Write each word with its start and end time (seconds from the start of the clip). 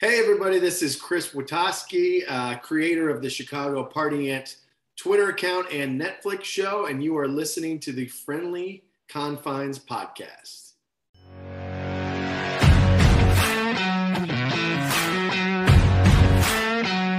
Hey, 0.00 0.20
everybody, 0.20 0.60
this 0.60 0.80
is 0.80 0.94
Chris 0.94 1.30
Witaske, 1.30 2.22
uh, 2.28 2.56
creator 2.58 3.10
of 3.10 3.20
the 3.20 3.28
Chicago 3.28 3.82
Party 3.82 4.30
Aunt 4.30 4.54
Twitter 4.96 5.30
account 5.30 5.72
and 5.72 6.00
Netflix 6.00 6.44
show, 6.44 6.86
and 6.86 7.02
you 7.02 7.18
are 7.18 7.26
listening 7.26 7.80
to 7.80 7.90
the 7.90 8.06
Friendly 8.06 8.84
Confines 9.08 9.80
podcast. 9.80 10.74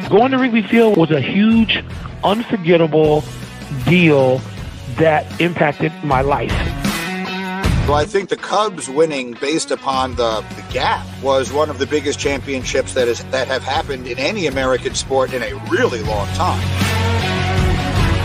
Going 0.09 0.31
to 0.31 0.37
Wrigley 0.37 0.61
Field 0.61 0.95
was 0.95 1.11
a 1.11 1.19
huge, 1.19 1.83
unforgettable 2.23 3.25
deal 3.89 4.37
that 4.95 5.41
impacted 5.41 5.91
my 6.05 6.21
life. 6.21 6.68
So 7.89 7.95
I 7.95 8.05
think 8.05 8.29
the 8.29 8.37
Cubs 8.37 8.87
winning 8.87 9.31
based 9.41 9.71
upon 9.71 10.13
the, 10.13 10.41
the 10.55 10.63
gap 10.71 11.07
was 11.23 11.51
one 11.51 11.71
of 11.71 11.79
the 11.79 11.87
biggest 11.87 12.19
championships 12.19 12.93
that 12.93 13.07
is 13.07 13.23
that 13.31 13.47
have 13.47 13.63
happened 13.63 14.05
in 14.05 14.19
any 14.19 14.45
American 14.45 14.93
sport 14.93 15.33
in 15.33 15.41
a 15.41 15.55
really 15.71 16.03
long 16.03 16.27
time. 16.35 16.61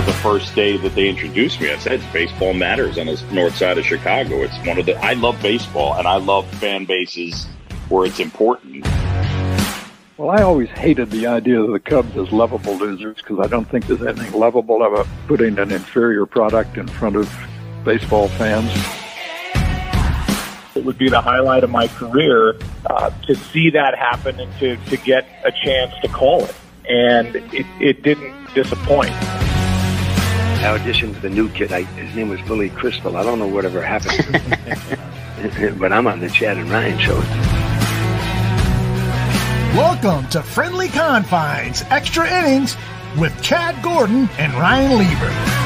The 0.05 0.13
first 0.13 0.55
day 0.55 0.77
that 0.77 0.95
they 0.95 1.09
introduced 1.09 1.63
me, 1.63 1.71
I 1.71 1.79
said, 1.79 2.03
"Baseball 2.13 2.53
matters 2.53 2.99
on 2.99 3.07
the 3.07 3.19
north 3.33 3.57
side 3.57 3.79
of 3.79 3.87
Chicago." 3.87 4.43
It's 4.43 4.55
one 4.67 4.77
of 4.77 4.85
the. 4.85 5.03
I 5.03 5.15
love 5.15 5.41
baseball, 5.41 5.95
and 5.95 6.07
I 6.07 6.17
love 6.17 6.47
fan 6.57 6.85
bases 6.85 7.47
where 7.89 8.05
it's 8.05 8.21
important. 8.21 8.87
Well, 10.19 10.29
I 10.29 10.43
always 10.43 10.69
hated 10.69 11.11
the 11.11 11.27
idea 11.27 11.63
of 11.63 11.73
the 11.73 11.81
Cubs 11.81 12.15
as 12.19 12.31
lovable 12.31 12.77
losers 12.77 13.17
because 13.17 13.41
I 13.41 13.47
don't 13.47 13.65
think 13.71 13.87
there's 13.87 14.03
anything 14.03 14.39
lovable 14.39 14.85
about 14.85 15.07
putting 15.27 15.59
an 15.59 15.73
inferior 15.73 16.27
product 16.27 16.77
in 16.77 16.87
front 16.87 17.17
of 17.17 17.35
baseball 17.83 18.29
fans. 18.29 18.71
It 20.85 20.89
would 20.89 20.99
be 20.99 21.09
the 21.09 21.23
highlight 21.23 21.65
of 21.65 21.71
my 21.71 21.89
career 21.89 22.57
uh, 22.85 23.09
to 23.23 23.35
see 23.35 23.71
that 23.71 23.97
happen 23.97 24.39
and 24.39 24.53
to, 24.59 24.77
to 24.91 24.99
get 24.99 25.27
a 25.43 25.51
chance 25.51 25.95
to 26.03 26.09
call 26.09 26.45
it. 26.45 26.55
And 26.87 27.37
it, 27.37 27.65
it 27.81 28.03
didn't 28.03 28.53
disappoint. 28.53 29.13
I 29.13 30.77
auditioned 30.79 31.15
for 31.15 31.21
the 31.23 31.31
new 31.31 31.49
kid. 31.49 31.73
I, 31.73 31.85
his 31.85 32.15
name 32.15 32.29
was 32.29 32.39
Billy 32.43 32.69
Crystal. 32.69 33.17
I 33.17 33.23
don't 33.23 33.39
know 33.39 33.49
whatever 33.49 33.81
happened. 33.81 34.31
but 35.79 35.91
I'm 35.91 36.07
on 36.07 36.21
the 36.21 36.29
Chad 36.29 36.59
and 36.59 36.69
Ryan 36.69 36.99
show. 36.99 37.19
Welcome 39.75 40.29
to 40.33 40.43
Friendly 40.43 40.89
Confines 40.89 41.83
Extra 41.89 42.29
Innings 42.31 42.77
with 43.19 43.33
Chad 43.41 43.83
Gordon 43.83 44.29
and 44.37 44.53
Ryan 44.53 44.99
Lieber. 44.99 45.65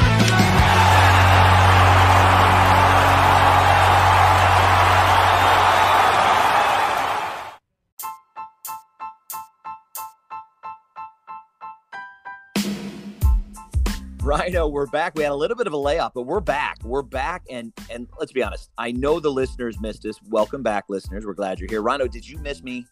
Rhino, 14.29 14.67
we're 14.67 14.85
back. 14.85 15.15
We 15.15 15.23
had 15.23 15.31
a 15.31 15.35
little 15.35 15.57
bit 15.57 15.65
of 15.65 15.73
a 15.73 15.77
layoff, 15.77 16.13
but 16.13 16.21
we're 16.21 16.39
back. 16.39 16.77
We're 16.83 17.01
back, 17.01 17.41
and 17.49 17.73
and 17.89 18.07
let's 18.19 18.31
be 18.31 18.43
honest. 18.43 18.69
I 18.77 18.91
know 18.91 19.19
the 19.19 19.31
listeners 19.31 19.81
missed 19.81 20.05
us. 20.05 20.19
Welcome 20.29 20.61
back, 20.61 20.83
listeners. 20.87 21.25
We're 21.25 21.33
glad 21.33 21.59
you're 21.59 21.67
here. 21.67 21.81
Rhino, 21.81 22.07
did 22.07 22.29
you 22.29 22.37
miss 22.37 22.61
me? 22.61 22.85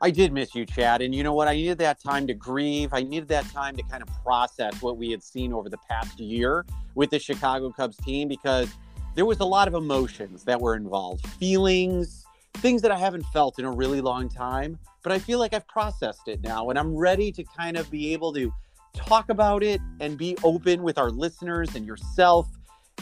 I 0.00 0.10
did 0.10 0.32
miss 0.32 0.54
you, 0.54 0.64
Chad. 0.64 1.02
And 1.02 1.14
you 1.14 1.22
know 1.22 1.34
what? 1.34 1.48
I 1.48 1.52
needed 1.52 1.76
that 1.80 2.00
time 2.02 2.26
to 2.28 2.32
grieve. 2.32 2.94
I 2.94 3.02
needed 3.02 3.28
that 3.28 3.44
time 3.50 3.76
to 3.76 3.82
kind 3.82 4.02
of 4.02 4.08
process 4.24 4.80
what 4.80 4.96
we 4.96 5.10
had 5.10 5.22
seen 5.22 5.52
over 5.52 5.68
the 5.68 5.76
past 5.90 6.18
year 6.18 6.64
with 6.94 7.10
the 7.10 7.18
Chicago 7.18 7.70
Cubs 7.70 7.98
team 7.98 8.26
because 8.26 8.70
there 9.14 9.26
was 9.26 9.40
a 9.40 9.44
lot 9.44 9.68
of 9.68 9.74
emotions 9.74 10.44
that 10.44 10.58
were 10.58 10.76
involved, 10.76 11.26
feelings, 11.26 12.24
things 12.54 12.80
that 12.80 12.90
I 12.90 12.96
haven't 12.96 13.26
felt 13.34 13.58
in 13.58 13.66
a 13.66 13.70
really 13.70 14.00
long 14.00 14.30
time. 14.30 14.78
But 15.02 15.12
I 15.12 15.18
feel 15.18 15.40
like 15.40 15.52
I've 15.52 15.68
processed 15.68 16.26
it 16.26 16.40
now, 16.40 16.70
and 16.70 16.78
I'm 16.78 16.96
ready 16.96 17.32
to 17.32 17.44
kind 17.44 17.76
of 17.76 17.90
be 17.90 18.14
able 18.14 18.32
to 18.32 18.50
talk 18.94 19.28
about 19.30 19.62
it 19.62 19.80
and 20.00 20.16
be 20.16 20.36
open 20.44 20.82
with 20.82 20.98
our 20.98 21.10
listeners 21.10 21.74
and 21.74 21.86
yourself. 21.86 22.48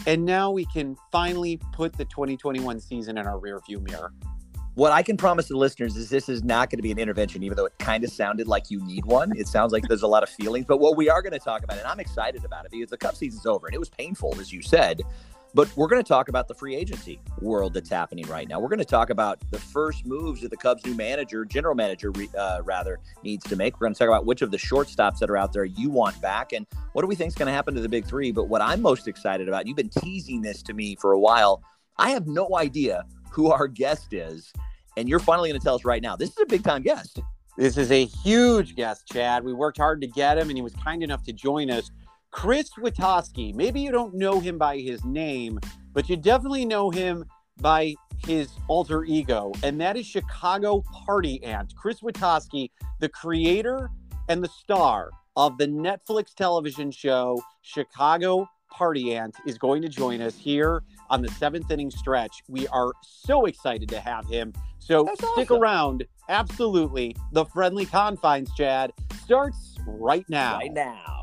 And 0.07 0.25
now 0.25 0.51
we 0.51 0.65
can 0.65 0.95
finally 1.11 1.59
put 1.73 1.93
the 1.97 2.05
2021 2.05 2.79
season 2.79 3.17
in 3.17 3.27
our 3.27 3.39
rearview 3.39 3.81
mirror. 3.81 4.13
What 4.75 4.93
I 4.93 5.03
can 5.03 5.17
promise 5.17 5.49
the 5.49 5.57
listeners 5.57 5.97
is 5.97 6.09
this 6.09 6.29
is 6.29 6.41
not 6.41 6.69
going 6.69 6.77
to 6.77 6.81
be 6.81 6.91
an 6.91 6.99
intervention, 6.99 7.43
even 7.43 7.57
though 7.57 7.65
it 7.65 7.77
kind 7.79 8.03
of 8.03 8.11
sounded 8.11 8.47
like 8.47 8.71
you 8.71 8.81
need 8.85 9.03
one. 9.03 9.35
It 9.35 9.47
sounds 9.47 9.73
like 9.73 9.83
there's 9.89 10.03
a 10.03 10.07
lot 10.07 10.23
of 10.23 10.29
feelings. 10.29 10.65
But 10.65 10.79
what 10.79 10.95
we 10.95 11.09
are 11.09 11.21
going 11.21 11.33
to 11.33 11.39
talk 11.39 11.63
about, 11.63 11.77
and 11.77 11.85
I'm 11.85 11.99
excited 11.99 12.45
about 12.45 12.65
it 12.65 12.71
because 12.71 12.89
the 12.89 12.97
Cup 12.97 13.15
season's 13.15 13.45
over 13.45 13.67
and 13.67 13.75
it 13.75 13.79
was 13.79 13.89
painful, 13.89 14.39
as 14.39 14.53
you 14.53 14.61
said. 14.61 15.01
But 15.53 15.75
we're 15.75 15.87
going 15.87 16.01
to 16.03 16.07
talk 16.07 16.29
about 16.29 16.47
the 16.47 16.53
free 16.53 16.75
agency 16.75 17.19
world 17.41 17.73
that's 17.73 17.89
happening 17.89 18.27
right 18.27 18.47
now. 18.47 18.59
We're 18.59 18.69
going 18.69 18.79
to 18.79 18.85
talk 18.85 19.09
about 19.09 19.39
the 19.49 19.57
first 19.57 20.05
moves 20.05 20.41
that 20.41 20.51
the 20.51 20.57
Cubs' 20.57 20.85
new 20.85 20.93
manager, 20.93 21.43
general 21.43 21.73
manager, 21.73 22.13
uh, 22.37 22.61
rather, 22.63 22.99
needs 23.23 23.45
to 23.45 23.55
make. 23.55 23.79
We're 23.79 23.87
going 23.87 23.95
to 23.95 23.99
talk 23.99 24.09
about 24.09 24.25
which 24.27 24.43
of 24.43 24.51
the 24.51 24.57
shortstops 24.57 25.17
that 25.19 25.29
are 25.29 25.37
out 25.37 25.51
there 25.51 25.65
you 25.65 25.89
want 25.89 26.21
back 26.21 26.53
and 26.53 26.67
what 26.93 27.01
do 27.01 27.07
we 27.07 27.15
think 27.15 27.29
is 27.29 27.35
going 27.35 27.47
to 27.47 27.53
happen 27.53 27.73
to 27.73 27.81
the 27.81 27.89
big 27.89 28.05
three. 28.05 28.31
But 28.31 28.45
what 28.45 28.61
I'm 28.61 28.81
most 28.81 29.07
excited 29.07 29.47
about, 29.47 29.65
you've 29.65 29.77
been 29.77 29.89
teasing 29.89 30.41
this 30.41 30.61
to 30.63 30.73
me 30.73 30.95
for 30.95 31.13
a 31.13 31.19
while. 31.19 31.63
I 31.97 32.11
have 32.11 32.27
no 32.27 32.55
idea 32.55 33.05
who 33.31 33.51
our 33.51 33.67
guest 33.67 34.13
is. 34.13 34.53
And 34.97 35.09
you're 35.09 35.19
finally 35.19 35.49
going 35.49 35.59
to 35.59 35.63
tell 35.63 35.75
us 35.75 35.85
right 35.85 36.01
now. 36.01 36.15
This 36.15 36.29
is 36.29 36.37
a 36.39 36.45
big 36.45 36.63
time 36.63 36.83
guest. 36.83 37.21
This 37.57 37.77
is 37.77 37.91
a 37.91 38.05
huge 38.05 38.75
guest, 38.75 39.07
Chad. 39.11 39.43
We 39.43 39.53
worked 39.53 39.77
hard 39.77 39.99
to 40.01 40.07
get 40.07 40.37
him, 40.37 40.49
and 40.49 40.57
he 40.57 40.61
was 40.61 40.73
kind 40.73 41.03
enough 41.03 41.23
to 41.23 41.33
join 41.33 41.69
us. 41.69 41.91
Chris 42.31 42.69
Witaske. 42.79 43.53
Maybe 43.55 43.81
you 43.81 43.91
don't 43.91 44.13
know 44.13 44.39
him 44.39 44.57
by 44.57 44.77
his 44.77 45.03
name, 45.03 45.59
but 45.93 46.09
you 46.09 46.17
definitely 46.17 46.65
know 46.65 46.89
him 46.89 47.25
by 47.61 47.95
his 48.25 48.49
alter 48.67 49.03
ego, 49.05 49.51
and 49.63 49.79
that 49.81 49.97
is 49.97 50.05
Chicago 50.05 50.83
Party 51.05 51.43
Aunt. 51.43 51.73
Chris 51.75 52.01
Witaske, 52.01 52.69
the 52.99 53.09
creator 53.09 53.89
and 54.27 54.43
the 54.43 54.49
star 54.49 55.09
of 55.35 55.57
the 55.57 55.67
Netflix 55.67 56.33
television 56.33 56.91
show 56.91 57.41
Chicago 57.61 58.47
Party 58.69 59.15
Aunt, 59.15 59.35
is 59.45 59.57
going 59.57 59.81
to 59.81 59.89
join 59.89 60.21
us 60.21 60.35
here 60.35 60.83
on 61.09 61.21
the 61.21 61.29
seventh 61.31 61.71
inning 61.71 61.89
stretch. 61.89 62.43
We 62.47 62.67
are 62.67 62.91
so 63.01 63.45
excited 63.45 63.89
to 63.89 63.99
have 63.99 64.27
him. 64.27 64.53
So 64.79 65.07
stick 65.33 65.51
around. 65.51 66.05
Absolutely. 66.29 67.15
The 67.31 67.45
friendly 67.45 67.85
confines, 67.85 68.53
Chad, 68.55 68.91
starts 69.23 69.77
right 69.87 70.25
now. 70.29 70.57
Right 70.57 70.73
now. 70.73 71.18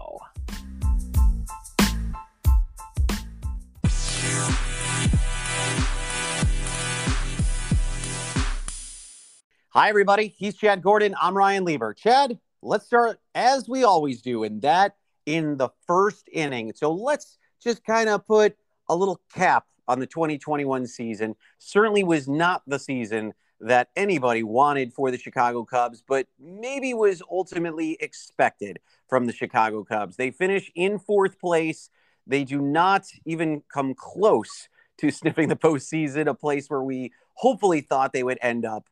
Hi, 9.71 9.91
everybody. 9.91 10.29
He's 10.29 10.57
Chad 10.57 10.83
Gordon. 10.83 11.15
I'm 11.21 11.37
Ryan 11.37 11.65
Lieber. 11.65 11.93
Chad, 11.93 12.39
let's 12.63 12.87
start 12.87 13.21
as 13.35 13.69
we 13.69 13.85
always 13.85 14.23
do, 14.23 14.43
and 14.43 14.63
that 14.63 14.97
in 15.27 15.59
the 15.59 15.69
first 15.87 16.31
inning. 16.33 16.73
So 16.75 16.93
let's 16.93 17.37
just 17.63 17.85
kind 17.85 18.09
of 18.09 18.27
put 18.27 18.57
a 18.89 18.97
little 18.97 19.21
cap 19.35 19.67
on 19.87 20.01
the 20.01 20.07
2021 20.07 20.87
season. 20.87 21.37
Certainly 21.59 22.05
was 22.05 22.27
not 22.27 22.63
the 22.67 22.79
season 22.79 23.35
that 23.61 23.89
anybody 23.97 24.43
wanted 24.43 24.93
for 24.93 25.11
the 25.11 25.19
Chicago 25.19 25.65
Cubs, 25.65 26.03
but 26.07 26.27
maybe 26.39 26.95
was 26.95 27.23
ultimately 27.31 27.97
expected 28.01 28.79
from 29.09 29.27
the 29.27 29.33
Chicago 29.33 29.85
Cubs. 29.85 30.17
They 30.17 30.31
finish 30.31 30.71
in 30.75 30.99
fourth 30.99 31.39
place. 31.39 31.91
They 32.27 32.45
do 32.45 32.61
not 32.61 33.07
even 33.25 33.63
come 33.73 33.95
close 33.95 34.69
to 34.99 35.11
sniffing 35.11 35.49
the 35.49 35.57
postseason, 35.57 36.29
a 36.29 36.35
place 36.35 36.69
where 36.69 36.83
we 36.83 37.13
hopefully 37.35 37.81
thought 37.81 38.13
they 38.13 38.23
would 38.23 38.39
end 38.43 38.65
up. 38.65 38.87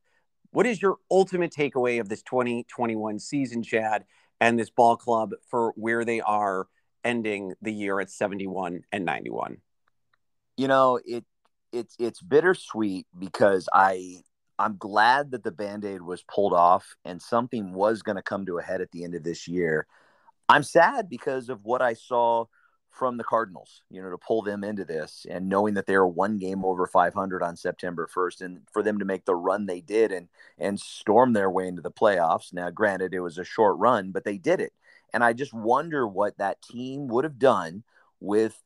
What 0.50 0.66
is 0.66 0.80
your 0.80 0.96
ultimate 1.10 1.52
takeaway 1.52 2.00
of 2.00 2.08
this 2.08 2.22
2021 2.22 3.18
season, 3.18 3.62
Chad, 3.62 4.04
and 4.40 4.58
this 4.58 4.70
ball 4.70 4.96
club 4.96 5.32
for 5.50 5.72
where 5.76 6.04
they 6.04 6.20
are 6.20 6.68
ending 7.02 7.54
the 7.60 7.72
year 7.72 8.00
at 8.00 8.10
71 8.10 8.82
and 8.92 9.04
91? 9.04 9.58
You 10.56 10.68
know, 10.68 11.00
it 11.04 11.24
it's 11.72 11.96
it's 11.98 12.22
bittersweet 12.22 13.06
because 13.18 13.68
I 13.72 14.22
I'm 14.58 14.76
glad 14.76 15.32
that 15.32 15.42
the 15.42 15.50
band-aid 15.50 16.02
was 16.02 16.22
pulled 16.22 16.52
off 16.52 16.94
and 17.04 17.20
something 17.20 17.72
was 17.72 18.02
going 18.02 18.16
to 18.16 18.22
come 18.22 18.46
to 18.46 18.58
a 18.58 18.62
head 18.62 18.80
at 18.80 18.92
the 18.92 19.02
end 19.02 19.16
of 19.16 19.24
this 19.24 19.48
year. 19.48 19.88
I'm 20.48 20.62
sad 20.62 21.08
because 21.08 21.48
of 21.48 21.64
what 21.64 21.82
I 21.82 21.94
saw 21.94 22.44
from 22.94 23.16
the 23.16 23.24
Cardinals, 23.24 23.82
you 23.90 24.00
know, 24.00 24.10
to 24.10 24.18
pull 24.18 24.42
them 24.42 24.62
into 24.62 24.84
this 24.84 25.26
and 25.28 25.48
knowing 25.48 25.74
that 25.74 25.86
they 25.86 25.96
were 25.96 26.06
one 26.06 26.38
game 26.38 26.64
over 26.64 26.86
500 26.86 27.42
on 27.42 27.56
September 27.56 28.08
1st 28.14 28.40
and 28.40 28.60
for 28.72 28.82
them 28.82 29.00
to 29.00 29.04
make 29.04 29.24
the 29.24 29.34
run 29.34 29.66
they 29.66 29.80
did 29.80 30.12
and 30.12 30.28
and 30.58 30.78
storm 30.78 31.32
their 31.32 31.50
way 31.50 31.66
into 31.66 31.82
the 31.82 31.90
playoffs. 31.90 32.52
Now, 32.52 32.70
granted, 32.70 33.12
it 33.12 33.20
was 33.20 33.36
a 33.36 33.44
short 33.44 33.76
run, 33.78 34.12
but 34.12 34.24
they 34.24 34.38
did 34.38 34.60
it. 34.60 34.72
And 35.12 35.24
I 35.24 35.32
just 35.32 35.52
wonder 35.52 36.06
what 36.06 36.38
that 36.38 36.62
team 36.62 37.08
would 37.08 37.24
have 37.24 37.38
done 37.38 37.82
with 38.20 38.62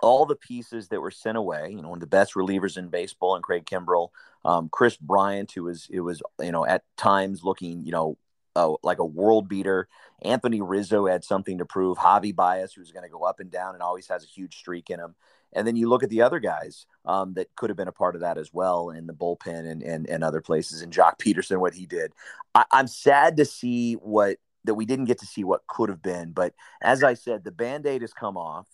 all 0.00 0.26
the 0.26 0.36
pieces 0.36 0.88
that 0.88 1.00
were 1.00 1.10
sent 1.10 1.36
away. 1.36 1.70
You 1.70 1.82
know, 1.82 1.90
one 1.90 1.98
of 1.98 2.00
the 2.00 2.06
best 2.06 2.34
relievers 2.34 2.76
in 2.76 2.88
baseball, 2.88 3.34
and 3.34 3.44
Craig 3.44 3.66
Kimbrel, 3.66 4.08
um, 4.44 4.68
Kris 4.70 4.96
Bryant, 4.96 5.52
who 5.52 5.64
was 5.64 5.88
it 5.90 6.00
was 6.00 6.22
you 6.40 6.52
know 6.52 6.66
at 6.66 6.82
times 6.96 7.44
looking 7.44 7.84
you 7.84 7.92
know 7.92 8.16
a 8.56 8.74
like 8.82 8.98
a 8.98 9.04
world 9.04 9.48
beater. 9.48 9.88
Anthony 10.22 10.60
Rizzo 10.60 11.06
had 11.06 11.24
something 11.24 11.58
to 11.58 11.64
prove. 11.64 11.98
Javi 11.98 12.34
Baez, 12.34 12.72
who's 12.72 12.92
going 12.92 13.04
to 13.04 13.10
go 13.10 13.24
up 13.24 13.40
and 13.40 13.50
down 13.50 13.74
and 13.74 13.82
always 13.82 14.08
has 14.08 14.24
a 14.24 14.28
huge 14.28 14.56
streak 14.56 14.90
in 14.90 15.00
him. 15.00 15.14
And 15.52 15.66
then 15.66 15.76
you 15.76 15.88
look 15.88 16.02
at 16.02 16.10
the 16.10 16.22
other 16.22 16.40
guys 16.40 16.86
um, 17.04 17.34
that 17.34 17.54
could 17.54 17.70
have 17.70 17.76
been 17.76 17.88
a 17.88 17.92
part 17.92 18.14
of 18.14 18.22
that 18.22 18.38
as 18.38 18.52
well 18.52 18.90
in 18.90 19.06
the 19.06 19.12
bullpen 19.12 19.70
and, 19.70 19.82
and, 19.82 20.08
and 20.08 20.24
other 20.24 20.40
places. 20.40 20.82
And 20.82 20.92
Joc 20.92 21.18
Pederson, 21.18 21.60
what 21.60 21.74
he 21.74 21.86
did. 21.86 22.12
I, 22.54 22.64
I'm 22.72 22.88
sad 22.88 23.36
to 23.36 23.44
see 23.44 23.94
what 23.94 24.38
that 24.64 24.74
we 24.74 24.86
didn't 24.86 25.04
get 25.04 25.18
to 25.18 25.26
see 25.26 25.44
what 25.44 25.66
could 25.66 25.90
have 25.90 26.02
been. 26.02 26.32
But 26.32 26.54
as 26.82 27.04
I 27.04 27.14
said, 27.14 27.44
the 27.44 27.52
band 27.52 27.86
aid 27.86 28.00
has 28.00 28.14
come 28.14 28.36
off. 28.36 28.66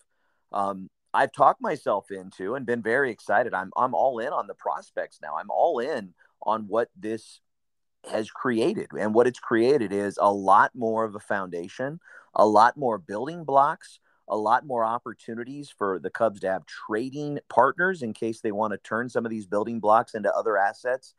Um, 0.52 0.88
I've 1.12 1.32
talked 1.32 1.60
myself 1.60 2.10
into 2.10 2.54
and 2.54 2.64
been 2.64 2.82
very 2.82 3.10
excited. 3.10 3.52
I'm 3.52 3.72
I'm 3.76 3.94
all 3.94 4.18
in 4.20 4.32
on 4.32 4.46
the 4.46 4.54
prospects 4.54 5.18
now. 5.20 5.36
I'm 5.36 5.50
all 5.50 5.80
in 5.80 6.14
on 6.42 6.66
what 6.68 6.88
this 6.96 7.40
has 8.08 8.30
created. 8.30 8.88
And 8.98 9.14
what 9.14 9.26
it's 9.26 9.38
created 9.38 9.92
is 9.92 10.18
a 10.20 10.32
lot 10.32 10.72
more 10.74 11.04
of 11.04 11.14
a 11.14 11.20
foundation, 11.20 12.00
a 12.34 12.46
lot 12.46 12.76
more 12.76 12.98
building 12.98 13.44
blocks, 13.44 14.00
a 14.28 14.36
lot 14.36 14.64
more 14.64 14.84
opportunities 14.84 15.70
for 15.70 15.98
the 15.98 16.10
Cubs 16.10 16.40
to 16.40 16.50
have 16.50 16.64
trading 16.66 17.40
partners 17.48 18.02
in 18.02 18.12
case 18.12 18.40
they 18.40 18.52
want 18.52 18.72
to 18.72 18.78
turn 18.78 19.08
some 19.08 19.26
of 19.26 19.30
these 19.30 19.46
building 19.46 19.80
blocks 19.80 20.14
into 20.14 20.32
other 20.32 20.56
assets. 20.56 21.14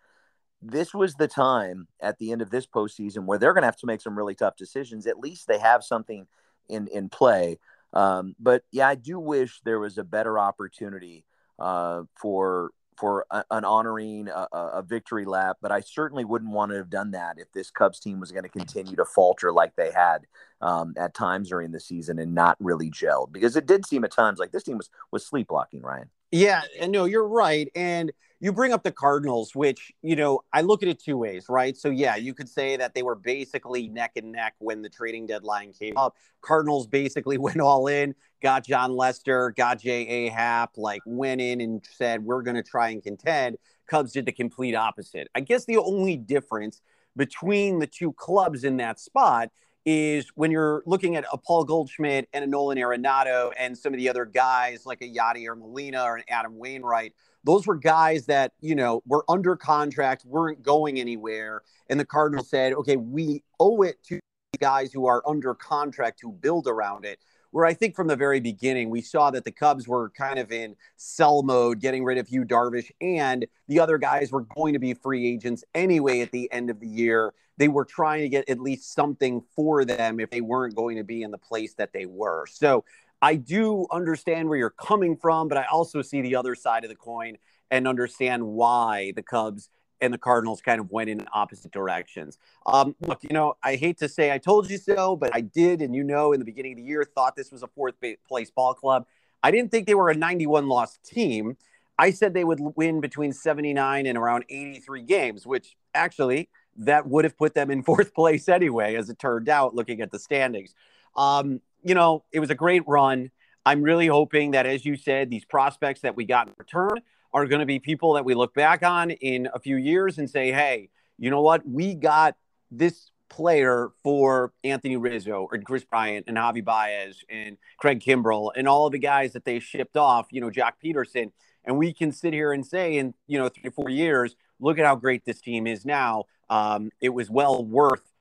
This 0.62 0.94
was 0.94 1.16
the 1.16 1.28
time 1.28 1.88
at 2.00 2.18
the 2.20 2.32
end 2.32 2.42
of 2.42 2.52
this 2.52 2.68
postseason 2.68 3.26
where 3.26 3.38
they're 3.38 3.54
going 3.54 3.64
to 3.64 3.68
have 3.68 3.78
to 3.78 3.88
make 3.88 4.02
some 4.02 4.18
really 4.18 4.36
tough 4.36 4.56
decisions. 4.56 5.08
At 5.08 5.20
least 5.20 5.48
they 5.48 5.60
have 5.60 5.84
something 5.84 6.28
in 6.70 6.88
in 6.88 7.10
play. 7.10 7.60
Um, 7.94 8.36
but 8.40 8.64
yeah, 8.72 8.88
I 8.88 8.96
do 8.96 9.20
wish 9.20 9.60
there 9.66 9.80
was 9.80 9.98
a 9.98 10.04
better 10.04 10.40
opportunity 10.40 11.26
uh, 11.60 12.04
for 12.16 12.72
for 12.98 13.26
a, 13.32 13.44
an 13.52 13.66
honoring 13.66 14.28
a, 14.28 14.48
a, 14.52 14.84
victory 14.84 15.26
lap, 15.26 15.58
but 15.62 15.72
I 15.72 15.80
certainly 15.80 16.26
wouldn't 16.26 16.52
want 16.52 16.72
to 16.72 16.78
have 16.78 16.90
done 16.90 17.12
that 17.12 17.38
if 17.38 17.52
this 17.52 17.72
Cubs 17.72 18.00
team 18.00 18.20
was 18.20 18.32
going 18.32 18.44
to 18.44 18.50
continue 18.50 18.96
to 18.96 19.06
falter 19.06 19.52
like 19.52 19.76
they 19.76 19.92
had 19.92 20.28
um, 20.62 20.94
at 20.98 21.14
times 21.14 21.50
during 21.50 21.72
the 21.72 21.80
season 21.80 22.20
and 22.20 22.36
not 22.36 22.58
really 22.60 22.92
gelled 22.92 23.32
because 23.32 23.56
it 23.56 23.66
did 23.66 23.86
seem 23.86 24.04
at 24.04 24.12
times 24.12 24.40
like 24.40 24.52
this 24.52 24.64
team 24.64 24.78
was 24.78 24.90
was 25.12 25.26
sleepwalking. 25.26 25.82
Ryan. 25.82 26.10
Yeah, 26.32 26.62
and 26.80 26.92
no, 26.92 27.06
you're 27.06 27.28
right, 27.28 27.70
and 27.76 28.12
you 28.40 28.52
bring 28.52 28.74
up 28.74 28.84
the 28.84 28.92
Cardinals, 28.92 29.54
which, 29.54 29.92
you 30.02 30.16
know, 30.16 30.42
I 30.52 30.62
look 30.62 30.82
at 30.82 30.90
it 30.90 31.00
two 31.00 31.18
ways, 31.18 31.46
right? 31.48 31.78
So, 31.78 31.90
yeah, 31.90 32.16
you 32.16 32.34
could 32.34 32.50
say 32.50 32.76
that 32.78 32.96
they 32.96 33.04
were 33.04 33.16
basically 33.16 33.88
neck 33.88 34.14
and 34.16 34.32
neck 34.32 34.56
when 34.58 34.82
the 34.82 34.90
trading 34.90 35.28
deadline 35.28 35.74
came 35.74 35.96
up. 35.96 36.16
Cardinals 36.42 36.88
basically 36.88 37.38
went 37.38 37.60
all 37.60 37.88
in, 37.88 38.16
got 38.42 38.66
Jon 38.66 38.96
Lester, 38.96 39.54
got 39.56 39.80
J.A. 39.80 40.30
Happ, 40.30 40.72
like 40.76 41.02
went 41.06 41.40
in 41.40 41.62
and 41.62 41.86
said, 41.86 42.24
we're 42.24 42.42
going 42.42 42.56
to 42.56 42.64
try 42.64 42.90
and 42.90 43.04
contend. 43.04 43.58
Cubs 43.88 44.12
did 44.12 44.26
the 44.26 44.32
complete 44.32 44.74
opposite. 44.74 45.28
I 45.36 45.42
guess 45.42 45.66
the 45.66 45.78
only 45.78 46.18
difference 46.18 46.82
between 47.16 47.78
the 47.78 47.88
two 47.88 48.14
clubs 48.14 48.64
in 48.64 48.78
that 48.78 49.00
spot 49.00 49.50
is 49.86 50.30
when 50.36 50.52
you're 50.52 50.84
looking 50.86 51.16
at 51.16 51.26
a 51.32 51.38
Paul 51.38 51.64
Goldschmidt 51.64 52.28
and 52.34 52.44
a 52.44 52.48
Nolan 52.48 52.78
Arenado 52.78 53.52
and 53.58 53.78
some 53.78 53.94
of 53.94 53.98
the 53.98 54.10
other 54.10 54.26
guys 54.26 54.86
like 54.86 55.02
a 55.02 55.10
Yadi 55.10 55.48
or 55.48 55.56
Molina 55.56 56.04
or 56.04 56.18
an 56.18 56.24
Adam 56.30 56.58
Wainwright– 56.58 57.14
those 57.44 57.66
were 57.66 57.76
guys 57.76 58.26
that, 58.28 58.54
you 58.62 58.76
know, 58.76 59.02
were 59.06 59.26
under 59.28 59.56
contract, 59.56 60.26
weren't 60.26 60.62
going 60.62 61.00
anywhere. 61.00 61.62
And 61.90 62.00
the 62.00 62.06
Cardinals 62.06 62.50
said, 62.50 62.74
okay, 62.74 62.98
we 62.98 63.44
owe 63.60 63.82
it 63.82 64.04
to 64.06 64.20
guys 64.60 64.94
who 64.94 65.08
are 65.08 65.24
under 65.28 65.56
contract 65.56 66.20
to 66.20 66.32
build 66.32 66.68
around 66.68 67.06
it. 67.06 67.20
Where 67.52 67.66
I 67.66 67.74
think 67.74 67.96
from 67.96 68.08
the 68.08 68.16
very 68.16 68.40
beginning, 68.40 68.90
we 68.90 69.02
saw 69.02 69.30
that 69.32 69.44
the 69.44 69.52
Cubs 69.52 69.88
were 69.88 70.10
kind 70.10 70.40
of 70.40 70.52
in 70.52 70.76
sell 70.96 71.44
mode, 71.44 71.80
getting 71.80 72.04
rid 72.04 72.18
of 72.18 72.30
Yu 72.30 72.46
Darvish, 72.46 72.92
and 73.02 73.46
the 73.68 73.80
other 73.80 73.98
guys 73.98 74.32
were 74.32 74.46
going 74.56 74.74
to 74.74 74.80
be 74.80 74.94
free 74.94 75.28
agents 75.28 75.64
anyway 75.76 76.22
at 76.22 76.32
the 76.32 76.52
end 76.52 76.70
of 76.70 76.80
the 76.80 76.88
year. 76.88 77.34
They 77.58 77.68
were 77.68 77.86
trying 77.86 78.22
to 78.22 78.30
get 78.30 78.50
at 78.50 78.60
least 78.60 78.94
something 78.94 79.44
for 79.56 79.86
them 79.86 80.20
if 80.20 80.30
they 80.30 80.42
weren't 80.42 80.76
going 80.76 80.98
to 80.98 81.04
be 81.04 81.22
in 81.24 81.32
the 81.32 81.38
place 81.38 81.74
that 81.76 81.94
they 81.94 82.06
were. 82.06 82.46
So 82.48 82.86
I 83.22 83.36
do 83.36 83.86
understand 83.92 84.50
where 84.50 84.58
you're 84.58 84.70
coming 84.72 85.16
from, 85.16 85.48
but 85.48 85.58
I 85.58 85.66
also 85.66 86.02
see 86.02 86.22
the 86.22 86.36
other 86.36 86.56
side 86.56 86.84
of 86.84 86.90
the 86.90 86.96
coin 86.96 87.38
and 87.70 87.88
understand 87.88 88.46
why 88.46 89.12
the 89.16 89.22
Cubs 89.24 89.70
and 90.02 90.14
the 90.14 90.18
Cardinals 90.18 90.62
kind 90.62 90.82
of 90.82 90.92
went 90.92 91.10
in 91.10 91.26
opposite 91.32 91.72
directions. 91.72 92.38
Um, 92.66 92.96
look, 93.02 93.24
you 93.24 93.30
know, 93.30 93.56
I 93.64 93.76
hate 93.76 94.00
to 94.00 94.10
say 94.10 94.32
I 94.32 94.40
told 94.40 94.70
you 94.70 94.78
so, 94.78 95.16
but 95.16 95.34
I 95.34 95.42
did, 95.42 95.82
and 95.82 95.96
you 95.96 96.04
know, 96.04 96.34
in 96.34 96.40
the 96.40 96.46
beginning 96.46 96.74
of 96.74 96.78
the 96.78 96.84
year, 96.84 97.04
thought 97.04 97.36
this 97.36 97.52
was 97.52 97.64
a 97.64 97.68
fourth 97.68 97.96
place 98.28 98.52
ball 98.52 98.74
club. 98.74 99.06
I 99.44 99.52
didn't 99.52 99.72
think 99.72 99.88
they 99.88 99.96
were 99.96 100.10
a 100.10 100.16
91 100.16 100.68
loss 100.68 100.98
team. 101.04 101.58
I 101.98 102.12
said 102.12 102.34
they 102.34 102.44
would 102.44 102.60
win 102.76 103.00
between 103.00 103.32
79 103.32 104.06
and 104.08 104.18
around 104.18 104.46
83 104.50 105.04
games, 105.04 105.46
which 105.46 105.76
actually 105.94 106.50
that 106.78 107.08
would 107.08 107.26
have 107.26 107.38
put 107.38 107.54
them 107.54 107.70
in 107.70 107.84
fourth 107.84 108.14
place 108.14 108.50
anyway, 108.50 108.96
as 108.96 109.10
it 109.10 109.20
turned 109.20 109.50
out, 109.50 109.76
looking 109.76 110.02
at 110.02 110.12
the 110.12 110.20
standings. 110.20 110.74
Um, 111.16 111.62
you 111.84 111.94
know, 111.94 112.24
it 112.32 112.40
was 112.40 112.50
a 112.50 112.56
great 112.56 112.84
run. 112.88 113.32
I'm 113.66 113.84
really 113.84 114.08
hoping 114.08 114.52
that, 114.52 114.66
as 114.66 114.86
you 114.86 114.96
said, 114.96 115.30
these 115.30 115.46
prospects 115.46 116.02
that 116.02 116.16
we 116.16 116.26
got 116.26 116.48
in 116.48 116.54
return 116.58 117.02
are 117.34 117.46
going 117.46 117.60
to 117.60 117.66
be 117.66 117.80
people 117.80 118.14
that 118.14 118.26
we 118.26 118.34
look 118.34 118.54
back 118.54 118.84
on 118.84 119.12
in 119.12 119.48
a 119.54 119.60
few 119.60 119.78
years 119.78 120.18
and 120.18 120.30
say, 120.30 120.52
hey, 120.52 120.90
you 121.18 121.30
know 121.30 121.42
what? 121.42 121.68
We 121.68 121.96
got 121.96 122.36
this 122.70 123.12
player 123.30 123.92
for 124.04 124.52
Anthony 124.64 124.98
Rizzo 124.98 125.48
and 125.52 125.66
Kris 125.66 125.86
Bryant 125.86 126.26
and 126.28 126.38
Javi 126.38 126.64
Baez 126.64 127.24
and 127.30 127.58
Craig 127.78 128.02
Kimbrel 128.02 128.52
and 128.56 128.68
all 128.68 128.86
of 128.86 128.92
the 128.92 129.00
guys 129.00 129.34
that 129.34 129.46
they 129.46 129.60
shipped 129.60 129.96
off, 129.96 130.28
you 130.32 130.42
know, 130.42 130.50
Joc 130.50 130.74
Pederson. 130.84 131.32
And 131.64 131.78
we 131.78 131.94
can 131.94 132.12
sit 132.12 132.34
here 132.34 132.52
and 132.52 132.66
say 132.66 132.98
in, 132.98 133.14
you 133.28 133.38
know, 133.40 133.48
three 133.48 133.70
or 133.70 133.72
four 133.72 133.90
years, 133.90 134.36
look 134.60 134.80
at 134.80 134.86
how 134.86 134.96
great 134.96 135.26
this 135.26 135.40
team 135.40 135.68
is 135.68 135.86
now. 135.86 136.26
Um, 136.50 136.92
it 137.00 137.10
was 137.10 137.30
well 137.30 137.64
worth 137.64 138.12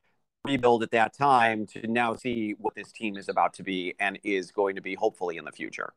rebuild 0.45 0.83
at 0.83 0.91
that 0.93 1.13
time 1.13 1.67
to 1.67 1.87
now 1.87 2.15
see 2.15 2.55
what 2.59 2.75
this 2.75 2.93
team 2.93 3.17
is 3.17 3.29
about 3.29 3.55
to 3.55 3.63
be 3.63 3.95
and 3.99 4.19
is 4.23 4.51
going 4.53 4.77
to 4.77 4.83
be 4.83 4.95
hopefully 4.95 5.37
in 5.37 5.45
the 5.45 5.53
future. 5.53 5.93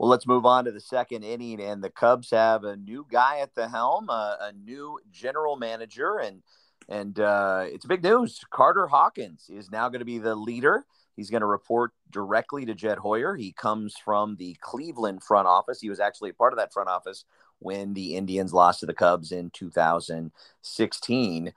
Well, 0.00 0.08
let's 0.08 0.26
move 0.26 0.46
on 0.46 0.64
to 0.64 0.72
the 0.72 0.80
second 0.80 1.24
inning, 1.24 1.60
and 1.60 1.84
the 1.84 1.90
Cubs 1.90 2.30
have 2.30 2.64
a 2.64 2.74
new 2.74 3.06
guy 3.12 3.40
at 3.40 3.54
the 3.54 3.68
helm, 3.68 4.08
a, 4.08 4.38
a 4.40 4.52
new 4.52 4.98
general 5.12 5.56
manager, 5.56 6.20
and 6.20 6.42
and 6.88 7.20
uh, 7.20 7.66
it's 7.66 7.84
big 7.84 8.02
news. 8.02 8.40
Carter 8.48 8.86
Hawkins 8.86 9.50
is 9.50 9.70
now 9.70 9.90
going 9.90 9.98
to 9.98 10.06
be 10.06 10.16
the 10.16 10.34
leader. 10.34 10.86
He's 11.16 11.28
going 11.28 11.42
to 11.42 11.46
report 11.46 11.92
directly 12.10 12.64
to 12.64 12.74
Jed 12.74 12.96
Hoyer. 12.96 13.36
He 13.36 13.52
comes 13.52 13.94
from 14.02 14.36
the 14.36 14.56
Cleveland 14.62 15.22
front 15.22 15.46
office. 15.46 15.82
He 15.82 15.90
was 15.90 16.00
actually 16.00 16.30
a 16.30 16.34
part 16.34 16.54
of 16.54 16.56
that 16.56 16.72
front 16.72 16.88
office 16.88 17.26
when 17.58 17.92
the 17.92 18.16
Indians 18.16 18.54
lost 18.54 18.80
to 18.80 18.86
the 18.86 18.94
Cubs 18.94 19.32
in 19.32 19.50
2016. 19.50 21.52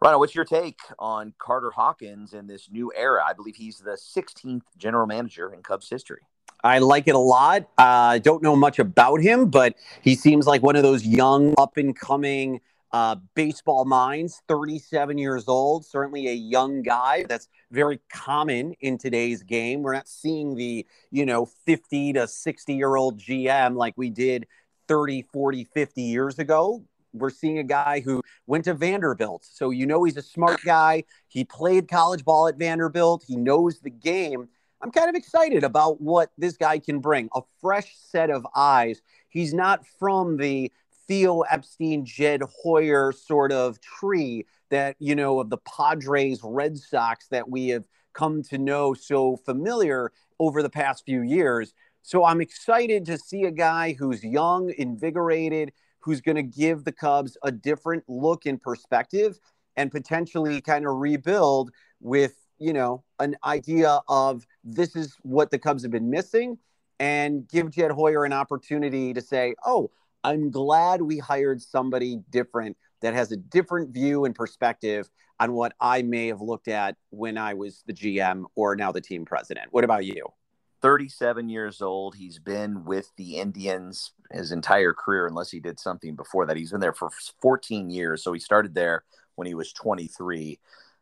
Rhino, 0.00 0.18
what's 0.18 0.34
your 0.34 0.46
take 0.46 0.80
on 0.98 1.34
Carter 1.38 1.72
Hawkins 1.72 2.32
in 2.32 2.46
this 2.46 2.70
new 2.70 2.90
era? 2.96 3.22
I 3.28 3.34
believe 3.34 3.56
he's 3.56 3.80
the 3.80 3.98
16th 3.98 4.62
general 4.78 5.06
manager 5.06 5.52
in 5.52 5.62
Cubs 5.62 5.90
history. 5.90 6.22
I 6.64 6.78
like 6.78 7.06
it 7.08 7.14
a 7.14 7.18
lot. 7.18 7.62
Uh, 7.78 7.82
I 7.82 8.16
uh, 8.16 8.18
don't 8.18 8.42
know 8.42 8.56
much 8.56 8.78
about 8.78 9.20
him, 9.20 9.50
but 9.50 9.74
he 10.02 10.14
seems 10.14 10.46
like 10.46 10.62
one 10.62 10.76
of 10.76 10.82
those 10.82 11.06
young, 11.06 11.54
up 11.58 11.76
and 11.76 11.94
coming 11.94 12.60
uh, 12.92 13.16
baseball 13.34 13.84
minds. 13.84 14.42
37 14.48 15.18
years 15.18 15.48
old, 15.48 15.84
certainly 15.84 16.28
a 16.28 16.32
young 16.32 16.82
guy. 16.82 17.24
That's 17.28 17.48
very 17.70 18.00
common 18.12 18.72
in 18.80 18.98
today's 18.98 19.42
game. 19.42 19.82
We're 19.82 19.94
not 19.94 20.08
seeing 20.08 20.54
the, 20.54 20.86
you 21.10 21.26
know, 21.26 21.46
50 21.46 22.14
to 22.14 22.26
60 22.26 22.74
year 22.74 22.96
old 22.96 23.18
GM 23.18 23.76
like 23.76 23.94
we 23.96 24.10
did 24.10 24.46
30, 24.88 25.22
40, 25.32 25.64
50 25.64 26.02
years 26.02 26.38
ago 26.38 26.82
we're 27.18 27.30
seeing 27.30 27.58
a 27.58 27.64
guy 27.64 28.00
who 28.00 28.22
went 28.46 28.64
to 28.64 28.74
Vanderbilt. 28.74 29.44
So 29.44 29.70
you 29.70 29.86
know 29.86 30.04
he's 30.04 30.16
a 30.16 30.22
smart 30.22 30.60
guy. 30.64 31.04
He 31.28 31.44
played 31.44 31.88
college 31.88 32.24
ball 32.24 32.48
at 32.48 32.56
Vanderbilt. 32.56 33.24
He 33.26 33.36
knows 33.36 33.80
the 33.80 33.90
game. 33.90 34.48
I'm 34.82 34.90
kind 34.90 35.08
of 35.08 35.14
excited 35.14 35.64
about 35.64 36.00
what 36.00 36.30
this 36.36 36.56
guy 36.56 36.78
can 36.78 37.00
bring. 37.00 37.28
A 37.34 37.40
fresh 37.60 37.96
set 37.96 38.30
of 38.30 38.46
eyes. 38.54 39.00
He's 39.30 39.54
not 39.54 39.86
from 39.98 40.36
the 40.36 40.70
Theo 41.08 41.40
Epstein, 41.40 42.04
Jed 42.04 42.42
Hoyer 42.62 43.12
sort 43.12 43.52
of 43.52 43.80
tree 43.80 44.46
that, 44.70 44.96
you 44.98 45.14
know, 45.14 45.40
of 45.40 45.50
the 45.50 45.58
Padres, 45.58 46.40
Red 46.42 46.76
Sox 46.76 47.28
that 47.28 47.48
we 47.48 47.68
have 47.68 47.86
come 48.12 48.42
to 48.44 48.58
know 48.58 48.92
so 48.92 49.36
familiar 49.36 50.12
over 50.40 50.62
the 50.62 50.70
past 50.70 51.04
few 51.04 51.22
years. 51.22 51.72
So 52.02 52.24
I'm 52.24 52.40
excited 52.40 53.04
to 53.06 53.18
see 53.18 53.44
a 53.44 53.50
guy 53.50 53.94
who's 53.94 54.22
young, 54.22 54.72
invigorated, 54.76 55.72
who's 56.00 56.20
going 56.20 56.36
to 56.36 56.42
give 56.42 56.84
the 56.84 56.92
Cubs 56.92 57.36
a 57.42 57.50
different 57.50 58.04
look 58.08 58.46
and 58.46 58.60
perspective 58.60 59.38
and 59.76 59.90
potentially 59.90 60.60
kind 60.60 60.86
of 60.86 60.96
rebuild 60.96 61.70
with, 62.00 62.45
you 62.58 62.72
know, 62.72 63.04
an 63.18 63.36
idea 63.44 64.00
of 64.08 64.46
this 64.64 64.96
is 64.96 65.16
what 65.22 65.50
the 65.50 65.58
Cubs 65.58 65.82
have 65.82 65.92
been 65.92 66.10
missing 66.10 66.58
and 66.98 67.48
give 67.48 67.70
Jed 67.70 67.90
Hoyer 67.90 68.24
an 68.24 68.32
opportunity 68.32 69.12
to 69.14 69.20
say, 69.20 69.54
oh, 69.64 69.90
I'm 70.24 70.50
glad 70.50 71.02
we 71.02 71.18
hired 71.18 71.60
somebody 71.62 72.20
different 72.30 72.76
that 73.02 73.14
has 73.14 73.30
a 73.32 73.36
different 73.36 73.90
view 73.90 74.24
and 74.24 74.34
perspective 74.34 75.08
on 75.38 75.52
what 75.52 75.74
I 75.80 76.02
may 76.02 76.28
have 76.28 76.40
looked 76.40 76.68
at 76.68 76.96
when 77.10 77.36
I 77.36 77.54
was 77.54 77.82
the 77.86 77.92
GM 77.92 78.44
or 78.54 78.74
now 78.74 78.90
the 78.90 79.00
team 79.00 79.24
president. 79.24 79.68
What 79.70 79.84
about 79.84 80.04
you? 80.04 80.26
37 80.82 81.48
years 81.48 81.82
old. 81.82 82.14
He's 82.14 82.38
been 82.38 82.84
with 82.84 83.10
the 83.16 83.36
Indians 83.38 84.12
his 84.30 84.52
entire 84.52 84.92
career, 84.92 85.26
unless 85.26 85.50
he 85.50 85.60
did 85.60 85.78
something 85.78 86.14
before 86.14 86.46
that. 86.46 86.56
He's 86.56 86.72
been 86.72 86.80
there 86.80 86.92
for 86.92 87.10
14 87.40 87.90
years. 87.90 88.22
So 88.22 88.32
he 88.32 88.40
started 88.40 88.74
there 88.74 89.04
when 89.36 89.46
he 89.46 89.54
was 89.54 89.72
23. 89.72 90.58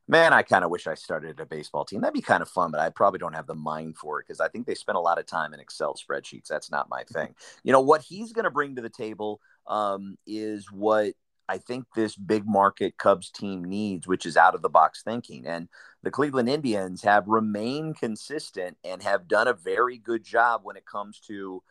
Man, 0.06 0.34
I 0.34 0.42
kind 0.42 0.64
of 0.64 0.70
wish 0.70 0.86
I 0.86 0.94
started 0.94 1.40
a 1.40 1.46
baseball 1.46 1.86
team. 1.86 2.02
That'd 2.02 2.12
be 2.12 2.20
kind 2.20 2.42
of 2.42 2.48
fun, 2.48 2.70
but 2.70 2.80
I 2.80 2.90
probably 2.90 3.18
don't 3.18 3.34
have 3.34 3.46
the 3.46 3.54
mind 3.54 3.96
for 3.96 4.20
it 4.20 4.26
because 4.26 4.40
I 4.40 4.48
think 4.48 4.66
they 4.66 4.74
spend 4.74 4.96
a 4.96 5.00
lot 5.00 5.18
of 5.18 5.24
time 5.24 5.54
in 5.54 5.60
Excel 5.60 5.94
spreadsheets. 5.94 6.46
That's 6.46 6.70
not 6.70 6.90
my 6.90 7.04
thing. 7.04 7.34
You 7.62 7.72
know, 7.72 7.80
what 7.80 8.02
he's 8.02 8.32
going 8.32 8.44
to 8.44 8.50
bring 8.50 8.76
to 8.76 8.82
the 8.82 8.90
table 8.90 9.40
um, 9.66 10.18
is 10.26 10.70
what 10.70 11.14
I 11.48 11.56
think 11.58 11.86
this 11.94 12.16
big 12.16 12.46
market 12.46 12.98
Cubs 12.98 13.30
team 13.30 13.64
needs, 13.64 14.06
which 14.06 14.26
is 14.26 14.36
out 14.36 14.54
of 14.54 14.60
the 14.60 14.68
box 14.68 15.02
thinking. 15.02 15.46
And 15.46 15.68
the 16.02 16.10
Cleveland 16.10 16.48
Indians 16.50 17.02
have 17.02 17.26
remained 17.26 17.98
consistent 17.98 18.76
and 18.84 19.02
have 19.02 19.26
done 19.26 19.48
a 19.48 19.54
very 19.54 19.96
good 19.96 20.22
job 20.22 20.60
when 20.64 20.76
it 20.76 20.86
comes 20.86 21.18
to 21.28 21.62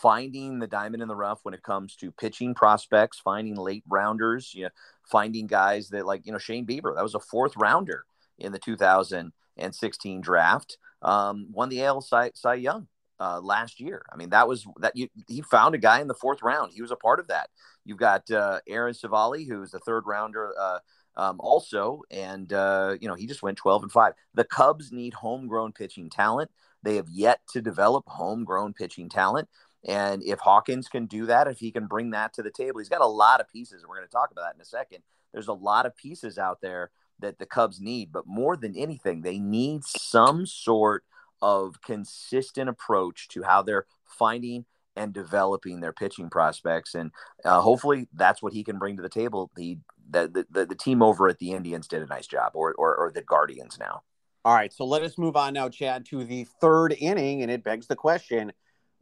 finding 0.00 0.58
the 0.58 0.66
diamond 0.66 1.02
in 1.02 1.08
the 1.08 1.16
rough 1.16 1.40
when 1.42 1.54
it 1.54 1.62
comes 1.62 1.96
to 1.96 2.10
pitching 2.10 2.54
prospects, 2.54 3.18
finding 3.18 3.56
late 3.56 3.84
rounders, 3.88 4.52
you 4.54 4.64
know, 4.64 4.70
finding 5.10 5.46
guys 5.46 5.88
that 5.90 6.06
like, 6.06 6.26
you 6.26 6.32
know, 6.32 6.38
Shane 6.38 6.66
Bieber, 6.66 6.94
that 6.94 7.02
was 7.02 7.14
a 7.14 7.20
fourth 7.20 7.56
rounder 7.56 8.04
in 8.38 8.52
the 8.52 8.58
2016 8.58 10.20
draft, 10.20 10.78
um, 11.02 11.46
won 11.50 11.68
the 11.68 11.84
AL 11.84 12.00
Cy, 12.00 12.30
Cy 12.34 12.54
Young 12.54 12.86
uh, 13.22 13.40
last 13.40 13.80
year. 13.80 14.02
I 14.12 14.16
mean, 14.16 14.30
that 14.30 14.48
was 14.48 14.66
that 14.78 14.96
you, 14.96 15.08
he 15.28 15.42
found 15.42 15.74
a 15.74 15.78
guy 15.78 16.00
in 16.00 16.08
the 16.08 16.14
fourth 16.14 16.42
round. 16.42 16.72
He 16.72 16.82
was 16.82 16.90
a 16.90 16.96
part 16.96 17.20
of 17.20 17.28
that. 17.28 17.50
You've 17.84 17.98
got 17.98 18.28
uh, 18.30 18.60
Aaron 18.68 18.94
Civale, 18.94 19.46
who's 19.46 19.70
the 19.70 19.78
third 19.78 20.04
rounder, 20.06 20.52
uh, 20.58 20.78
um, 21.16 21.36
also, 21.40 22.02
and 22.10 22.52
uh, 22.52 22.96
you 23.00 23.06
know 23.06 23.14
he 23.14 23.26
just 23.26 23.42
went 23.42 23.58
12 23.58 23.84
and 23.84 23.92
five. 23.92 24.14
The 24.34 24.44
Cubs 24.44 24.90
need 24.90 25.14
homegrown 25.14 25.72
pitching 25.72 26.10
talent. 26.10 26.50
They 26.82 26.96
have 26.96 27.08
yet 27.08 27.40
to 27.52 27.62
develop 27.62 28.04
homegrown 28.08 28.74
pitching 28.74 29.08
talent. 29.08 29.48
And 29.86 30.22
if 30.22 30.38
Hawkins 30.38 30.88
can 30.88 31.06
do 31.06 31.26
that, 31.26 31.48
if 31.48 31.58
he 31.58 31.72
can 31.72 31.86
bring 31.86 32.10
that 32.10 32.32
to 32.34 32.42
the 32.42 32.50
table, 32.50 32.78
he's 32.78 32.88
got 32.88 33.00
a 33.00 33.06
lot 33.06 33.40
of 33.40 33.48
pieces. 33.48 33.84
We're 33.86 33.96
going 33.96 34.06
to 34.06 34.12
talk 34.12 34.30
about 34.30 34.42
that 34.42 34.54
in 34.54 34.60
a 34.60 34.64
second. 34.64 35.02
There's 35.32 35.48
a 35.48 35.52
lot 35.52 35.86
of 35.86 35.96
pieces 35.96 36.38
out 36.38 36.60
there 36.60 36.90
that 37.18 37.38
the 37.38 37.46
Cubs 37.46 37.80
need, 37.80 38.12
but 38.12 38.26
more 38.26 38.56
than 38.56 38.76
anything, 38.76 39.22
they 39.22 39.38
need 39.38 39.84
some 39.84 40.46
sort 40.46 41.04
of 41.40 41.82
consistent 41.82 42.68
approach 42.68 43.28
to 43.28 43.42
how 43.42 43.62
they're 43.62 43.86
finding 44.04 44.64
and 44.94 45.12
developing 45.12 45.80
their 45.80 45.92
pitching 45.92 46.30
prospects. 46.30 46.94
And 46.94 47.10
uh, 47.44 47.60
hopefully 47.60 48.08
that's 48.12 48.42
what 48.42 48.52
he 48.52 48.62
can 48.62 48.78
bring 48.78 48.96
to 48.96 49.02
the 49.02 49.08
table. 49.08 49.50
The, 49.56 49.78
the, 50.10 50.46
the, 50.50 50.66
the, 50.66 50.74
team 50.74 51.02
over 51.02 51.28
at 51.28 51.38
the 51.38 51.52
Indians 51.52 51.88
did 51.88 52.02
a 52.02 52.06
nice 52.06 52.26
job, 52.26 52.52
or, 52.54 52.74
or, 52.74 52.94
or 52.94 53.10
the 53.10 53.22
Guardians 53.22 53.78
now. 53.78 54.02
All 54.44 54.54
right. 54.54 54.72
So 54.72 54.84
let 54.84 55.02
us 55.02 55.16
move 55.16 55.36
on 55.36 55.54
now, 55.54 55.68
Chad, 55.68 56.04
to 56.06 56.24
the 56.24 56.44
third 56.60 56.94
inning. 56.98 57.42
And 57.42 57.50
it 57.50 57.64
begs 57.64 57.86
the 57.86 57.96
question 57.96 58.52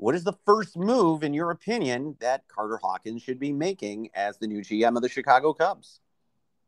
what 0.00 0.14
is 0.14 0.24
the 0.24 0.38
first 0.46 0.78
move, 0.78 1.22
in 1.22 1.34
your 1.34 1.50
opinion, 1.50 2.16
that 2.20 2.48
Carter 2.48 2.78
Hawkins 2.82 3.22
should 3.22 3.38
be 3.38 3.52
making 3.52 4.08
as 4.14 4.38
the 4.38 4.46
new 4.46 4.62
GM 4.62 4.96
of 4.96 5.02
the 5.02 5.10
Chicago 5.10 5.52
Cubs? 5.52 6.00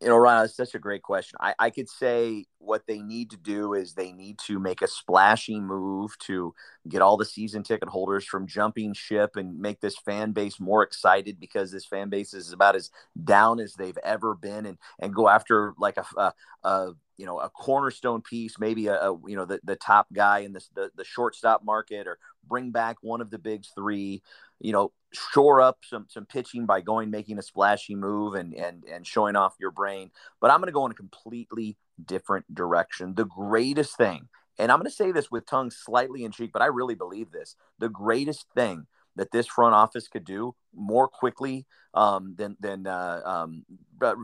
You 0.02 0.08
know, 0.08 0.18
Ryan, 0.18 0.44
it's 0.44 0.56
such 0.56 0.74
a 0.74 0.78
great 0.78 1.02
question. 1.02 1.38
I, 1.40 1.54
I 1.58 1.70
could 1.70 1.88
say 1.88 2.44
what 2.58 2.86
they 2.86 3.00
need 3.00 3.30
to 3.30 3.38
do 3.38 3.72
is 3.72 3.94
they 3.94 4.12
need 4.12 4.38
to 4.46 4.58
make 4.58 4.82
a 4.82 4.86
splashy 4.86 5.60
move 5.60 6.18
to 6.26 6.54
get 6.88 7.00
all 7.00 7.16
the 7.16 7.24
season 7.24 7.62
ticket 7.62 7.88
holders 7.88 8.26
from 8.26 8.46
jumping 8.46 8.92
ship 8.92 9.36
and 9.36 9.58
make 9.58 9.80
this 9.80 9.96
fan 9.96 10.32
base 10.32 10.60
more 10.60 10.82
excited 10.82 11.40
because 11.40 11.70
this 11.70 11.86
fan 11.86 12.10
base 12.10 12.34
is 12.34 12.52
about 12.52 12.76
as 12.76 12.90
down 13.24 13.60
as 13.60 13.74
they've 13.74 13.98
ever 14.04 14.34
been 14.34 14.66
and, 14.66 14.76
and 14.98 15.14
go 15.14 15.28
after 15.28 15.72
like 15.78 15.96
a, 15.96 16.04
a, 16.18 16.34
a 16.64 16.92
you 17.16 17.26
know 17.26 17.38
a 17.38 17.48
cornerstone 17.48 18.20
piece, 18.20 18.58
maybe 18.58 18.88
a, 18.88 18.94
a, 18.94 19.18
you 19.28 19.36
know 19.36 19.44
the, 19.44 19.60
the 19.62 19.76
top 19.76 20.08
guy 20.12 20.40
in 20.40 20.52
this 20.52 20.68
the, 20.74 20.90
the 20.96 21.04
shortstop 21.04 21.64
market, 21.64 22.08
or 22.08 22.18
bring 22.52 22.70
back 22.70 22.96
one 23.00 23.22
of 23.22 23.30
the 23.30 23.38
big 23.38 23.64
three. 23.74 24.22
You 24.60 24.72
know, 24.72 24.92
shore 25.12 25.60
up 25.60 25.78
some 25.84 26.06
some 26.08 26.26
pitching 26.26 26.66
by 26.66 26.82
going 26.82 27.10
making 27.10 27.38
a 27.38 27.42
splashy 27.42 27.94
move 27.94 28.34
and 28.34 28.54
and 28.54 28.84
and 28.84 29.06
showing 29.06 29.36
off 29.36 29.54
your 29.58 29.70
brain. 29.70 30.10
But 30.40 30.50
I'm 30.50 30.58
going 30.58 30.68
to 30.68 30.72
go 30.72 30.84
in 30.84 30.92
a 30.92 30.94
completely 30.94 31.78
different 32.04 32.54
direction. 32.54 33.14
The 33.14 33.24
greatest 33.24 33.96
thing, 33.96 34.28
and 34.58 34.70
I'm 34.70 34.78
going 34.78 34.90
to 34.90 34.94
say 34.94 35.12
this 35.12 35.30
with 35.30 35.46
tongue 35.46 35.70
slightly 35.70 36.24
in 36.24 36.30
cheek, 36.30 36.50
but 36.52 36.62
I 36.62 36.66
really 36.66 36.94
believe 36.94 37.32
this. 37.32 37.56
The 37.78 37.88
greatest 37.88 38.46
thing 38.54 38.86
that 39.16 39.32
this 39.32 39.46
front 39.46 39.74
office 39.74 40.08
could 40.08 40.24
do 40.24 40.54
more 40.74 41.08
quickly 41.08 41.66
um, 41.94 42.34
than 42.36 42.56
than 42.60 42.86
uh, 42.86 43.20
um, 43.24 43.64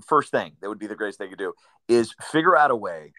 first 0.07 0.31
thing 0.31 0.53
that 0.61 0.69
would 0.69 0.79
be 0.79 0.87
the 0.87 0.97
greatest 0.97 1.19
thing 1.19 1.31
to 1.31 1.37
do 1.37 1.55
is 1.89 2.15
figure 2.31 2.57
out 2.57 2.71
a 2.71 2.77
way 2.77 3.13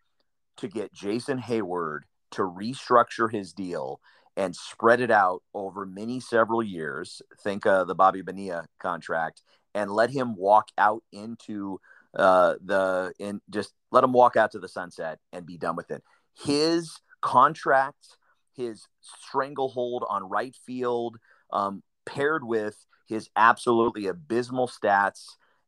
to 0.58 0.68
get 0.68 0.94
Jason 0.94 1.40
Heyward 1.40 2.02
to 2.32 2.44
restructure 2.44 3.32
his 3.32 3.54
deal 3.54 4.00
and 4.40 4.56
spread 4.56 5.02
it 5.02 5.12
out 5.12 5.44
over 5.54 5.86
many 5.86 6.22
several 6.22 6.64
years. 6.64 7.22
Think 7.42 7.66
uh, 7.66 7.84
the 7.84 7.94
Bobby 7.94 8.22
Bonilla 8.22 8.68
contract 8.80 9.42
and 9.76 9.92
let 9.92 10.10
him 10.10 10.34
walk 10.38 10.70
out 10.78 11.04
into 11.12 11.82
uh, 12.16 12.56
the 12.64 13.12
in 13.20 13.42
just 13.50 13.74
let 13.92 14.02
him 14.02 14.14
walk 14.14 14.38
out 14.38 14.52
to 14.52 14.60
the 14.60 14.70
sunset 14.70 15.20
and 15.34 15.46
be 15.46 15.58
done 15.58 15.76
with 15.76 15.92
it. 15.92 16.02
His 16.42 17.02
contract, 17.22 18.16
his 18.56 18.88
stranglehold 19.02 20.06
on 20.10 20.24
right 20.24 20.56
field, 20.66 21.18
um, 21.52 21.84
paired 22.06 22.46
with 22.46 22.86
his 23.10 23.30
absolutely 23.36 24.08
abysmal 24.08 24.70
stats 24.70 25.26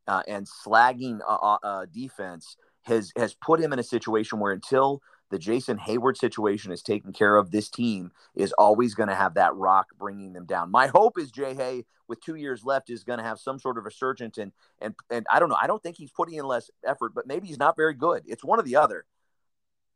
uh, 0.07 0.23
and 0.29 0.47
slagging 0.47 1.19
uh, 1.27 1.35
uh, 1.35 1.57
uh, 1.61 1.85
defense 1.91 2.55
has 2.83 3.11
has 3.17 3.33
put 3.33 3.59
him 3.59 3.73
in 3.73 3.79
a 3.79 3.83
situation 3.83 4.39
where 4.39 4.53
until 4.53 5.01
the 5.31 5.39
Jason 5.39 5.79
Heyward 5.79 6.17
situation 6.17 6.71
is 6.71 6.83
taken 6.83 7.11
care 7.11 7.37
of, 7.37 7.49
this 7.49 7.69
team 7.69 8.11
is 8.35 8.53
always 8.53 8.93
going 8.93 9.09
to 9.09 9.15
have 9.15 9.33
that 9.35 9.55
rock 9.55 9.87
bringing 9.97 10.33
them 10.33 10.45
down. 10.45 10.69
My 10.69 10.87
hope 10.87 11.17
is 11.17 11.31
Jay 11.31 11.55
Hay, 11.55 11.85
with 12.07 12.21
two 12.21 12.35
years 12.35 12.63
left, 12.63 12.89
is 12.89 13.03
going 13.03 13.17
to 13.17 13.23
have 13.23 13.39
some 13.39 13.57
sort 13.57 13.77
of 13.77 13.85
resurgence. 13.85 14.37
And 14.37 14.51
and 14.79 14.93
and 15.09 15.25
I 15.31 15.39
don't 15.39 15.49
know. 15.49 15.57
I 15.59 15.67
don't 15.67 15.81
think 15.81 15.97
he's 15.97 16.11
putting 16.11 16.35
in 16.35 16.45
less 16.45 16.69
effort, 16.85 17.13
but 17.15 17.25
maybe 17.25 17.47
he's 17.47 17.57
not 17.57 17.75
very 17.75 17.93
good. 17.93 18.23
It's 18.25 18.43
one 18.43 18.59
or 18.59 18.63
the 18.63 18.75
other. 18.75 19.05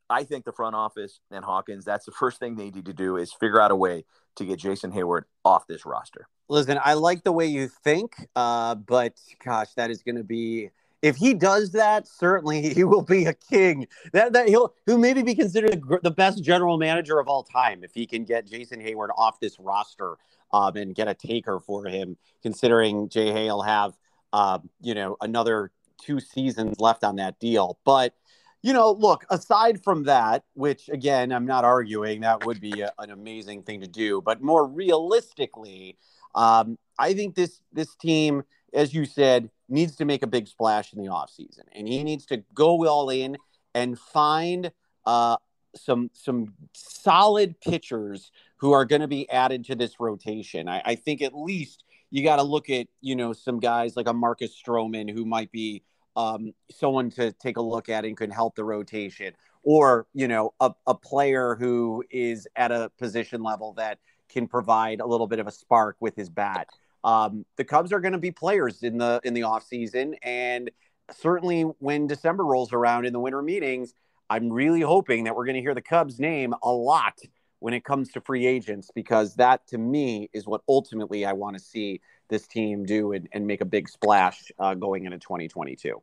I 0.09 0.23
think 0.23 0.45
the 0.45 0.51
front 0.51 0.75
office 0.75 1.19
and 1.31 1.43
Hawkins, 1.43 1.83
that's 1.83 2.05
the 2.05 2.11
first 2.11 2.39
thing 2.39 2.55
they 2.55 2.69
need 2.69 2.85
to 2.85 2.93
do 2.93 3.17
is 3.17 3.33
figure 3.33 3.59
out 3.59 3.71
a 3.71 3.75
way 3.75 4.05
to 4.35 4.45
get 4.45 4.59
Jason 4.59 4.91
Heyward 4.91 5.23
off 5.43 5.67
this 5.67 5.85
roster. 5.85 6.27
Listen, 6.47 6.79
I 6.83 6.93
like 6.93 7.23
the 7.23 7.31
way 7.31 7.47
you 7.47 7.67
think, 7.83 8.13
uh, 8.35 8.75
but 8.75 9.13
gosh, 9.43 9.73
that 9.75 9.89
is 9.89 10.03
going 10.03 10.17
to 10.17 10.23
be 10.23 10.69
if 11.05 11.17
he 11.17 11.35
does 11.35 11.71
that, 11.73 12.07
certainly 12.07 12.73
he 12.73 12.83
will 12.83 13.03
be 13.03 13.25
a 13.25 13.33
king. 13.33 13.87
That 14.11 14.33
that 14.33 14.47
he'll 14.47 14.73
he'll 14.87 14.97
maybe 14.97 15.21
be 15.21 15.35
considered 15.35 15.83
the 16.01 16.09
best 16.09 16.43
general 16.43 16.79
manager 16.79 17.19
of 17.19 17.27
all 17.27 17.43
time 17.43 17.83
if 17.83 17.93
he 17.93 18.07
can 18.07 18.23
get 18.23 18.47
Jason 18.47 18.79
Heyward 18.81 19.09
off 19.15 19.39
this 19.39 19.59
roster 19.59 20.17
um, 20.51 20.75
and 20.75 20.95
get 20.95 21.07
a 21.07 21.13
taker 21.13 21.59
for 21.59 21.85
him. 21.85 22.17
Considering 22.41 23.07
Jay 23.09 23.31
will 23.45 23.61
have 23.61 23.93
uh, 24.33 24.57
you 24.81 24.95
know 24.95 25.15
another 25.21 25.71
two 26.01 26.19
seasons 26.19 26.79
left 26.79 27.03
on 27.03 27.17
that 27.17 27.39
deal, 27.39 27.77
but 27.85 28.15
you 28.63 28.73
know, 28.73 28.91
look, 28.91 29.25
aside 29.29 29.83
from 29.83 30.05
that, 30.05 30.43
which 30.55 30.89
again, 30.89 31.31
I'm 31.31 31.45
not 31.45 31.65
arguing 31.65 32.21
that 32.21 32.47
would 32.47 32.59
be 32.59 32.81
a, 32.81 32.91
an 32.97 33.11
amazing 33.11 33.61
thing 33.61 33.81
to 33.81 33.87
do, 33.87 34.23
but 34.23 34.41
more 34.41 34.65
realistically, 34.65 35.99
um, 36.33 36.79
I 36.97 37.13
think 37.13 37.35
this 37.35 37.61
this 37.71 37.95
team, 37.95 38.41
as 38.73 38.91
you 38.91 39.05
said, 39.05 39.51
needs 39.67 39.95
to 39.97 40.05
make 40.05 40.23
a 40.23 40.27
big 40.27 40.47
splash 40.47 40.93
in 40.93 41.01
the 41.01 41.09
offseason. 41.09 41.63
And 41.73 41.87
he 41.87 42.03
needs 42.03 42.25
to 42.27 42.43
go 42.53 42.85
all 42.87 43.09
in 43.09 43.37
and 43.73 43.97
find 43.97 44.71
uh, 45.05 45.37
some 45.75 46.09
some 46.13 46.53
solid 46.73 47.59
pitchers 47.59 48.31
who 48.57 48.71
are 48.71 48.85
going 48.85 49.01
to 49.01 49.07
be 49.07 49.29
added 49.29 49.65
to 49.65 49.75
this 49.75 49.99
rotation. 49.99 50.69
I, 50.69 50.81
I 50.85 50.95
think 50.95 51.21
at 51.21 51.35
least 51.35 51.83
you 52.09 52.23
got 52.23 52.37
to 52.37 52.43
look 52.43 52.69
at, 52.69 52.87
you 53.01 53.15
know, 53.15 53.33
some 53.33 53.59
guys 53.59 53.97
like 53.97 54.07
a 54.07 54.13
Marcus 54.13 54.55
Stroman 54.55 55.11
who 55.11 55.25
might 55.25 55.51
be 55.51 55.83
um, 56.15 56.53
someone 56.71 57.09
to 57.11 57.33
take 57.33 57.57
a 57.57 57.61
look 57.61 57.89
at 57.89 58.05
and 58.05 58.15
can 58.15 58.31
help 58.31 58.55
the 58.55 58.63
rotation. 58.63 59.33
Or, 59.63 60.07
you 60.13 60.27
know, 60.27 60.53
a, 60.59 60.71
a 60.85 60.93
player 60.93 61.55
who 61.55 62.03
is 62.11 62.47
at 62.55 62.71
a 62.71 62.91
position 62.99 63.41
level 63.41 63.73
that 63.73 63.97
can 64.29 64.47
provide 64.47 65.01
a 65.01 65.05
little 65.05 65.27
bit 65.27 65.39
of 65.39 65.47
a 65.47 65.51
spark 65.51 65.97
with 65.99 66.15
his 66.15 66.29
bat. 66.29 66.67
Um, 67.05 67.45
the 67.55 67.63
Cubs 67.63 67.93
are 67.93 67.99
going 68.01 68.13
to 68.13 68.17
be 68.17 68.31
players 68.31 68.81
in 68.81 68.97
the 68.97 69.21
in 69.23 69.33
the 69.35 69.41
offseason. 69.41 70.15
And 70.23 70.71
certainly 71.11 71.61
when 71.61 72.07
December 72.07 72.43
rolls 72.43 72.73
around 72.73 73.05
in 73.05 73.13
the 73.13 73.19
winter 73.19 73.43
meetings, 73.43 73.93
I'm 74.29 74.51
really 74.51 74.81
hoping 74.81 75.25
that 75.25 75.35
we're 75.35 75.45
going 75.45 75.55
to 75.55 75.61
hear 75.61 75.75
the 75.75 75.83
Cubs 75.83 76.19
name 76.19 76.55
a 76.63 76.71
lot 76.71 77.19
when 77.59 77.75
it 77.75 77.85
comes 77.85 78.11
to 78.13 78.21
free 78.21 78.47
agents, 78.47 78.89
because 78.93 79.35
that 79.35 79.65
to 79.67 79.77
me 79.77 80.29
is 80.33 80.47
what 80.47 80.61
ultimately 80.67 81.25
I 81.25 81.33
want 81.33 81.55
to 81.55 81.63
see 81.63 82.01
this 82.27 82.47
team 82.47 82.85
do 82.85 83.11
and, 83.13 83.29
and 83.31 83.45
make 83.45 83.61
a 83.61 83.65
big 83.65 83.87
splash 83.87 84.51
uh, 84.57 84.73
going 84.73 85.05
into 85.05 85.19
2022. 85.19 86.01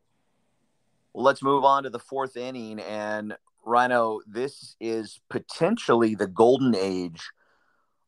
Well, 1.13 1.25
let's 1.25 1.43
move 1.43 1.65
on 1.65 1.83
to 1.83 1.91
the 1.91 1.99
fourth 1.99 2.37
inning. 2.37 2.79
And 2.79 3.35
Rhino, 3.65 4.21
this 4.27 4.77
is 4.81 5.21
potentially 5.29 6.15
the 6.15 6.29
golden 6.29 6.77
age 6.77 7.31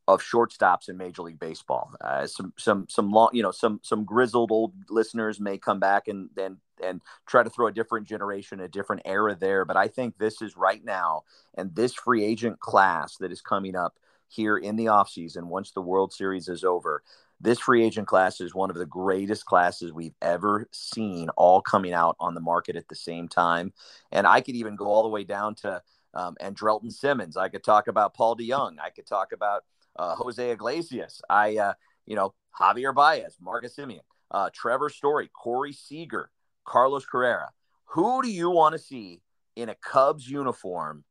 of 0.07 0.21
shortstops 0.21 0.87
in 0.87 0.97
Major 0.97 1.23
League 1.23 1.39
Baseball. 1.39 1.91
Uh, 1.99 2.27
some 2.27 2.53
some 2.57 2.85
some 2.89 3.11
long, 3.11 3.29
you 3.33 3.41
know, 3.41 3.51
some 3.51 3.79
some 3.83 4.05
grizzled 4.05 4.51
old 4.51 4.73
listeners 4.89 5.39
may 5.39 5.57
come 5.57 5.79
back 5.79 6.07
and 6.07 6.29
and 6.37 6.57
and 6.83 7.01
try 7.25 7.41
to 7.41 7.49
throw 7.49 7.67
a 7.67 7.71
different 7.71 8.07
generation, 8.07 8.59
a 8.59 8.67
different 8.67 9.01
era 9.05 9.35
there. 9.35 9.65
But 9.65 9.77
I 9.77 9.87
think 9.87 10.17
this 10.17 10.41
is 10.41 10.55
right 10.57 10.83
now, 10.83 11.23
and 11.55 11.73
this 11.73 11.93
free 11.93 12.23
agent 12.23 12.59
class 12.59 13.17
that 13.17 13.31
is 13.31 13.41
coming 13.41 13.75
up 13.75 13.97
here 14.27 14.57
in 14.57 14.75
the 14.75 14.85
offseason 14.85 15.43
once 15.45 15.71
the 15.71 15.81
World 15.81 16.11
Series 16.13 16.49
is 16.49 16.63
over. 16.63 17.03
this 17.39 17.59
free 17.59 17.83
agent 17.83 18.07
class 18.07 18.39
is 18.39 18.55
one 18.55 18.69
of 18.69 18.77
the 18.77 18.85
greatest 18.85 19.45
classes 19.45 19.91
we've 19.91 20.15
ever 20.21 20.67
seen, 20.71 21.29
all 21.29 21.61
coming 21.61 21.93
out 21.93 22.15
on 22.19 22.33
the 22.33 22.41
market 22.41 22.75
at 22.75 22.87
the 22.87 22.95
same 22.95 23.27
time. 23.27 23.73
And 24.11 24.25
I 24.25 24.41
could 24.41 24.55
even 24.55 24.75
go 24.75 24.85
all 24.85 25.03
the 25.03 25.09
way 25.09 25.23
down 25.23 25.55
to 25.55 25.81
um, 26.13 26.35
Andrelton 26.41 26.91
Simmons. 26.91 27.35
I 27.35 27.49
could 27.49 27.63
talk 27.63 27.87
about 27.87 28.13
Paul 28.13 28.37
DeJong. 28.37 28.77
I 28.81 28.89
could 28.89 29.05
talk 29.05 29.31
about 29.33 29.63
uh, 29.95 30.15
Jose 30.15 30.51
Iglesias. 30.51 31.21
I, 31.29 31.57
uh, 31.57 31.73
you 32.05 32.15
know, 32.15 32.33
Javier 32.59 32.93
Baez, 32.93 33.37
Marcus 33.41 33.75
Semien, 33.75 34.01
uh, 34.31 34.49
Trevor 34.53 34.89
Story, 34.89 35.29
Corey 35.33 35.73
Seager, 35.73 36.29
Carlos 36.65 37.05
Correa. 37.05 37.49
Who 37.85 38.21
do 38.21 38.29
you 38.29 38.49
want 38.49 38.73
to 38.73 38.79
see 38.79 39.21
in 39.55 39.69
a 39.69 39.75
Cubs 39.75 40.27
uniform 40.27 41.03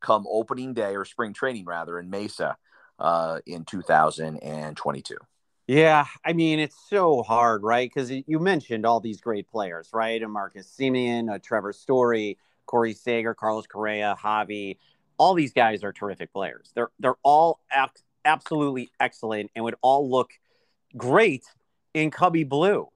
come 0.00 0.26
opening 0.30 0.72
day 0.74 0.96
or 0.96 1.04
spring 1.04 1.32
training 1.32 1.66
rather 1.66 1.98
in 1.98 2.08
Mesa 2.10 2.56
uh, 2.98 3.40
in 3.46 3.64
2022? 3.64 5.16
Yeah, 5.66 6.06
I 6.24 6.32
mean 6.32 6.58
it's 6.58 6.76
so 6.88 7.22
hard, 7.22 7.62
right? 7.62 7.88
Because 7.88 8.10
you 8.10 8.38
mentioned 8.40 8.84
all 8.84 8.98
these 8.98 9.20
great 9.20 9.48
players, 9.48 9.90
right? 9.92 10.20
And 10.20 10.32
Marcus 10.32 10.74
Semien, 10.76 11.32
uh, 11.32 11.38
Trevor 11.40 11.72
Story, 11.72 12.38
Corey 12.66 12.92
Seager, 12.92 13.34
Carlos 13.34 13.66
Correa, 13.66 14.16
Javi. 14.20 14.78
All 15.16 15.34
these 15.34 15.52
guys 15.52 15.84
are 15.84 15.92
terrific 15.92 16.32
players. 16.32 16.72
They're 16.74 16.90
they're 16.98 17.18
all 17.22 17.60
ac- 17.72 18.02
absolutely 18.24 18.90
excellent 19.00 19.50
and 19.54 19.64
would 19.64 19.76
all 19.82 20.10
look 20.10 20.30
great 20.96 21.44
in 21.94 22.10
Cubby 22.10 22.44
Blue. 22.44 22.88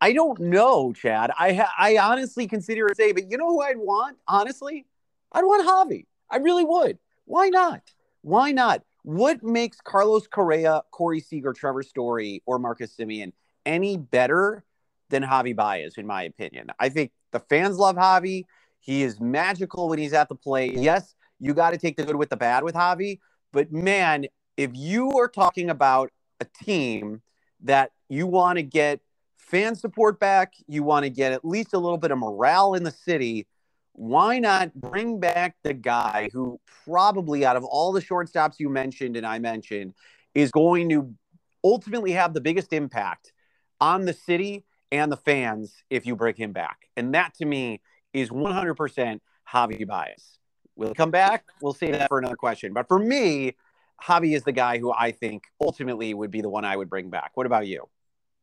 I 0.00 0.12
don't 0.12 0.38
know, 0.38 0.92
Chad. 0.92 1.30
I 1.38 1.54
ha- 1.54 1.74
I 1.78 1.96
honestly 1.96 2.46
consider 2.46 2.88
it 2.88 2.96
say, 2.96 3.12
but 3.12 3.30
you 3.30 3.38
know 3.38 3.48
who 3.48 3.62
I'd 3.62 3.78
want? 3.78 4.18
Honestly, 4.28 4.86
I'd 5.32 5.44
want 5.44 5.66
Javi. 5.66 6.06
I 6.30 6.36
really 6.38 6.64
would. 6.64 6.98
Why 7.24 7.48
not? 7.48 7.82
Why 8.22 8.52
not? 8.52 8.82
What 9.02 9.42
makes 9.42 9.80
Carlos 9.80 10.26
Correa, 10.26 10.82
Corey 10.90 11.20
Seager, 11.20 11.52
Trevor 11.52 11.82
Story, 11.82 12.42
or 12.46 12.58
Marcus 12.58 12.94
Semien 12.96 13.32
any 13.66 13.96
better 13.96 14.64
than 15.10 15.22
Javi 15.22 15.54
Baez, 15.54 15.96
in 15.96 16.06
my 16.06 16.22
opinion? 16.24 16.68
I 16.78 16.88
think 16.88 17.12
the 17.32 17.40
fans 17.40 17.76
love 17.76 17.96
Javi. 17.96 18.44
He 18.80 19.02
is 19.02 19.20
magical 19.20 19.88
when 19.88 19.98
he's 19.98 20.12
at 20.12 20.28
the 20.28 20.34
plate. 20.34 20.74
Yes, 20.74 21.14
you 21.40 21.54
got 21.54 21.70
to 21.70 21.78
take 21.78 21.96
the 21.96 22.04
good 22.04 22.16
with 22.16 22.30
the 22.30 22.36
bad 22.36 22.62
with 22.62 22.74
Javi. 22.74 23.20
But 23.52 23.72
man, 23.72 24.26
if 24.56 24.70
you 24.74 25.18
are 25.18 25.28
talking 25.28 25.70
about 25.70 26.10
a 26.40 26.46
team 26.64 27.22
that 27.62 27.90
you 28.08 28.26
want 28.26 28.56
to 28.56 28.62
get 28.62 29.00
fan 29.38 29.74
support 29.74 30.18
back, 30.18 30.54
you 30.66 30.82
want 30.82 31.04
to 31.04 31.10
get 31.10 31.32
at 31.32 31.44
least 31.44 31.74
a 31.74 31.78
little 31.78 31.98
bit 31.98 32.10
of 32.10 32.18
morale 32.18 32.74
in 32.74 32.82
the 32.82 32.90
city, 32.90 33.46
why 33.92 34.38
not 34.38 34.74
bring 34.74 35.20
back 35.20 35.56
the 35.62 35.74
guy 35.74 36.28
who 36.32 36.60
probably 36.84 37.44
out 37.44 37.56
of 37.56 37.64
all 37.64 37.92
the 37.92 38.00
shortstops 38.00 38.54
you 38.58 38.68
mentioned 38.68 39.16
and 39.16 39.26
I 39.26 39.38
mentioned 39.38 39.94
is 40.34 40.50
going 40.50 40.88
to 40.88 41.14
ultimately 41.62 42.12
have 42.12 42.34
the 42.34 42.40
biggest 42.40 42.72
impact 42.72 43.32
on 43.80 44.04
the 44.04 44.12
city 44.12 44.64
and 44.90 45.10
the 45.10 45.16
fans 45.16 45.74
if 45.90 46.06
you 46.06 46.16
bring 46.16 46.34
him 46.34 46.52
back. 46.52 46.88
And 46.96 47.14
that 47.14 47.34
to 47.34 47.44
me 47.44 47.80
is 48.12 48.30
100% 48.30 49.20
Javi 49.52 49.86
Baez. 49.86 50.38
Will 50.76 50.88
he 50.88 50.94
come 50.94 51.10
back? 51.10 51.44
We'll 51.62 51.72
say 51.72 51.92
that 51.92 52.08
for 52.08 52.18
another 52.18 52.36
question. 52.36 52.72
But 52.72 52.88
for 52.88 52.98
me, 52.98 53.54
Javi 54.02 54.34
is 54.34 54.42
the 54.42 54.52
guy 54.52 54.78
who 54.78 54.92
I 54.92 55.12
think 55.12 55.44
ultimately 55.60 56.12
would 56.14 56.30
be 56.30 56.40
the 56.40 56.48
one 56.48 56.64
I 56.64 56.76
would 56.76 56.90
bring 56.90 57.10
back. 57.10 57.32
What 57.34 57.46
about 57.46 57.66
you? 57.66 57.88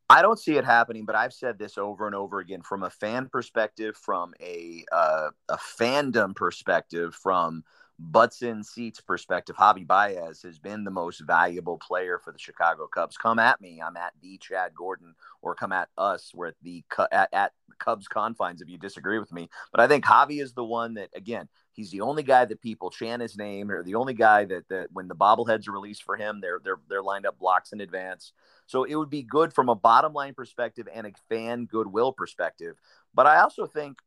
I 0.10 0.22
don't 0.22 0.40
see 0.40 0.58
it 0.58 0.66
happening, 0.66 1.06
but 1.06 1.16
I've 1.16 1.32
said 1.32 1.58
this 1.58 1.78
over 1.78 2.06
and 2.06 2.14
over 2.14 2.40
again 2.40 2.62
from 2.64 2.84
a 2.84 2.90
fan 2.90 3.30
perspective, 3.32 3.96
from 3.96 4.34
a 4.42 4.84
uh, 4.92 5.30
a 5.48 5.58
fandom 5.58 6.36
perspective, 6.36 7.16
from 7.16 7.64
butts 7.98 8.42
in 8.42 8.64
seats 8.64 9.00
perspective. 9.00 9.56
Javi 9.56 9.88
Baez 9.88 10.42
has 10.42 10.60
been 10.60 10.84
the 10.84 10.92
most 10.92 11.22
valuable 11.22 11.78
player 11.78 12.20
for 12.20 12.34
the 12.34 12.40
Chicago 12.40 12.88
Cubs. 12.88 13.16
Come 13.16 13.40
at 13.40 13.62
me, 13.62 13.82
I'm 13.82 13.96
at 13.96 14.14
the 14.22 14.38
Chad 14.40 14.74
Gordon, 14.76 15.14
or 15.42 15.56
come 15.56 15.72
at 15.72 15.88
us. 15.98 16.32
We're 16.34 16.48
at 16.48 16.56
the 16.62 16.84
at, 17.12 17.30
at 17.32 17.54
Cubs 17.80 18.10
confines 18.10 18.62
if 18.62 18.70
you 18.70 18.78
disagree 18.78 19.20
with 19.20 19.32
me. 19.32 19.50
But 19.72 19.80
I 19.80 19.88
think 19.88 20.04
Javi 20.04 20.42
is 20.42 20.54
the 20.54 20.66
one 20.66 20.96
that 20.96 21.10
again 21.16 21.48
He's 21.74 21.92
the 21.92 22.02
only 22.02 22.24
guy 22.24 22.46
that 22.46 22.62
people 22.62 22.90
chant 22.90 23.22
his 23.22 23.38
name, 23.38 23.72
or 23.72 23.84
the 23.84 23.96
only 23.96 24.14
guy 24.14 24.46
that 24.46 24.68
that 24.70 24.88
when 24.92 25.08
the 25.08 25.16
bobbleheads 25.16 25.68
are 25.68 25.72
released 25.72 26.04
for 26.04 26.18
him, 26.18 26.42
they're 26.42 26.60
they're 26.64 26.80
they're 26.90 27.02
lined 27.02 27.26
up 27.26 27.40
blocks 27.40 27.72
in 27.72 27.82
advance. 27.82 28.34
So 28.68 28.84
it 28.84 28.96
would 28.96 29.10
be 29.10 29.24
good 29.24 29.54
from 29.54 29.70
a 29.70 29.76
bottom 29.76 30.14
line 30.14 30.34
perspective 30.34 30.88
and 30.94 31.08
a 31.08 31.12
fan 31.30 31.66
goodwill 31.66 32.12
perspective. 32.14 32.78
But 33.14 33.28
I 33.28 33.42
also 33.42 33.66
think 33.66 34.00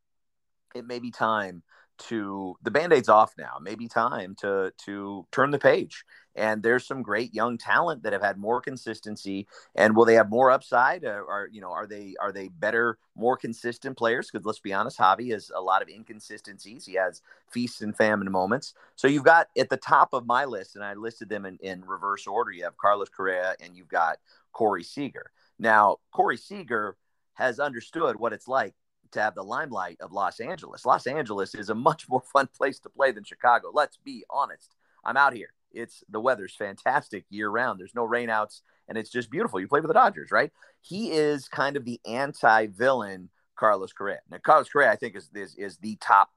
it 0.75 0.87
may 0.87 0.99
be 0.99 1.11
time 1.11 1.63
to 1.97 2.57
the 2.63 2.71
band-aid's 2.71 3.09
off 3.09 3.35
now 3.39 3.59
maybe 3.61 3.87
time 3.89 4.35
to 4.37 4.73
to 4.85 5.27
turn 5.33 5.51
the 5.51 5.59
page. 5.59 6.05
And 6.37 6.65
there's 6.65 6.85
some 6.85 7.03
great 7.03 7.33
young 7.33 7.59
talent 7.59 8.03
that 8.03 8.13
have 8.13 8.23
had 8.23 8.39
more 8.39 8.61
consistency. 8.61 9.47
And 9.77 9.95
will 9.95 10.05
they 10.05 10.15
have 10.15 10.31
more 10.31 10.51
upside? 10.51 11.05
Uh, 11.05 11.11
or, 11.11 11.23
or 11.23 11.49
you 11.53 11.61
know 11.61 11.71
are 11.71 11.87
they 11.87 12.15
are 12.21 12.33
they 12.33 12.49
better 12.49 12.99
more 13.15 13.37
consistent 13.37 13.97
players? 13.97 14.31
Because 14.31 14.45
let's 14.45 14.59
be 14.59 14.73
honest 14.73 14.99
javi 14.99 15.31
has 15.33 15.51
a 15.55 15.61
lot 15.61 15.83
of 15.83 15.89
inconsistencies. 15.89 16.85
He 16.85 16.95
has 16.95 17.23
feasts 17.51 17.83
and 17.83 17.97
famine 17.97 18.31
moments. 18.31 18.75
So 18.97 19.07
you've 19.07 19.25
got 19.25 19.49
at 19.57 19.71
the 19.71 19.77
top 19.77 20.13
of 20.13 20.27
my 20.27 20.45
list 20.45 20.75
and 20.75 20.85
i 20.85 20.95
listed 20.95 21.29
them 21.29 21.47
in, 21.47 21.59
in 21.63 21.85
reverse 21.85 22.27
order 22.27 22.51
you 22.51 22.65
have 22.65 22.77
carlos 22.77 23.09
correa 23.09 23.55
and 23.61 23.77
you've 23.77 23.89
got 23.89 24.19
corey 24.53 24.83
seager. 24.83 25.31
Now 25.59 25.99
corey 26.13 26.37
seager 26.37 26.97
has 27.35 27.61
understood 27.61 28.17
what 28.17 28.33
it's 28.33 28.49
like 28.49 28.75
to 29.15 29.23
have 29.23 29.35
the 29.35 29.43
limelight 29.43 29.99
of 30.01 30.13
Los 30.13 30.41
Angeles. 30.41 30.85
Los 30.85 31.07
Angeles 31.07 31.55
is 31.55 31.71
a 31.71 31.75
much 31.75 32.09
more 32.09 32.23
fun 32.33 32.49
place 32.57 32.79
to 32.81 32.89
play 32.89 33.13
than 33.13 33.25
Chicago. 33.25 33.71
Let's 33.73 33.97
be 33.97 34.25
honest. 34.31 34.75
I'm 35.05 35.17
out 35.17 35.35
here. 35.35 35.53
It's 35.73 36.05
the 36.09 36.21
weather's 36.21 36.55
fantastic 36.55 37.25
year 37.31 37.49
round. 37.49 37.81
There's 37.81 37.95
no 37.95 38.07
rainouts 38.07 38.61
and 38.89 38.97
it's 38.97 39.11
just 39.11 39.31
beautiful. 39.31 39.61
You 39.61 39.67
play 39.67 39.81
for 39.81 39.89
the 39.89 39.95
Dodgers, 39.95 40.31
right? 40.31 40.53
He 40.81 41.11
is 41.11 41.49
kind 41.49 41.77
of 41.77 41.85
the 41.85 42.01
anti-villain 42.07 43.31
Carlos 43.57 43.93
Correa. 43.93 44.21
Now 44.31 44.39
Carlos 44.39 44.69
Correa 44.69 44.93
I 44.93 44.97
think 44.97 45.17
is 45.17 45.31
is, 45.35 45.55
is 45.57 45.79
the 45.79 45.97
top 45.97 46.31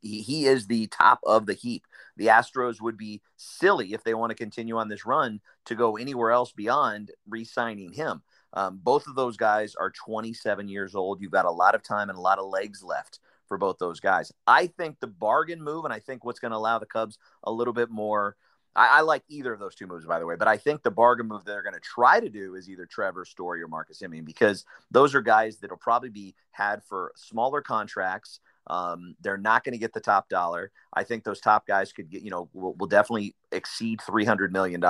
he, 0.00 0.20
he 0.20 0.46
is 0.46 0.66
the 0.66 0.86
top 0.88 1.20
of 1.24 1.46
the 1.46 1.54
heap. 1.54 1.86
The 2.16 2.26
Astros 2.26 2.80
would 2.80 2.96
be 2.96 3.22
silly 3.36 3.94
if 3.94 4.04
they 4.04 4.14
want 4.14 4.30
to 4.30 4.36
continue 4.36 4.76
on 4.76 4.88
this 4.88 5.06
run 5.06 5.40
to 5.66 5.74
go 5.74 5.96
anywhere 5.96 6.30
else 6.30 6.52
beyond 6.52 7.10
re-signing 7.28 7.92
him. 7.92 8.22
Um, 8.54 8.80
both 8.82 9.06
of 9.06 9.14
those 9.14 9.36
guys 9.36 9.74
are 9.74 9.90
27 9.90 10.68
years 10.68 10.94
old. 10.94 11.20
You've 11.20 11.32
got 11.32 11.44
a 11.44 11.50
lot 11.50 11.74
of 11.74 11.82
time 11.82 12.10
and 12.10 12.18
a 12.18 12.22
lot 12.22 12.38
of 12.38 12.46
legs 12.46 12.82
left 12.82 13.20
for 13.46 13.58
both 13.58 13.78
those 13.78 14.00
guys. 14.00 14.32
I 14.46 14.66
think 14.66 15.00
the 15.00 15.06
bargain 15.06 15.62
move, 15.62 15.84
and 15.84 15.92
I 15.92 15.98
think 15.98 16.24
what's 16.24 16.40
going 16.40 16.52
to 16.52 16.56
allow 16.56 16.78
the 16.78 16.86
Cubs 16.86 17.18
a 17.44 17.52
little 17.52 17.74
bit 17.74 17.90
more. 17.90 18.36
I, 18.74 18.98
I, 18.98 19.00
like 19.02 19.22
either 19.28 19.52
of 19.52 19.60
those 19.60 19.74
two 19.74 19.86
moves, 19.86 20.06
by 20.06 20.18
the 20.18 20.24
way, 20.24 20.36
but 20.36 20.48
I 20.48 20.56
think 20.56 20.82
the 20.82 20.90
bargain 20.90 21.28
move 21.28 21.44
they're 21.44 21.62
going 21.62 21.74
to 21.74 21.80
try 21.80 22.20
to 22.20 22.30
do 22.30 22.54
is 22.54 22.70
either 22.70 22.86
Trevor 22.86 23.26
Story 23.26 23.62
or 23.62 23.68
Marcus 23.68 24.00
Semien 24.00 24.24
because 24.24 24.64
those 24.90 25.14
are 25.14 25.20
guys 25.20 25.58
that'll 25.58 25.76
probably 25.76 26.08
be 26.08 26.34
had 26.52 26.82
for 26.84 27.12
smaller 27.14 27.60
contracts 27.60 28.40
um, 28.68 29.16
they're 29.20 29.36
not 29.36 29.64
going 29.64 29.72
to 29.72 29.78
get 29.78 29.92
the 29.92 30.00
top 30.00 30.28
dollar. 30.28 30.70
I 30.92 31.04
think 31.04 31.24
those 31.24 31.40
top 31.40 31.66
guys 31.66 31.92
could 31.92 32.10
get, 32.10 32.22
you 32.22 32.30
know, 32.30 32.48
will, 32.52 32.74
will 32.74 32.86
definitely 32.86 33.34
exceed 33.50 34.00
$300 34.00 34.50
million. 34.50 34.82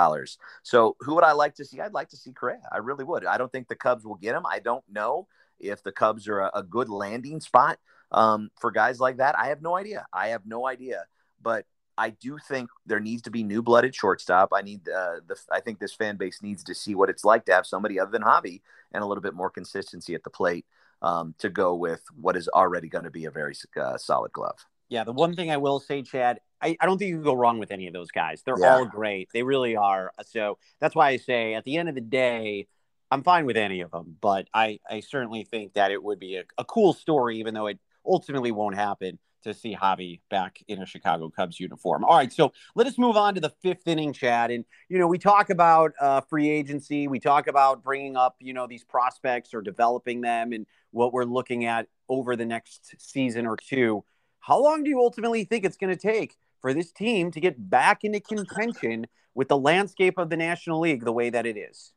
So 0.63 0.97
who 1.01 1.15
would 1.15 1.25
I 1.25 1.33
like 1.33 1.55
to 1.57 1.65
see? 1.65 1.81
I'd 1.81 1.95
like 1.95 2.11
to 2.11 2.17
see 2.17 2.33
Correa. 2.33 2.61
I 2.71 2.79
really 2.79 3.05
would. 3.05 3.25
I 3.25 3.39
don't 3.39 3.51
think 3.51 3.69
the 3.69 3.75
Cubs 3.75 4.05
will 4.05 4.17
get 4.17 4.35
him. 4.35 4.45
I 4.47 4.59
don't 4.59 4.85
know 4.91 5.27
if 5.59 5.83
the 5.83 5.93
Cubs 5.93 6.29
are 6.29 6.41
a, 6.41 6.51
a 6.57 6.63
good 6.63 6.89
landing 6.89 7.41
spot 7.41 7.79
um, 8.11 8.51
for 8.61 8.71
guys 8.71 9.01
like 9.01 9.19
that. 9.19 9.39
I 9.39 9.49
have 9.49 9.63
no 9.63 9.77
idea. 9.77 10.07
I 10.13 10.29
have 10.29 10.45
no 10.45 10.67
idea. 10.67 11.05
But 11.41 11.65
I 11.97 12.11
do 12.11 12.39
think 12.49 12.71
there 12.87 13.01
needs 13.01 13.23
to 13.23 13.31
be 13.31 13.43
new 13.43 13.63
blooded 13.63 13.95
shortstop. 13.95 14.51
I 14.55 14.63
need 14.63 14.89
uh, 14.89 15.21
the. 15.27 15.37
I 15.51 15.61
think 15.61 15.79
this 15.79 15.95
fan 15.95 16.17
base 16.17 16.43
needs 16.43 16.65
to 16.65 16.75
see 16.75 16.95
what 16.95 17.11
it's 17.11 17.25
like 17.25 17.45
to 17.47 17.53
have 17.53 17.67
somebody 17.67 18.01
other 18.01 18.11
than 18.11 18.23
Javi 18.23 18.63
and 18.93 19.03
a 19.03 19.07
little 19.07 19.23
bit 19.23 19.35
more 19.35 19.51
consistency 19.51 20.15
at 20.15 20.25
the 20.25 20.31
plate 20.31 20.67
um, 21.03 21.35
to 21.39 21.51
go 21.51 21.75
with 21.75 22.03
what 22.19 22.37
is 22.37 22.49
already 22.49 22.89
going 22.89 23.05
to 23.05 23.11
be 23.11 23.27
a 23.27 23.31
very 23.31 23.55
uh, 23.77 23.99
solid 23.99 24.33
glove. 24.33 24.59
Yeah, 24.89 25.05
the 25.05 25.13
one 25.13 25.35
thing 25.35 25.51
I 25.51 25.57
will 25.57 25.81
say, 25.81 26.03
Chad, 26.03 26.41
I, 26.61 26.77
I 26.81 26.87
don't 26.87 26.99
think 26.99 27.09
you 27.09 27.17
can 27.17 27.25
go 27.25 27.35
wrong 27.35 27.59
with 27.59 27.71
any 27.71 27.87
of 27.87 27.93
those 27.93 28.11
guys. 28.11 28.43
They're 28.45 28.59
yeah. 28.59 28.77
all 28.77 28.85
great. 28.87 29.29
They 29.33 29.43
really 29.43 29.77
are. 29.77 30.13
So 30.27 30.59
that's 30.81 30.95
why 30.95 31.09
I 31.09 31.17
say 31.17 31.55
at 31.55 31.65
the 31.65 31.77
end 31.77 31.89
of 31.89 31.95
the 31.95 32.01
day, 32.01 32.69
I'm 33.11 33.23
fine 33.23 33.47
with 33.47 33.57
any 33.57 33.81
of 33.81 33.91
them. 33.91 34.17
But 34.21 34.49
I, 34.55 34.79
I 34.89 35.01
certainly 35.01 35.45
think 35.45 35.75
that 35.75 35.91
it 35.91 36.03
would 36.03 36.19
be 36.19 36.37
a, 36.37 36.45
a 36.57 36.65
cool 36.65 36.93
story, 36.93 37.39
even 37.39 37.55
though 37.55 37.67
it 37.67 37.79
ultimately 38.07 38.53
won't 38.53 38.75
happen 38.75 39.19
to 39.43 39.55
see 39.55 39.77
Javi 39.77 40.21
back 40.31 40.63
in 40.69 40.83
a 40.83 40.87
Chicago 40.87 41.31
Cubs 41.31 41.61
uniform. 41.61 42.05
All 42.05 42.17
right, 42.17 42.33
so 42.33 42.53
let 42.75 42.87
us 42.87 42.99
move 42.99 43.17
on 43.17 43.35
to 43.35 43.41
the 43.41 43.51
fifth 43.63 43.87
inning, 43.87 44.13
Chad. 44.13 44.51
And 44.51 44.65
you 44.89 44.99
know, 44.99 45.07
we 45.07 45.19
talk 45.19 45.51
about 45.51 45.93
uh, 46.01 46.21
free 46.23 46.51
agency, 46.51 47.09
we 47.09 47.21
talk 47.21 47.47
about 47.47 47.83
bringing 47.83 48.17
up 48.17 48.37
you 48.41 48.53
know 48.53 48.67
these 48.67 48.85
prospects 48.85 49.55
or 49.55 49.63
developing 49.63 50.21
them, 50.21 50.53
and 50.53 50.67
what 50.91 51.13
we're 51.13 51.25
looking 51.25 51.65
at 51.65 51.89
over 52.09 52.37
the 52.37 52.45
next 52.45 52.95
season 52.99 53.47
or 53.47 53.57
two. 53.57 54.05
How 54.41 54.61
long 54.61 54.83
do 54.83 54.91
you 54.91 55.01
ultimately 55.01 55.45
think 55.45 55.65
it's 55.65 55.77
going 55.77 55.97
to 55.97 56.01
take 56.01 56.37
for 56.61 56.75
this 56.75 56.93
team 56.93 57.31
to 57.33 57.41
get 57.41 57.71
back 57.71 58.05
into 58.05 58.21
contention 58.21 59.07
with 59.35 59.49
the 59.49 59.57
landscape 59.57 60.19
of 60.19 60.31
the 60.31 60.37
National 60.37 60.81
League 60.81 61.05
the 61.05 61.13
way 61.13 61.31
that 61.31 61.47
it 61.47 61.57
is? 61.57 61.93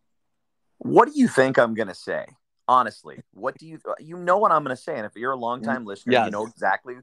What 0.77 1.12
do 1.12 1.19
you 1.19 1.27
think 1.27 1.58
I'm 1.58 1.73
going 1.73 1.88
to 1.88 1.95
say? 1.95 2.25
Honestly, 2.67 3.21
what 3.31 3.58
do 3.60 3.67
you 3.67 3.79
you 3.99 4.17
know 4.17 4.38
what 4.38 4.51
I'm 4.51 4.63
going 4.63 4.75
to 4.75 4.81
say? 4.81 4.95
And 4.97 5.05
if 5.05 5.15
you're 5.15 5.34
a 5.34 5.38
longtime 5.38 5.84
mm, 5.84 5.88
listener, 5.88 6.13
yes. 6.13 6.25
you 6.25 6.31
know 6.31 6.47
exactly 6.47 6.95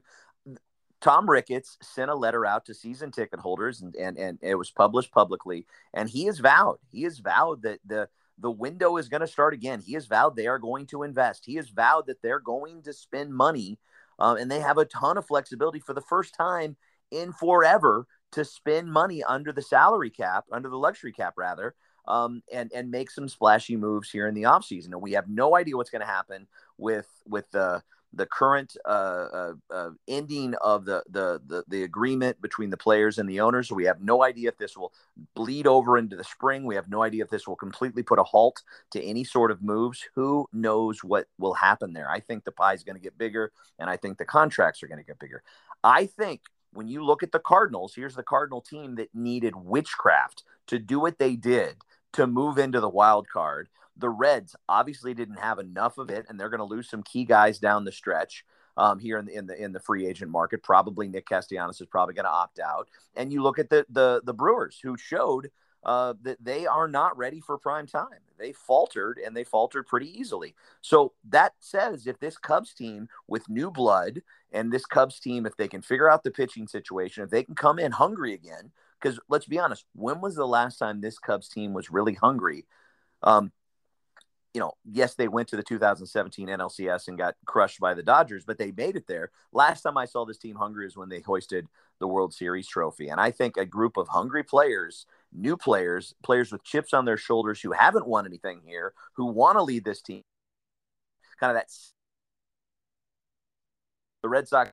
Tom 1.03 1.29
Ricketts 1.29 1.77
sent 1.81 2.09
a 2.09 2.15
letter 2.15 2.45
out 2.45 2.65
to 2.65 2.73
season 2.73 3.11
ticket 3.11 3.41
holders 3.41 3.81
and, 3.81 3.93
and, 3.97 4.17
and 4.17 4.39
it 4.41 4.55
was 4.55 4.71
published 4.71 5.11
publicly. 5.11 5.67
And 5.93 6.09
he 6.09 6.25
has 6.27 6.39
vowed, 6.39 6.77
he 6.89 7.03
has 7.03 7.19
vowed 7.19 7.61
that 7.63 7.79
the 7.85 8.07
the 8.39 8.49
window 8.49 8.97
is 8.97 9.09
going 9.09 9.21
to 9.21 9.27
start 9.27 9.53
again. 9.53 9.79
He 9.79 9.93
has 9.93 10.07
vowed 10.07 10.35
they 10.35 10.47
are 10.47 10.57
going 10.57 10.87
to 10.87 11.03
invest. 11.03 11.43
He 11.45 11.55
has 11.55 11.69
vowed 11.69 12.07
that 12.07 12.21
they're 12.23 12.39
going 12.39 12.81
to 12.83 12.93
spend 12.93 13.33
money, 13.33 13.77
um, 14.17 14.37
and 14.37 14.49
they 14.49 14.61
have 14.61 14.77
a 14.77 14.85
ton 14.85 15.17
of 15.17 15.27
flexibility 15.27 15.79
for 15.79 15.93
the 15.93 16.01
first 16.01 16.33
time 16.33 16.77
in 17.11 17.33
forever 17.33 18.07
to 18.31 18.43
spend 18.43 18.91
money 18.91 19.23
under 19.23 19.51
the 19.51 19.61
salary 19.61 20.09
cap, 20.09 20.45
under 20.51 20.69
the 20.69 20.77
luxury 20.77 21.11
cap, 21.11 21.33
rather, 21.37 21.75
um, 22.07 22.41
and 22.51 22.71
and 22.73 22.89
make 22.89 23.11
some 23.11 23.27
splashy 23.27 23.75
moves 23.75 24.09
here 24.09 24.27
in 24.27 24.33
the 24.33 24.43
offseason. 24.43 24.93
And 24.93 25.01
we 25.01 25.11
have 25.11 25.29
no 25.29 25.55
idea 25.55 25.75
what's 25.75 25.91
going 25.91 25.99
to 25.99 26.07
happen 26.07 26.47
with 26.77 27.07
with 27.27 27.51
the 27.51 27.83
the 28.15 28.25
current 28.25 28.77
uh, 28.85 28.89
uh, 29.33 29.53
uh, 29.71 29.89
ending 30.07 30.53
of 30.61 30.85
the, 30.85 31.03
the, 31.09 31.41
the 31.47 31.63
the 31.67 31.83
agreement 31.83 32.41
between 32.41 32.69
the 32.69 32.77
players 32.77 33.17
and 33.17 33.27
the 33.27 33.39
owners. 33.39 33.71
We 33.71 33.85
have 33.85 34.01
no 34.01 34.23
idea 34.23 34.49
if 34.49 34.57
this 34.57 34.77
will 34.77 34.93
bleed 35.35 35.67
over 35.67 35.97
into 35.97 36.15
the 36.15 36.23
spring. 36.23 36.65
We 36.65 36.75
have 36.75 36.89
no 36.89 37.01
idea 37.01 37.23
if 37.23 37.29
this 37.29 37.47
will 37.47 37.55
completely 37.55 38.03
put 38.03 38.19
a 38.19 38.23
halt 38.23 38.61
to 38.91 39.03
any 39.03 39.23
sort 39.23 39.51
of 39.51 39.61
moves. 39.61 40.03
Who 40.15 40.47
knows 40.53 41.03
what 41.03 41.27
will 41.39 41.55
happen 41.55 41.93
there? 41.93 42.09
I 42.09 42.19
think 42.19 42.43
the 42.43 42.51
pie 42.51 42.73
is 42.73 42.83
going 42.83 42.95
to 42.95 43.01
get 43.01 43.17
bigger, 43.17 43.51
and 43.79 43.89
I 43.89 43.97
think 43.97 44.17
the 44.17 44.25
contracts 44.25 44.83
are 44.83 44.87
going 44.87 44.99
to 44.99 45.05
get 45.05 45.19
bigger. 45.19 45.43
I 45.83 46.05
think 46.05 46.41
when 46.71 46.87
you 46.87 47.03
look 47.03 47.23
at 47.23 47.31
the 47.31 47.39
Cardinals, 47.39 47.93
here's 47.95 48.15
the 48.15 48.23
Cardinal 48.23 48.61
team 48.61 48.95
that 48.95 49.13
needed 49.13 49.55
witchcraft 49.55 50.43
to 50.67 50.79
do 50.79 50.99
what 50.99 51.19
they 51.19 51.35
did 51.35 51.77
to 52.13 52.27
move 52.27 52.57
into 52.57 52.79
the 52.79 52.89
wild 52.89 53.27
card. 53.27 53.69
The 53.97 54.09
Reds 54.09 54.55
obviously 54.67 55.13
didn't 55.13 55.39
have 55.39 55.59
enough 55.59 55.97
of 55.97 56.09
it, 56.09 56.25
and 56.27 56.39
they're 56.39 56.49
going 56.49 56.59
to 56.59 56.63
lose 56.63 56.89
some 56.89 57.03
key 57.03 57.25
guys 57.25 57.59
down 57.59 57.85
the 57.85 57.91
stretch. 57.91 58.45
Um, 58.75 58.97
here 58.97 59.19
in 59.19 59.25
the 59.25 59.37
in 59.37 59.45
the 59.45 59.63
in 59.63 59.71
the 59.71 59.79
free 59.79 60.07
agent 60.07 60.31
market, 60.31 60.63
probably 60.63 61.07
Nick 61.07 61.27
Castellanos 61.27 61.79
is 61.79 61.85
probably 61.87 62.15
going 62.15 62.25
to 62.25 62.31
opt 62.31 62.59
out. 62.59 62.89
And 63.15 63.31
you 63.31 63.43
look 63.43 63.59
at 63.59 63.69
the 63.69 63.85
the 63.89 64.21
the 64.25 64.33
Brewers, 64.33 64.79
who 64.81 64.97
showed 64.97 65.51
uh, 65.85 66.13
that 66.21 66.43
they 66.43 66.65
are 66.65 66.87
not 66.87 67.17
ready 67.17 67.39
for 67.39 67.57
prime 67.57 67.85
time. 67.85 68.07
They 68.37 68.53
faltered 68.53 69.19
and 69.23 69.35
they 69.35 69.43
faltered 69.43 69.85
pretty 69.85 70.17
easily. 70.17 70.55
So 70.81 71.13
that 71.29 71.53
says 71.59 72.07
if 72.07 72.19
this 72.19 72.37
Cubs 72.37 72.73
team 72.73 73.07
with 73.27 73.49
new 73.49 73.69
blood 73.69 74.21
and 74.51 74.71
this 74.71 74.85
Cubs 74.85 75.19
team, 75.19 75.45
if 75.45 75.55
they 75.57 75.67
can 75.67 75.81
figure 75.81 76.09
out 76.09 76.23
the 76.23 76.31
pitching 76.31 76.67
situation, 76.67 77.23
if 77.23 77.29
they 77.29 77.43
can 77.43 77.55
come 77.55 77.79
in 77.79 77.91
hungry 77.91 78.33
again, 78.33 78.71
because 79.01 79.19
let's 79.27 79.45
be 79.45 79.59
honest, 79.59 79.85
when 79.93 80.21
was 80.21 80.35
the 80.35 80.47
last 80.47 80.77
time 80.77 81.01
this 81.01 81.19
Cubs 81.19 81.49
team 81.49 81.73
was 81.73 81.91
really 81.91 82.13
hungry? 82.13 82.65
Um, 83.21 83.51
you 84.53 84.59
know, 84.59 84.73
yes, 84.85 85.15
they 85.15 85.27
went 85.27 85.47
to 85.49 85.55
the 85.55 85.63
2017 85.63 86.47
NLCS 86.47 87.07
and 87.07 87.17
got 87.17 87.35
crushed 87.45 87.79
by 87.79 87.93
the 87.95 88.03
Dodgers, 88.03 88.45
but 88.45 88.57
they 88.59 88.71
made 88.71 88.95
it 88.95 89.07
there. 89.07 89.31
Last 89.51 89.81
time 89.81 89.97
I 89.97 90.05
saw 90.05 90.25
this 90.25 90.37
team 90.37 90.55
hungry 90.55 90.85
is 90.85 90.95
when 90.95 91.09
they 91.09 91.21
hoisted 91.21 91.67
the 91.99 92.07
World 92.07 92.33
Series 92.33 92.67
trophy. 92.67 93.09
And 93.09 93.19
I 93.19 93.31
think 93.31 93.57
a 93.57 93.65
group 93.65 93.97
of 93.97 94.07
hungry 94.07 94.43
players, 94.43 95.07
new 95.31 95.57
players, 95.57 96.13
players 96.23 96.51
with 96.51 96.63
chips 96.63 96.93
on 96.93 97.05
their 97.05 97.17
shoulders 97.17 97.61
who 97.61 97.71
haven't 97.71 98.07
won 98.07 98.27
anything 98.27 98.61
here, 98.63 98.93
who 99.13 99.25
want 99.25 99.57
to 99.57 99.63
lead 99.63 99.85
this 99.85 100.01
team, 100.01 100.21
kind 101.39 101.51
of 101.51 101.55
that 101.55 101.69
the 104.21 104.29
Red 104.29 104.47
Sox 104.47 104.71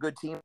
good 0.00 0.16
team 0.16 0.40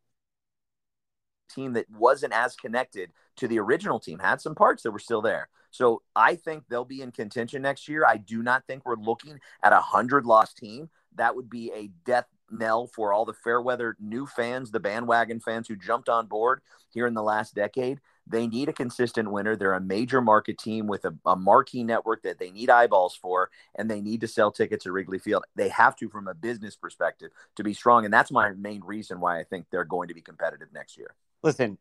team 1.53 1.73
that 1.73 1.89
wasn't 1.89 2.33
as 2.33 2.55
connected 2.55 3.11
to 3.37 3.47
the 3.47 3.59
original 3.59 3.99
team 3.99 4.19
had 4.19 4.41
some 4.41 4.55
parts 4.55 4.83
that 4.83 4.91
were 4.91 4.99
still 4.99 5.21
there. 5.21 5.49
So 5.75 6.01
I 6.15 6.35
think 6.35 6.63
they'll 6.69 6.85
be 6.85 7.01
in 7.01 7.11
contention 7.11 7.61
next 7.61 7.89
year. 7.89 8.05
I 8.05 8.15
do 8.15 8.41
not 8.41 8.65
think 8.65 8.85
we're 8.85 8.95
looking 8.95 9.41
at 9.61 9.73
a 9.73 9.81
hundred 9.81 10.25
loss 10.25 10.53
team. 10.53 10.89
That 11.15 11.35
would 11.35 11.49
be 11.49 11.69
a 11.75 11.89
death 12.05 12.27
knell 12.49 12.87
for 12.87 13.11
all 13.11 13.25
the 13.25 13.33
fair 13.33 13.61
weather 13.61 13.97
new 13.99 14.25
fans, 14.25 14.71
the 14.71 14.79
bandwagon 14.79 15.41
fans 15.41 15.67
who 15.67 15.75
jumped 15.75 16.07
on 16.07 16.27
board 16.27 16.61
here 16.91 17.07
in 17.07 17.13
the 17.13 17.23
last 17.23 17.55
decade. 17.55 17.99
They 18.25 18.47
need 18.47 18.69
a 18.69 18.73
consistent 18.73 19.29
winner. 19.29 19.57
They're 19.57 19.73
a 19.73 19.81
major 19.81 20.21
market 20.21 20.57
team 20.57 20.87
with 20.87 21.03
a, 21.03 21.13
a, 21.25 21.35
marquee 21.35 21.83
network 21.83 22.23
that 22.23 22.39
they 22.39 22.51
need 22.51 22.69
eyeballs 22.69 23.13
for, 23.13 23.51
and 23.75 23.91
they 23.91 23.99
need 23.99 24.21
to 24.21 24.27
sell 24.27 24.51
tickets 24.51 24.85
at 24.85 24.93
Wrigley 24.93 25.19
Field. 25.19 25.43
They 25.55 25.69
have 25.69 25.95
to, 25.97 26.09
from 26.09 26.29
a 26.29 26.33
business 26.33 26.75
perspective, 26.75 27.31
to 27.57 27.63
be 27.63 27.73
strong. 27.73 28.05
And 28.05 28.13
that's 28.13 28.31
my 28.31 28.51
main 28.53 28.81
reason 28.81 29.19
why 29.19 29.39
I 29.39 29.43
think 29.43 29.67
they're 29.69 29.83
going 29.83 30.07
to 30.07 30.15
be 30.15 30.21
competitive 30.21 30.69
next 30.73 30.97
year. 30.97 31.13
Listen, 31.43 31.77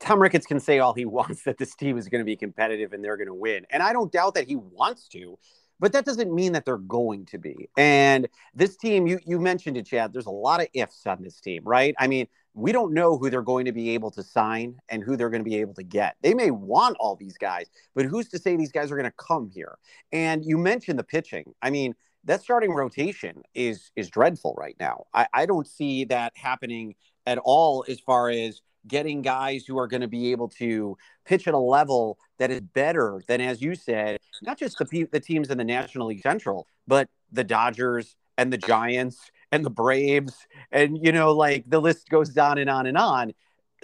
Tom 0.00 0.20
Ricketts 0.20 0.46
can 0.46 0.60
say 0.60 0.78
all 0.78 0.94
he 0.94 1.04
wants 1.18 1.44
that 1.44 1.58
this 1.58 1.74
team 1.74 1.96
is 1.98 2.08
going 2.08 2.20
to 2.20 2.24
be 2.24 2.36
competitive 2.36 2.92
and 2.92 3.04
they're 3.04 3.16
going 3.16 3.28
to 3.28 3.34
win. 3.34 3.66
And 3.70 3.82
I 3.82 3.92
don't 3.92 4.12
doubt 4.12 4.34
that 4.34 4.46
he 4.46 4.56
wants 4.56 5.08
to, 5.08 5.38
but 5.80 5.92
that 5.92 6.04
doesn't 6.04 6.32
mean 6.32 6.52
that 6.52 6.64
they're 6.64 6.76
going 6.76 7.26
to 7.26 7.38
be. 7.38 7.68
And 7.76 8.28
this 8.54 8.76
team, 8.76 9.06
you, 9.06 9.18
you 9.24 9.40
mentioned 9.40 9.76
it, 9.76 9.86
Chad, 9.86 10.12
there's 10.12 10.26
a 10.26 10.30
lot 10.30 10.60
of 10.60 10.68
ifs 10.74 11.06
on 11.06 11.22
this 11.22 11.40
team, 11.40 11.62
right? 11.64 11.94
I 11.98 12.06
mean, 12.06 12.26
we 12.54 12.70
don't 12.70 12.92
know 12.92 13.16
who 13.16 13.30
they're 13.30 13.42
going 13.42 13.64
to 13.64 13.72
be 13.72 13.90
able 13.90 14.10
to 14.10 14.22
sign 14.22 14.76
and 14.90 15.02
who 15.02 15.16
they're 15.16 15.30
going 15.30 15.42
to 15.42 15.48
be 15.48 15.56
able 15.56 15.74
to 15.74 15.82
get. 15.82 16.16
They 16.20 16.34
may 16.34 16.50
want 16.50 16.96
all 17.00 17.16
these 17.16 17.38
guys, 17.38 17.70
but 17.94 18.04
who's 18.04 18.28
to 18.28 18.38
say 18.38 18.56
these 18.56 18.72
guys 18.72 18.92
are 18.92 18.96
going 18.96 19.10
to 19.10 19.16
come 19.16 19.50
here? 19.52 19.78
And 20.12 20.44
you 20.44 20.58
mentioned 20.58 20.98
the 20.98 21.04
pitching. 21.04 21.54
I 21.62 21.70
mean, 21.70 21.94
that 22.24 22.42
starting 22.42 22.72
rotation 22.72 23.42
is 23.54 23.90
is 23.96 24.08
dreadful 24.08 24.54
right 24.56 24.76
now. 24.78 25.06
I, 25.12 25.26
I 25.32 25.46
don't 25.46 25.66
see 25.66 26.04
that 26.04 26.32
happening 26.36 26.94
at 27.26 27.38
all 27.38 27.84
as 27.88 27.98
far 28.00 28.30
as 28.30 28.60
getting 28.86 29.22
guys 29.22 29.64
who 29.66 29.78
are 29.78 29.86
going 29.86 30.00
to 30.00 30.08
be 30.08 30.32
able 30.32 30.48
to 30.48 30.96
pitch 31.24 31.46
at 31.46 31.54
a 31.54 31.58
level 31.58 32.18
that 32.38 32.50
is 32.50 32.60
better 32.60 33.22
than, 33.28 33.40
as 33.40 33.62
you 33.62 33.74
said, 33.74 34.18
not 34.42 34.58
just 34.58 34.78
the, 34.78 35.04
the 35.04 35.20
teams 35.20 35.50
in 35.50 35.58
the 35.58 35.64
National 35.64 36.08
League 36.08 36.22
Central, 36.22 36.66
but 36.86 37.08
the 37.30 37.44
Dodgers 37.44 38.16
and 38.36 38.52
the 38.52 38.58
Giants 38.58 39.30
and 39.50 39.64
the 39.64 39.70
Braves. 39.70 40.46
And, 40.70 40.98
you 41.00 41.12
know, 41.12 41.32
like 41.32 41.64
the 41.68 41.80
list 41.80 42.08
goes 42.08 42.36
on 42.36 42.58
and 42.58 42.68
on 42.68 42.86
and 42.86 42.98
on. 42.98 43.32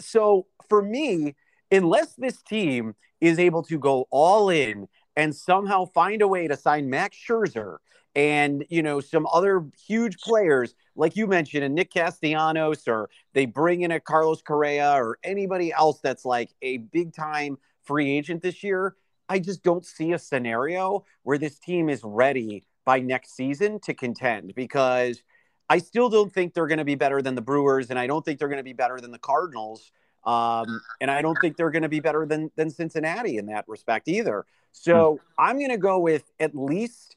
So 0.00 0.46
for 0.68 0.82
me, 0.82 1.36
unless 1.70 2.14
this 2.14 2.42
team 2.42 2.94
is 3.20 3.38
able 3.38 3.62
to 3.64 3.78
go 3.78 4.06
all 4.10 4.50
in 4.50 4.88
and 5.16 5.34
somehow 5.34 5.84
find 5.86 6.22
a 6.22 6.28
way 6.28 6.48
to 6.48 6.56
sign 6.56 6.88
Max 6.88 7.16
Scherzer 7.16 7.78
and 8.18 8.66
you 8.68 8.82
know 8.82 8.98
some 9.00 9.28
other 9.32 9.64
huge 9.86 10.18
players 10.18 10.74
like 10.96 11.14
you 11.14 11.28
mentioned 11.28 11.62
and 11.62 11.72
Nick 11.72 11.92
Castellanos 11.92 12.88
or 12.88 13.08
they 13.32 13.46
bring 13.46 13.82
in 13.82 13.92
a 13.92 14.00
Carlos 14.00 14.42
Correa 14.42 14.90
or 14.94 15.18
anybody 15.22 15.72
else 15.72 16.00
that's 16.00 16.24
like 16.24 16.50
a 16.60 16.78
big 16.78 17.14
time 17.14 17.58
free 17.84 18.10
agent 18.10 18.42
this 18.42 18.64
year 18.64 18.96
I 19.28 19.38
just 19.38 19.62
don't 19.62 19.86
see 19.86 20.12
a 20.12 20.18
scenario 20.18 21.04
where 21.22 21.38
this 21.38 21.60
team 21.60 21.88
is 21.88 22.00
ready 22.02 22.64
by 22.84 22.98
next 22.98 23.36
season 23.36 23.78
to 23.80 23.94
contend 23.94 24.52
because 24.56 25.22
I 25.70 25.78
still 25.78 26.08
don't 26.08 26.32
think 26.32 26.54
they're 26.54 26.66
going 26.66 26.78
to 26.78 26.84
be 26.84 26.96
better 26.96 27.22
than 27.22 27.36
the 27.36 27.42
Brewers 27.42 27.90
and 27.90 28.00
I 28.00 28.08
don't 28.08 28.24
think 28.24 28.40
they're 28.40 28.48
going 28.48 28.56
to 28.58 28.64
be 28.64 28.72
better 28.72 28.98
than 29.00 29.12
the 29.12 29.18
Cardinals 29.18 29.92
um, 30.24 30.80
and 31.00 31.08
I 31.08 31.22
don't 31.22 31.38
think 31.40 31.56
they're 31.56 31.70
going 31.70 31.82
to 31.82 31.88
be 31.88 32.00
better 32.00 32.26
than 32.26 32.50
than 32.56 32.68
Cincinnati 32.68 33.36
in 33.36 33.46
that 33.46 33.64
respect 33.68 34.08
either. 34.08 34.44
So 34.72 35.12
hmm. 35.12 35.42
I'm 35.42 35.58
going 35.58 35.70
to 35.70 35.78
go 35.78 36.00
with 36.00 36.24
at 36.40 36.56
least 36.56 37.14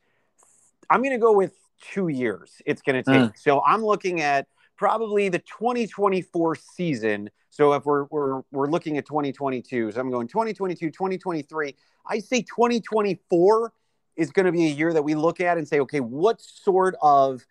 I'm 0.91 1.01
going 1.01 1.13
to 1.13 1.17
go 1.17 1.31
with 1.31 1.53
two 1.93 2.09
years 2.09 2.61
it's 2.65 2.81
going 2.81 3.01
to 3.01 3.11
take. 3.11 3.31
Mm. 3.31 3.37
So 3.37 3.63
I'm 3.65 3.83
looking 3.83 4.21
at 4.21 4.47
probably 4.77 5.29
the 5.29 5.39
2024 5.39 6.55
season. 6.55 7.29
So 7.49 7.73
if 7.73 7.85
we're, 7.85 8.05
we're, 8.05 8.41
we're 8.51 8.67
looking 8.67 8.97
at 8.97 9.05
2022, 9.05 9.91
so 9.91 9.99
I'm 9.99 10.11
going 10.11 10.27
2022, 10.27 10.91
2023. 10.91 11.75
I 12.07 12.19
say 12.19 12.41
2024 12.41 13.73
is 14.17 14.31
going 14.31 14.45
to 14.45 14.51
be 14.51 14.65
a 14.67 14.69
year 14.69 14.93
that 14.93 15.01
we 15.01 15.15
look 15.15 15.39
at 15.39 15.57
and 15.57 15.67
say, 15.67 15.79
okay, 15.79 16.01
what 16.01 16.41
sort 16.41 16.95
of 17.01 17.45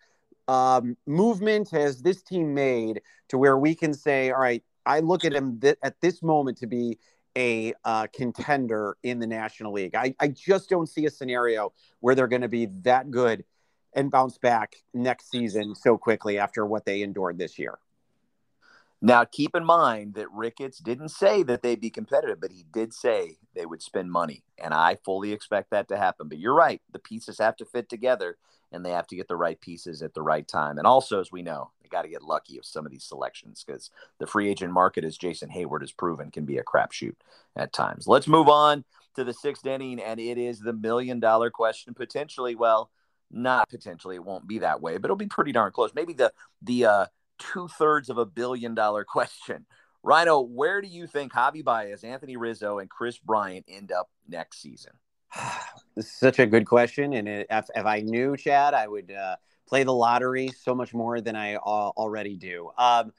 um, 0.47 0.95
movement 1.07 1.69
has 1.71 2.01
this 2.01 2.21
team 2.21 2.53
made 2.53 3.01
to 3.29 3.37
where 3.37 3.57
we 3.57 3.73
can 3.73 3.93
say, 3.93 4.31
all 4.31 4.39
right, 4.39 4.63
I 4.85 4.99
look 4.99 5.25
at 5.25 5.33
him 5.33 5.59
th- 5.59 5.77
at 5.83 5.99
this 6.01 6.21
moment 6.21 6.57
to 6.59 6.67
be 6.67 6.99
a 7.37 7.73
uh, 7.85 8.07
contender 8.13 8.97
in 9.03 9.19
the 9.19 9.27
National 9.27 9.73
League. 9.73 9.95
I, 9.95 10.15
I 10.19 10.27
just 10.27 10.69
don't 10.69 10.87
see 10.87 11.05
a 11.05 11.09
scenario 11.09 11.73
where 11.99 12.15
they're 12.15 12.27
going 12.27 12.41
to 12.41 12.47
be 12.47 12.67
that 12.83 13.11
good 13.11 13.43
and 13.93 14.11
bounce 14.11 14.37
back 14.37 14.75
next 14.93 15.29
season 15.29 15.75
so 15.75 15.97
quickly 15.97 16.37
after 16.37 16.65
what 16.65 16.85
they 16.85 17.01
endured 17.01 17.37
this 17.37 17.59
year. 17.59 17.79
Now, 19.01 19.25
keep 19.25 19.55
in 19.55 19.65
mind 19.65 20.13
that 20.13 20.31
Ricketts 20.31 20.77
didn't 20.77 21.09
say 21.09 21.41
that 21.43 21.63
they'd 21.63 21.81
be 21.81 21.89
competitive, 21.89 22.39
but 22.39 22.51
he 22.51 22.65
did 22.71 22.93
say 22.93 23.37
they 23.55 23.65
would 23.65 23.81
spend 23.81 24.11
money. 24.11 24.43
And 24.63 24.75
I 24.75 24.95
fully 25.03 25.33
expect 25.33 25.71
that 25.71 25.87
to 25.87 25.97
happen. 25.97 26.27
But 26.27 26.37
you're 26.37 26.53
right. 26.53 26.81
The 26.91 26.99
pieces 26.99 27.39
have 27.39 27.55
to 27.57 27.65
fit 27.65 27.89
together 27.89 28.37
and 28.71 28.85
they 28.85 28.91
have 28.91 29.07
to 29.07 29.15
get 29.15 29.27
the 29.27 29.35
right 29.35 29.59
pieces 29.59 30.01
at 30.01 30.13
the 30.13 30.21
right 30.21 30.47
time. 30.47 30.77
And 30.77 30.87
also, 30.87 31.19
as 31.19 31.31
we 31.31 31.41
know, 31.41 31.71
they 31.81 31.89
got 31.89 32.03
to 32.03 32.07
get 32.07 32.21
lucky 32.21 32.57
with 32.57 32.65
some 32.65 32.85
of 32.85 32.91
these 32.91 33.03
selections 33.03 33.63
because 33.65 33.91
the 34.19 34.27
free 34.27 34.49
agent 34.49 34.71
market, 34.71 35.03
as 35.03 35.17
Jason 35.17 35.49
Heyward 35.49 35.81
has 35.81 35.91
proven, 35.91 36.31
can 36.31 36.45
be 36.45 36.57
a 36.57 36.63
crapshoot 36.63 37.15
at 37.55 37.73
times. 37.73 38.07
Let's 38.07 38.27
move 38.27 38.47
on 38.47 38.83
to 39.15 39.23
the 39.23 39.33
sixth 39.33 39.65
inning, 39.65 39.99
and 39.99 40.19
it 40.19 40.37
is 40.37 40.59
the 40.59 40.73
million 40.73 41.19
dollar 41.19 41.49
question. 41.49 41.93
Potentially, 41.93 42.55
well, 42.55 42.89
not 43.29 43.69
potentially, 43.69 44.15
it 44.15 44.23
won't 44.23 44.47
be 44.47 44.59
that 44.59 44.81
way, 44.81 44.97
but 44.97 45.05
it'll 45.05 45.17
be 45.17 45.27
pretty 45.27 45.51
darn 45.51 45.71
close. 45.71 45.93
Maybe 45.93 46.13
the 46.13 46.31
the 46.61 46.85
uh, 46.85 47.05
two 47.39 47.67
thirds 47.67 48.09
of 48.09 48.17
a 48.17 48.25
billion 48.25 48.75
dollar 48.75 49.03
question. 49.07 49.65
Rhino, 50.03 50.41
where 50.41 50.81
do 50.81 50.87
you 50.87 51.05
think 51.05 51.31
Javi 51.31 51.63
Baez, 51.63 52.03
Anthony 52.03 52.35
Rizzo, 52.35 52.79
and 52.79 52.89
Kris 52.89 53.19
Bryant 53.19 53.65
end 53.67 53.91
up 53.91 54.09
next 54.27 54.59
season? 54.59 54.93
this 55.95 56.05
is 56.05 56.11
such 56.11 56.39
a 56.39 56.45
good 56.45 56.65
question, 56.65 57.13
and 57.13 57.27
if, 57.27 57.45
if, 57.49 57.85
I 57.85 58.01
knew 58.01 58.35
Chad, 58.37 58.73
I 58.73 58.87
would 58.87 59.11
uh, 59.11 59.35
play 59.67 59.83
the 59.83 59.93
lottery 59.93 60.49
so 60.49 60.75
much 60.75 60.93
more 60.93 61.21
than 61.21 61.35
I 61.35 61.55
uh, 61.55 61.59
already 61.59 62.35
do. 62.35 62.71
Um, 62.77 63.13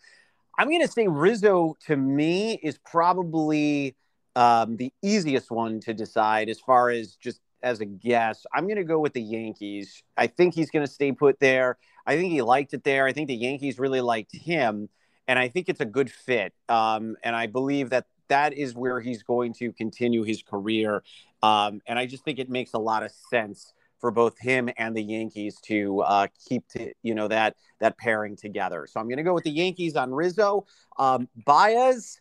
I'm 0.59 0.69
going 0.69 0.83
to 0.83 0.89
say 0.89 1.09
Rizzo 1.09 1.77
to 1.87 1.97
me 1.97 2.59
is 2.63 2.79
probably 2.79 3.97
um, 4.37 4.77
the 4.77 4.93
easiest 5.03 5.51
one 5.51 5.81
to 5.81 5.95
decide 5.95 6.49
as 6.49 6.61
far 6.61 6.91
as 6.91 7.17
just 7.17 7.41
as 7.63 7.81
a 7.81 7.87
guess. 7.87 8.45
I'm 8.53 8.65
going 8.65 8.77
to 8.77 8.85
go 8.85 8.99
with 8.99 9.15
the 9.15 9.23
Yankees. 9.23 10.03
I 10.17 10.27
think 10.27 10.55
he's 10.55 10.71
going 10.71 10.85
to 10.85 10.93
stay 10.93 11.13
put 11.13 11.41
there. 11.41 11.79
I 12.07 12.17
think 12.17 12.33
he 12.33 12.43
liked 12.43 12.75
it 12.75 12.85
there. 12.85 13.07
I 13.07 13.13
think 13.13 13.29
the 13.29 13.37
Yankees 13.37 13.79
really 13.79 14.01
liked 14.01 14.35
him, 14.35 14.89
and 15.29 15.39
I 15.39 15.49
think 15.49 15.69
it's 15.69 15.81
a 15.81 15.87
good 15.87 16.11
fit. 16.11 16.53
Um, 16.69 17.17
and 17.23 17.35
I 17.37 17.47
believe 17.47 17.91
that 17.91 18.07
that 18.33 18.55
is 18.55 18.75
where 18.75 18.99
he's 18.99 19.23
going 19.23 19.53
to 19.53 19.73
continue 19.73 20.23
his 20.23 20.43
career. 20.43 21.03
Um, 21.43 21.83
and 21.87 21.99
I 21.99 22.07
just 22.07 22.25
think 22.25 22.39
it 22.39 22.49
makes 22.49 22.73
a 22.73 22.79
lot 22.79 23.03
of 23.03 23.11
sense 23.11 23.75
for 24.01 24.11
both 24.11 24.39
him 24.39 24.71
and 24.79 24.97
the 24.97 25.03
Yankees 25.03 25.61
to 25.65 26.01
uh, 26.01 26.27
keep 26.49 26.67
to, 26.69 26.93
you 27.03 27.15
know 27.15 27.29
that 27.29 27.57
that 27.81 27.99
pairing 27.99 28.35
together. 28.35 28.87
So 28.89 28.99
I'm 28.99 29.07
going 29.07 29.19
to 29.19 29.23
go 29.23 29.35
with 29.35 29.45
the 29.45 29.51
Yankees 29.51 29.97
on 29.97 30.13
Rizzo. 30.13 30.67
Um, 30.99 31.29
Baez, 31.45 32.21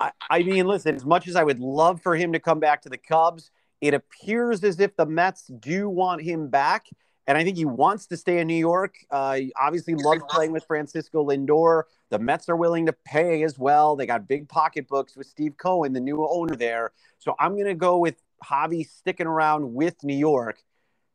I, 0.00 0.10
I 0.28 0.42
mean, 0.42 0.66
listen, 0.66 0.96
as 0.96 1.04
much 1.04 1.28
as 1.28 1.36
I 1.36 1.44
would 1.44 1.60
love 1.60 2.02
for 2.02 2.16
him 2.16 2.32
to 2.32 2.40
come 2.40 2.58
back 2.58 2.82
to 2.82 2.88
the 2.88 2.98
Cubs, 2.98 3.52
it 3.80 3.94
appears 3.94 4.64
as 4.64 4.80
if 4.80 4.96
the 4.96 5.06
Mets 5.06 5.46
do 5.46 5.88
want 5.88 6.20
him 6.20 6.48
back. 6.48 6.86
And 7.26 7.38
I 7.38 7.44
think 7.44 7.56
he 7.56 7.64
wants 7.64 8.06
to 8.08 8.16
stay 8.16 8.38
in 8.38 8.46
New 8.46 8.54
York. 8.54 8.96
Uh, 9.10 9.34
he 9.36 9.52
obviously 9.58 9.94
loves 9.94 10.22
playing 10.28 10.52
with 10.52 10.64
Francisco 10.66 11.24
Lindor. 11.24 11.84
The 12.10 12.18
Mets 12.18 12.48
are 12.48 12.56
willing 12.56 12.86
to 12.86 12.92
pay 12.92 13.42
as 13.44 13.58
well. 13.58 13.96
They 13.96 14.06
got 14.06 14.28
big 14.28 14.48
pocketbooks 14.48 15.16
with 15.16 15.26
Steve 15.26 15.56
Cohen, 15.56 15.94
the 15.94 16.00
new 16.00 16.26
owner 16.28 16.54
there. 16.54 16.92
So 17.18 17.34
I'm 17.38 17.54
going 17.54 17.66
to 17.66 17.74
go 17.74 17.98
with 17.98 18.16
Javi 18.44 18.86
sticking 18.86 19.26
around 19.26 19.72
with 19.72 20.04
New 20.04 20.16
York. 20.16 20.58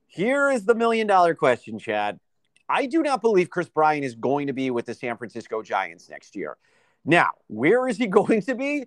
Here 0.08 0.50
is 0.50 0.66
the 0.66 0.74
million 0.74 1.06
dollar 1.06 1.36
question, 1.36 1.78
Chad. 1.78 2.20
I 2.68 2.88
do 2.88 3.04
not 3.04 3.22
believe 3.22 3.50
Kris 3.50 3.70
Bryant 3.70 4.04
is 4.04 4.16
going 4.16 4.48
to 4.48 4.54
be 4.54 4.72
with 4.72 4.86
the 4.86 4.96
San 4.96 5.18
Francisco 5.18 5.62
Giants 5.62 6.10
next 6.10 6.36
year. 6.36 6.58
Now, 7.06 7.30
where 7.48 7.88
is 7.88 7.98
he 7.98 8.08
going 8.08 8.42
to 8.44 8.56
be? 8.56 8.86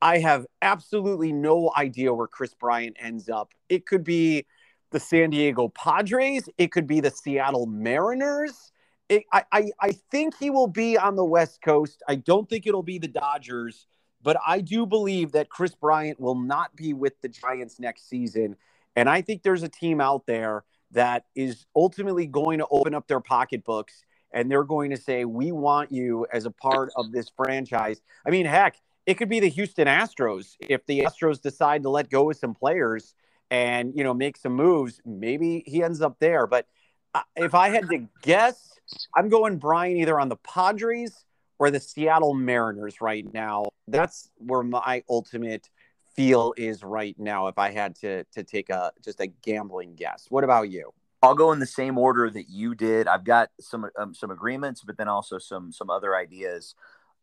I 0.00 0.18
have 0.18 0.46
absolutely 0.60 1.32
no 1.32 1.70
idea 1.76 2.12
where 2.12 2.26
Kris 2.26 2.54
Bryant 2.54 2.96
ends 2.98 3.28
up. 3.28 3.52
It 3.68 3.86
could 3.86 4.02
be 4.02 4.46
the 4.92 5.00
San 5.00 5.30
Diego 5.30 5.68
Padres, 5.68 6.48
it 6.58 6.70
could 6.70 6.86
be 6.86 7.00
the 7.00 7.10
Seattle 7.10 7.66
Mariners. 7.66 8.70
It, 9.08 9.24
I, 9.32 9.44
I, 9.50 9.70
I 9.80 9.92
think 10.10 10.36
he 10.38 10.50
will 10.50 10.68
be 10.68 10.96
on 10.96 11.16
the 11.16 11.24
West 11.24 11.60
Coast. 11.62 12.02
I 12.08 12.14
don't 12.14 12.48
think 12.48 12.66
it'll 12.66 12.82
be 12.82 12.98
the 12.98 13.08
Dodgers, 13.08 13.86
but 14.22 14.36
I 14.46 14.60
do 14.60 14.86
believe 14.86 15.32
that 15.32 15.50
Kris 15.50 15.74
Bryant 15.74 16.20
will 16.20 16.36
not 16.36 16.76
be 16.76 16.94
with 16.94 17.20
the 17.20 17.28
Giants 17.28 17.80
next 17.80 18.08
season. 18.08 18.56
And 18.94 19.08
I 19.08 19.22
think 19.22 19.42
there's 19.42 19.62
a 19.62 19.68
team 19.68 20.00
out 20.00 20.26
there 20.26 20.64
that 20.92 21.24
is 21.34 21.66
ultimately 21.74 22.26
going 22.26 22.58
to 22.58 22.66
open 22.70 22.94
up 22.94 23.08
their 23.08 23.20
pocketbooks 23.20 24.04
and 24.32 24.50
they're 24.50 24.64
going 24.64 24.90
to 24.90 24.96
say, 24.96 25.24
We 25.24 25.52
want 25.52 25.92
you 25.92 26.26
as 26.32 26.46
a 26.46 26.50
part 26.50 26.90
of 26.96 27.12
this 27.12 27.30
franchise. 27.36 28.00
I 28.26 28.30
mean, 28.30 28.46
heck, 28.46 28.76
it 29.06 29.14
could 29.14 29.28
be 29.28 29.40
the 29.40 29.48
Houston 29.48 29.86
Astros. 29.88 30.56
If 30.60 30.86
the 30.86 31.00
Astros 31.00 31.40
decide 31.40 31.82
to 31.82 31.90
let 31.90 32.10
go 32.10 32.30
of 32.30 32.36
some 32.36 32.54
players 32.54 33.14
and, 33.52 33.92
you 33.94 34.02
know, 34.02 34.14
make 34.14 34.38
some 34.38 34.54
moves, 34.54 34.98
maybe 35.04 35.62
he 35.66 35.82
ends 35.82 36.00
up 36.00 36.18
there. 36.18 36.46
But 36.46 36.66
uh, 37.14 37.20
if 37.36 37.54
I 37.54 37.68
had 37.68 37.86
to 37.90 38.08
guess, 38.22 38.80
I'm 39.14 39.28
going 39.28 39.58
Brian 39.58 39.98
either 39.98 40.18
on 40.18 40.30
the 40.30 40.36
Padres 40.36 41.26
or 41.58 41.70
the 41.70 41.78
Seattle 41.78 42.32
Mariners 42.32 43.02
right 43.02 43.30
now. 43.34 43.66
That's 43.86 44.30
where 44.38 44.62
my 44.62 45.04
ultimate 45.06 45.68
feel 46.16 46.54
is 46.56 46.82
right 46.82 47.14
now 47.18 47.46
if 47.48 47.58
I 47.58 47.70
had 47.70 47.94
to 47.96 48.24
to 48.32 48.42
take 48.42 48.70
a 48.70 48.92
just 49.04 49.20
a 49.20 49.26
gambling 49.26 49.96
guess. 49.96 50.26
What 50.30 50.44
about 50.44 50.70
you? 50.70 50.92
I'll 51.22 51.34
go 51.34 51.52
in 51.52 51.58
the 51.58 51.66
same 51.66 51.98
order 51.98 52.30
that 52.30 52.48
you 52.48 52.74
did. 52.74 53.06
I've 53.06 53.24
got 53.24 53.50
some 53.60 53.86
um, 53.98 54.14
some 54.14 54.30
agreements, 54.30 54.82
but 54.82 54.96
then 54.96 55.08
also 55.08 55.36
some 55.36 55.72
some 55.72 55.90
other 55.90 56.16
ideas 56.16 56.74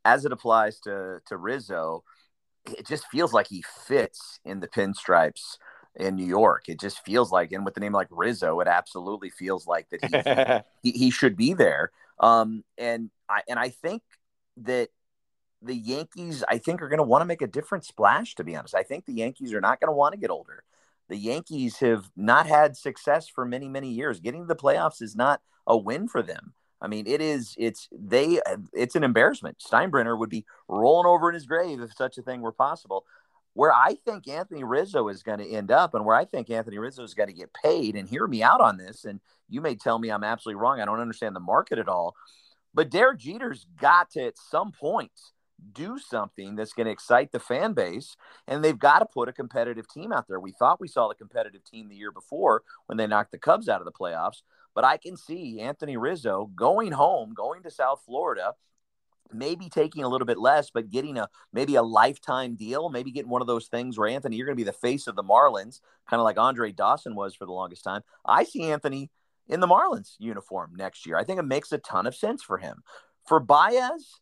as 0.06 0.26
it 0.26 0.32
applies 0.32 0.80
to 0.82 1.22
to 1.26 1.38
Rizzo. 1.38 2.04
It 2.66 2.86
just 2.86 3.08
feels 3.08 3.34
like 3.34 3.48
he 3.48 3.64
fits 3.88 4.40
in 4.46 4.60
the 4.60 4.68
pinstripes 4.68 5.58
in 6.00 6.16
New 6.16 6.26
York. 6.26 6.66
It 6.68 6.80
just 6.80 7.04
feels 7.06 7.32
like, 7.32 7.52
and 7.52 7.66
with 7.66 7.74
the 7.74 7.80
name 7.80 7.94
like 7.94 8.08
Rizzo, 8.10 8.60
it 8.60 8.68
absolutely 8.68 9.30
feels 9.30 9.68
like 9.68 9.88
that 9.90 10.64
he, 10.84 10.92
he, 10.92 10.98
he 10.98 11.12
should 11.12 11.36
be 11.36 11.54
there. 11.54 11.92
Um, 12.20 12.64
and 12.78 13.10
I 13.30 13.42
and 13.48 13.60
I 13.60 13.70
think 13.70 14.02
that 14.58 14.90
the 15.62 15.76
Yankees, 15.76 16.44
I 16.48 16.58
think, 16.58 16.82
are 16.82 16.90
going 16.90 17.00
to 17.00 17.04
want 17.04 17.22
to 17.22 17.26
make 17.26 17.42
a 17.42 17.48
different 17.48 17.86
splash. 17.86 18.36
To 18.36 18.44
be 18.44 18.56
honest, 18.56 18.76
I 18.76 18.84
think 18.84 19.06
the 19.06 19.14
Yankees 19.14 19.54
are 19.54 19.62
not 19.62 19.80
going 19.80 19.90
to 19.90 19.96
want 19.96 20.14
to 20.14 20.20
get 20.20 20.30
older 20.30 20.64
the 21.10 21.18
Yankees 21.18 21.78
have 21.80 22.10
not 22.16 22.46
had 22.48 22.78
success 22.78 23.28
for 23.28 23.44
many, 23.44 23.68
many 23.68 23.90
years. 23.90 24.20
Getting 24.20 24.42
to 24.42 24.48
the 24.48 24.56
playoffs 24.56 25.02
is 25.02 25.16
not 25.16 25.42
a 25.68 25.76
win 25.76 26.08
for 26.08 26.22
them. 26.22 26.54
I 26.82 26.88
mean, 26.88 27.08
it 27.08 27.20
is. 27.20 27.56
It's 27.58 27.90
they. 27.92 28.40
It's 28.74 28.96
an 28.96 29.04
embarrassment. 29.04 29.58
Steinbrenner 29.60 30.18
would 30.18 30.30
be 30.30 30.46
rolling 30.70 31.08
over 31.08 31.28
in 31.28 31.34
his 31.34 31.46
grave 31.46 31.82
if 31.82 31.94
such 31.94 32.18
a 32.18 32.22
thing 32.22 32.40
were 32.42 32.54
possible. 32.54 33.06
Where 33.54 33.74
I 33.74 33.96
think 34.06 34.28
Anthony 34.28 34.64
Rizzo 34.64 35.08
is 35.10 35.24
going 35.24 35.40
to 35.40 35.50
end 35.50 35.72
up, 35.72 35.94
and 35.94 36.06
where 36.06 36.16
I 36.16 36.26
think 36.26 36.50
Anthony 36.50 36.78
Rizzo 36.78 37.04
is 37.04 37.14
going 37.14 37.30
to 37.30 37.36
get 37.36 37.54
paid, 37.54 37.96
and 37.96 38.08
hear 38.08 38.28
me 38.28 38.44
out 38.44 38.62
on 38.62 38.78
this, 38.78 39.06
and 39.06 39.20
you 39.50 39.62
may 39.62 39.76
tell 39.76 40.00
me 40.00 40.10
I'm 40.10 40.24
absolutely 40.24 40.62
wrong. 40.62 40.80
I 40.80 40.86
don't 40.86 41.00
understand 41.00 41.36
the 41.36 41.42
market 41.42 41.80
at 41.80 41.90
all, 41.90 42.16
but 42.74 42.90
Derek 42.90 43.20
Jeter's 43.20 43.66
got 43.80 44.12
to 44.12 44.26
at 44.26 44.38
some 44.38 44.72
point 44.72 45.12
do 45.74 46.00
something 46.00 46.56
that's 46.56 46.74
going 46.74 46.86
to 46.86 46.92
excite 46.92 47.32
the 47.32 47.40
fan 47.40 47.74
base 47.74 48.16
and 48.48 48.64
they've 48.64 48.80
got 48.80 49.00
to 49.00 49.06
put 49.06 49.30
a 49.30 49.34
competitive 49.34 49.88
team 49.88 50.12
out 50.12 50.28
there. 50.28 50.40
We 50.40 50.54
thought 50.54 50.80
we 50.80 50.88
saw 50.88 51.08
the 51.08 51.16
competitive 51.16 51.64
team 51.64 51.90
the 51.90 51.96
year 51.96 52.12
before 52.12 52.64
when 52.86 52.98
they 52.98 53.08
knocked 53.08 53.32
the 53.32 53.38
Cubs 53.38 53.68
out 53.68 53.82
of 53.82 53.86
the 53.86 53.92
playoffs, 53.92 54.42
but 54.74 54.84
I 54.84 54.98
can 54.98 55.18
see 55.18 55.60
Anthony 55.60 55.98
Rizzo 55.98 56.50
going 56.56 56.92
home, 56.92 57.34
going 57.34 57.64
to 57.64 57.72
South 57.72 58.02
Florida, 58.06 58.54
maybe 59.32 59.70
taking 59.70 60.04
a 60.04 60.08
little 60.08 60.26
bit 60.26 60.40
less 60.40 60.70
but 60.70 60.90
getting 60.90 61.18
a 61.18 61.30
maybe 61.54 61.76
a 61.76 61.84
lifetime 61.84 62.56
deal, 62.56 62.90
maybe 62.90 63.12
getting 63.12 63.30
one 63.30 63.42
of 63.42 63.48
those 63.48 63.68
things 63.68 63.98
where 63.98 64.08
Anthony 64.08 64.36
you're 64.36 64.46
going 64.46 64.56
to 64.56 64.64
be 64.64 64.64
the 64.64 64.74
face 64.74 65.08
of 65.08 65.16
the 65.16 65.24
Marlins, 65.24 65.82
kind 66.10 66.20
of 66.20 66.24
like 66.24 66.38
Andre 66.38 66.72
Dawson 66.72 67.16
was 67.16 67.36
for 67.36 67.46
the 67.46 67.52
longest 67.52 67.84
time. 67.84 68.02
I 68.26 68.44
see 68.44 68.64
Anthony 68.64 69.12
in 69.48 69.60
the 69.60 69.68
Marlins 69.68 70.16
uniform 70.20 70.74
next 70.76 71.06
year. 71.06 71.18
I 71.18 71.24
think 71.24 71.40
it 71.40 71.44
makes 71.44 71.72
a 71.72 71.78
ton 71.78 72.08
of 72.08 72.16
sense 72.16 72.44
for 72.44 72.58
him. 72.58 72.84
For 73.28 73.40
Baez, 73.40 74.20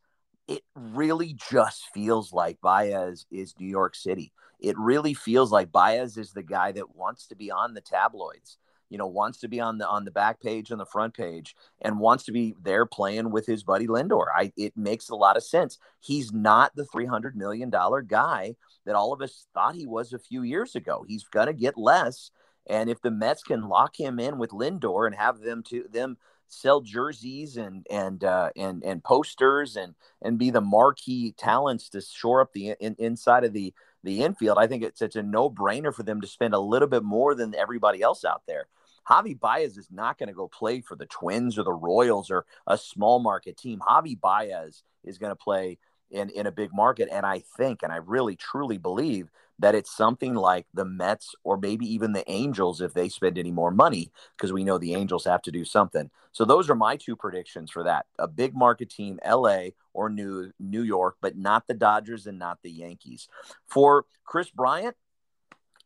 it 0.47 0.63
really 0.75 1.33
just 1.49 1.83
feels 1.93 2.31
like 2.31 2.61
Baez 2.61 3.25
is 3.31 3.53
New 3.59 3.67
York 3.67 3.95
City. 3.95 4.31
It 4.59 4.77
really 4.77 5.13
feels 5.13 5.51
like 5.51 5.71
Baez 5.71 6.17
is 6.17 6.31
the 6.31 6.43
guy 6.43 6.71
that 6.71 6.95
wants 6.95 7.27
to 7.27 7.35
be 7.35 7.51
on 7.51 7.73
the 7.73 7.81
tabloids, 7.81 8.57
you 8.89 8.97
know, 8.97 9.07
wants 9.07 9.39
to 9.39 9.47
be 9.47 9.59
on 9.59 9.77
the 9.77 9.87
on 9.87 10.05
the 10.05 10.11
back 10.11 10.41
page 10.41 10.71
and 10.71 10.79
the 10.79 10.85
front 10.85 11.13
page 11.13 11.55
and 11.81 11.99
wants 11.99 12.25
to 12.25 12.31
be 12.31 12.55
there 12.61 12.85
playing 12.85 13.31
with 13.31 13.45
his 13.45 13.63
buddy 13.63 13.87
Lindor. 13.87 14.25
I 14.35 14.51
it 14.57 14.75
makes 14.75 15.09
a 15.09 15.15
lot 15.15 15.37
of 15.37 15.43
sense. 15.43 15.77
He's 15.99 16.31
not 16.31 16.75
the 16.75 16.85
300 16.85 17.35
million 17.35 17.69
dollar 17.69 18.01
guy 18.01 18.55
that 18.85 18.95
all 18.95 19.13
of 19.13 19.21
us 19.21 19.47
thought 19.53 19.75
he 19.75 19.85
was 19.85 20.13
a 20.13 20.19
few 20.19 20.43
years 20.43 20.75
ago. 20.75 21.05
He's 21.07 21.25
going 21.25 21.47
to 21.47 21.53
get 21.53 21.77
less 21.77 22.31
and 22.69 22.89
if 22.89 23.01
the 23.01 23.11
Mets 23.11 23.43
can 23.43 23.67
lock 23.67 23.99
him 23.99 24.19
in 24.19 24.37
with 24.37 24.51
Lindor 24.51 25.07
and 25.07 25.15
have 25.15 25.39
them 25.39 25.63
to 25.69 25.85
them 25.89 26.17
sell 26.49 26.81
jerseys 26.81 27.57
and 27.57 27.85
and 27.89 28.23
uh, 28.23 28.49
and 28.55 28.83
and 28.83 29.03
posters 29.03 29.75
and 29.75 29.95
and 30.21 30.37
be 30.37 30.49
the 30.49 30.61
marquee 30.61 31.33
talents 31.37 31.89
to 31.89 32.01
shore 32.01 32.41
up 32.41 32.53
the 32.53 32.75
in, 32.79 32.95
inside 32.99 33.43
of 33.43 33.53
the 33.53 33.73
the 34.03 34.23
infield. 34.23 34.57
I 34.57 34.67
think 34.67 34.83
it's 34.83 35.01
it's 35.01 35.15
a 35.15 35.23
no 35.23 35.49
brainer 35.49 35.93
for 35.93 36.03
them 36.03 36.21
to 36.21 36.27
spend 36.27 36.53
a 36.53 36.59
little 36.59 36.87
bit 36.87 37.03
more 37.03 37.35
than 37.35 37.55
everybody 37.55 38.01
else 38.01 38.23
out 38.23 38.43
there. 38.47 38.67
Javi 39.09 39.39
Baez 39.39 39.77
is 39.77 39.87
not 39.91 40.17
going 40.17 40.27
to 40.27 40.35
go 40.35 40.47
play 40.47 40.81
for 40.81 40.95
the 40.95 41.05
Twins 41.05 41.57
or 41.57 41.63
the 41.63 41.73
Royals 41.73 42.29
or 42.29 42.45
a 42.65 42.77
small 42.77 43.19
market 43.19 43.57
team. 43.57 43.79
Javi 43.79 44.19
Baez 44.19 44.83
is 45.03 45.17
going 45.17 45.31
to 45.31 45.35
play 45.35 45.77
in 46.09 46.29
in 46.29 46.47
a 46.47 46.51
big 46.51 46.73
market, 46.73 47.09
and 47.11 47.25
I 47.25 47.43
think, 47.57 47.83
and 47.83 47.91
I 47.91 47.97
really 47.97 48.35
truly 48.35 48.77
believe 48.77 49.29
that 49.59 49.75
it's 49.75 49.95
something 49.95 50.35
like 50.35 50.67
the 50.73 50.85
Mets 50.85 51.33
or 51.43 51.57
maybe 51.57 51.85
even 51.91 52.13
the 52.13 52.29
Angels 52.29 52.79
if 52.79 52.93
they 52.93 53.09
spend 53.09 53.37
any 53.37 53.51
more 53.51 53.71
money, 53.71 54.11
because 54.35 54.53
we 54.53 54.63
know 54.63 54.77
the 54.77 54.93
Angels 54.93 55.25
have 55.25 55.41
to 55.43 55.51
do 55.51 55.65
something. 55.65 56.09
So 56.31 56.45
those 56.45 56.69
are 56.69 56.75
my 56.75 56.95
two 56.95 57.15
predictions 57.15 57.71
for 57.71 57.83
that. 57.83 58.05
A 58.19 58.27
big 58.27 58.55
market 58.55 58.89
team, 58.89 59.19
LA 59.27 59.69
or 59.93 60.09
New 60.09 60.51
New 60.59 60.83
York, 60.83 61.17
but 61.21 61.35
not 61.35 61.67
the 61.67 61.73
Dodgers 61.73 62.27
and 62.27 62.37
not 62.37 62.59
the 62.61 62.71
Yankees. 62.71 63.27
For 63.67 64.05
Kris 64.25 64.49
Bryant, 64.49 64.95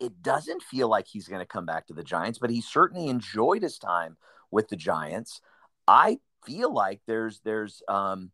it 0.02 0.24
doesn't 0.24 0.64
feel 0.64 0.90
like 0.90 1.08
he's 1.08 1.28
going 1.28 1.42
to 1.42 1.46
come 1.46 1.66
back 1.66 1.86
to 1.88 1.94
the 1.94 2.04
Giants, 2.04 2.40
but 2.40 2.50
he 2.50 2.60
certainly 2.60 3.08
enjoyed 3.08 3.62
his 3.62 3.78
time 3.78 4.18
with 4.50 4.68
the 4.68 4.76
Giants. 4.76 5.42
I 5.88 6.18
feel 6.44 6.74
like 6.74 7.02
there's 7.06 7.40
there's 7.46 7.84
um 7.88 8.32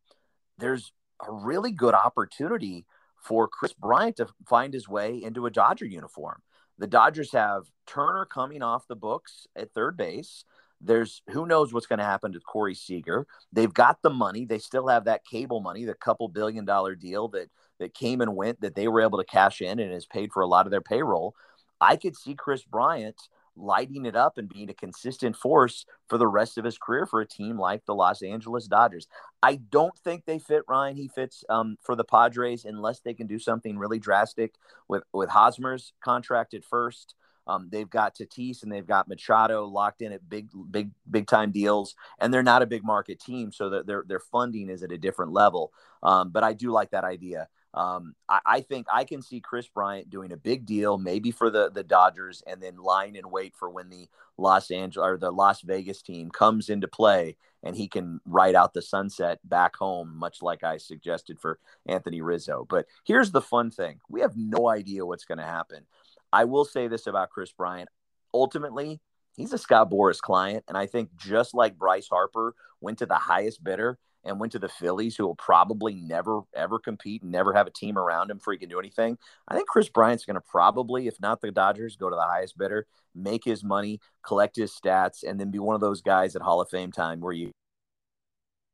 there's 0.57 0.93
a 1.27 1.31
really 1.31 1.71
good 1.71 1.93
opportunity 1.93 2.85
for 3.21 3.49
Kris 3.49 3.73
Bryant 3.73 4.15
to 4.17 4.27
find 4.47 4.73
his 4.73 4.87
way 4.87 5.21
into 5.21 5.45
a 5.45 5.51
Dodger 5.51 5.85
uniform. 5.85 6.41
The 6.77 6.87
Dodgers 6.87 7.33
have 7.33 7.63
Turner 7.85 8.25
coming 8.25 8.63
off 8.63 8.87
the 8.87 8.95
books 8.95 9.45
at 9.55 9.73
third 9.73 9.97
base. 9.97 10.45
There's 10.79 11.21
who 11.31 11.45
knows 11.45 11.73
what's 11.73 11.87
going 11.87 11.99
to 11.99 12.05
happen 12.05 12.31
to 12.31 12.39
Corey 12.39 12.75
Seager. 12.75 13.27
They've 13.51 13.73
got 13.73 14.01
the 14.03 14.09
money. 14.11 14.45
They 14.45 14.59
still 14.59 14.87
have 14.87 15.05
that 15.05 15.25
cable 15.25 15.59
money, 15.59 15.83
the 15.83 15.95
couple 15.95 16.29
billion 16.29 16.63
dollar 16.63 16.95
deal 16.95 17.27
that 17.29 17.49
that 17.79 17.93
came 17.93 18.21
and 18.21 18.35
went 18.37 18.61
that 18.61 18.75
they 18.75 18.87
were 18.87 19.01
able 19.01 19.17
to 19.17 19.25
cash 19.25 19.59
in 19.61 19.79
and 19.79 19.91
has 19.91 20.05
paid 20.05 20.31
for 20.31 20.41
a 20.41 20.47
lot 20.47 20.65
of 20.65 20.71
their 20.71 20.81
payroll. 20.81 21.35
I 21.79 21.95
could 21.95 22.15
see 22.15 22.35
Kris 22.35 22.63
Bryant 22.63 23.15
lighting 23.57 24.05
it 24.05 24.15
up 24.15 24.37
and 24.37 24.47
being 24.47 24.69
a 24.69 24.73
consistent 24.73 25.35
force 25.35 25.85
for 26.07 26.17
the 26.17 26.27
rest 26.27 26.57
of 26.57 26.65
his 26.65 26.77
career 26.77 27.05
for 27.05 27.21
a 27.21 27.27
team 27.27 27.59
like 27.59 27.85
the 27.85 27.95
Los 27.95 28.21
Angeles 28.21 28.67
Dodgers. 28.67 29.07
I 29.41 29.55
don't 29.55 29.97
think 29.97 30.25
they 30.25 30.39
fit 30.39 30.63
Ryan. 30.67 30.95
He 30.95 31.07
fits 31.07 31.43
um, 31.49 31.77
for 31.81 31.95
the 31.95 32.03
Padres 32.03 32.65
unless 32.65 32.99
they 32.99 33.13
can 33.13 33.27
do 33.27 33.39
something 33.39 33.77
really 33.77 33.99
drastic 33.99 34.55
with 34.87 35.03
with 35.11 35.29
Hosmer's 35.29 35.93
contract 36.01 36.53
at 36.53 36.63
first. 36.63 37.15
Um, 37.47 37.69
they've 37.71 37.89
got 37.89 38.15
Tatis 38.15 38.63
and 38.63 38.71
they've 38.71 38.85
got 38.85 39.07
Machado 39.07 39.65
locked 39.65 40.01
in 40.01 40.11
at 40.11 40.29
big, 40.29 40.49
big, 40.69 40.91
big 41.09 41.27
time 41.27 41.51
deals, 41.51 41.95
and 42.19 42.33
they're 42.33 42.43
not 42.43 42.61
a 42.61 42.67
big 42.67 42.83
market 42.83 43.19
team, 43.19 43.51
so 43.51 43.81
their 43.83 44.03
their 44.05 44.19
funding 44.19 44.69
is 44.69 44.83
at 44.83 44.91
a 44.91 44.97
different 44.97 45.31
level. 45.31 45.71
Um, 46.03 46.29
but 46.29 46.43
I 46.43 46.53
do 46.53 46.71
like 46.71 46.91
that 46.91 47.05
idea. 47.05 47.47
Um, 47.77 48.15
I, 48.27 48.39
I, 48.43 48.61
think 48.61 48.87
I 48.91 49.03
can 49.03 49.21
see 49.21 49.39
Kris 49.39 49.67
Bryant 49.67 50.09
doing 50.09 50.31
a 50.31 50.37
big 50.37 50.65
deal, 50.65 50.97
maybe 50.97 51.29
for 51.29 51.51
the 51.51 51.69
the 51.69 51.83
Dodgers, 51.83 52.41
and 52.47 52.59
then 52.59 52.77
lying 52.77 53.15
in 53.15 53.29
wait 53.29 53.53
for 53.55 53.69
when 53.69 53.89
the 53.89 54.09
Los 54.35 54.71
Angeles 54.71 55.05
or 55.05 55.17
the 55.17 55.29
Las 55.29 55.61
Vegas 55.61 56.01
team 56.01 56.31
comes 56.31 56.69
into 56.69 56.87
play, 56.87 57.37
and 57.61 57.75
he 57.75 57.87
can 57.87 58.19
ride 58.25 58.55
out 58.55 58.73
the 58.73 58.81
sunset 58.81 59.37
back 59.43 59.75
home, 59.75 60.17
much 60.17 60.41
like 60.41 60.63
I 60.63 60.77
suggested 60.77 61.39
for 61.39 61.59
Anthony 61.85 62.19
Rizzo. 62.21 62.65
But 62.67 62.87
here's 63.05 63.29
the 63.29 63.41
fun 63.41 63.69
thing: 63.69 63.99
we 64.09 64.21
have 64.21 64.35
no 64.35 64.67
idea 64.67 65.05
what's 65.05 65.25
going 65.25 65.37
to 65.37 65.43
happen. 65.43 65.85
I 66.33 66.45
will 66.45 66.65
say 66.65 66.87
this 66.87 67.05
about 67.05 67.29
Kris 67.29 67.51
Bryant: 67.51 67.89
ultimately, 68.33 69.01
he's 69.35 69.53
a 69.53 69.57
Scott 69.59 69.91
Boras 69.91 70.19
client, 70.19 70.63
and 70.67 70.75
I 70.75 70.87
think 70.87 71.15
just 71.15 71.53
like 71.53 71.77
Bryce 71.77 72.07
Harper 72.07 72.55
went 72.81 72.97
to 72.99 73.05
the 73.05 73.15
highest 73.15 73.63
bidder 73.63 73.99
and 74.27 74.39
went 74.39 74.51
to 74.51 74.59
the 74.59 74.69
Phillies, 74.69 75.15
who 75.15 75.25
will 75.25 75.35
probably 75.35 75.95
never 75.95 76.41
ever 76.55 76.77
compete 76.79 77.23
and 77.23 77.31
never 77.31 77.53
have 77.53 77.67
a 77.67 77.71
team 77.71 77.97
around 77.97 78.29
him 78.29 78.39
for 78.39 78.53
he 78.53 78.59
can 78.59 78.69
do 78.69 78.79
anything. 78.79 79.17
I 79.47 79.55
think 79.55 79.67
Kris 79.67 79.89
Bryant's 79.89 80.25
going 80.25 80.35
to 80.35 80.41
probably, 80.41 81.07
if 81.07 81.19
not 81.19 81.41
the 81.41 81.51
Dodgers, 81.51 81.95
go 81.95 82.09
to 82.09 82.15
the 82.15 82.21
highest 82.21 82.57
bidder, 82.57 82.85
make 83.15 83.43
his 83.43 83.63
money, 83.63 83.99
collect 84.23 84.55
his 84.55 84.71
stats, 84.71 85.23
and 85.23 85.39
then 85.39 85.51
be 85.51 85.59
one 85.59 85.75
of 85.75 85.81
those 85.81 86.01
guys 86.01 86.35
at 86.35 86.41
Hall 86.41 86.61
of 86.61 86.69
Fame 86.69 86.91
time 86.91 87.21
where 87.21 87.33
you, 87.33 87.51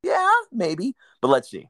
yeah, 0.02 0.32
maybe, 0.52 0.96
but 1.22 1.30
let's 1.30 1.50
see. 1.50 1.70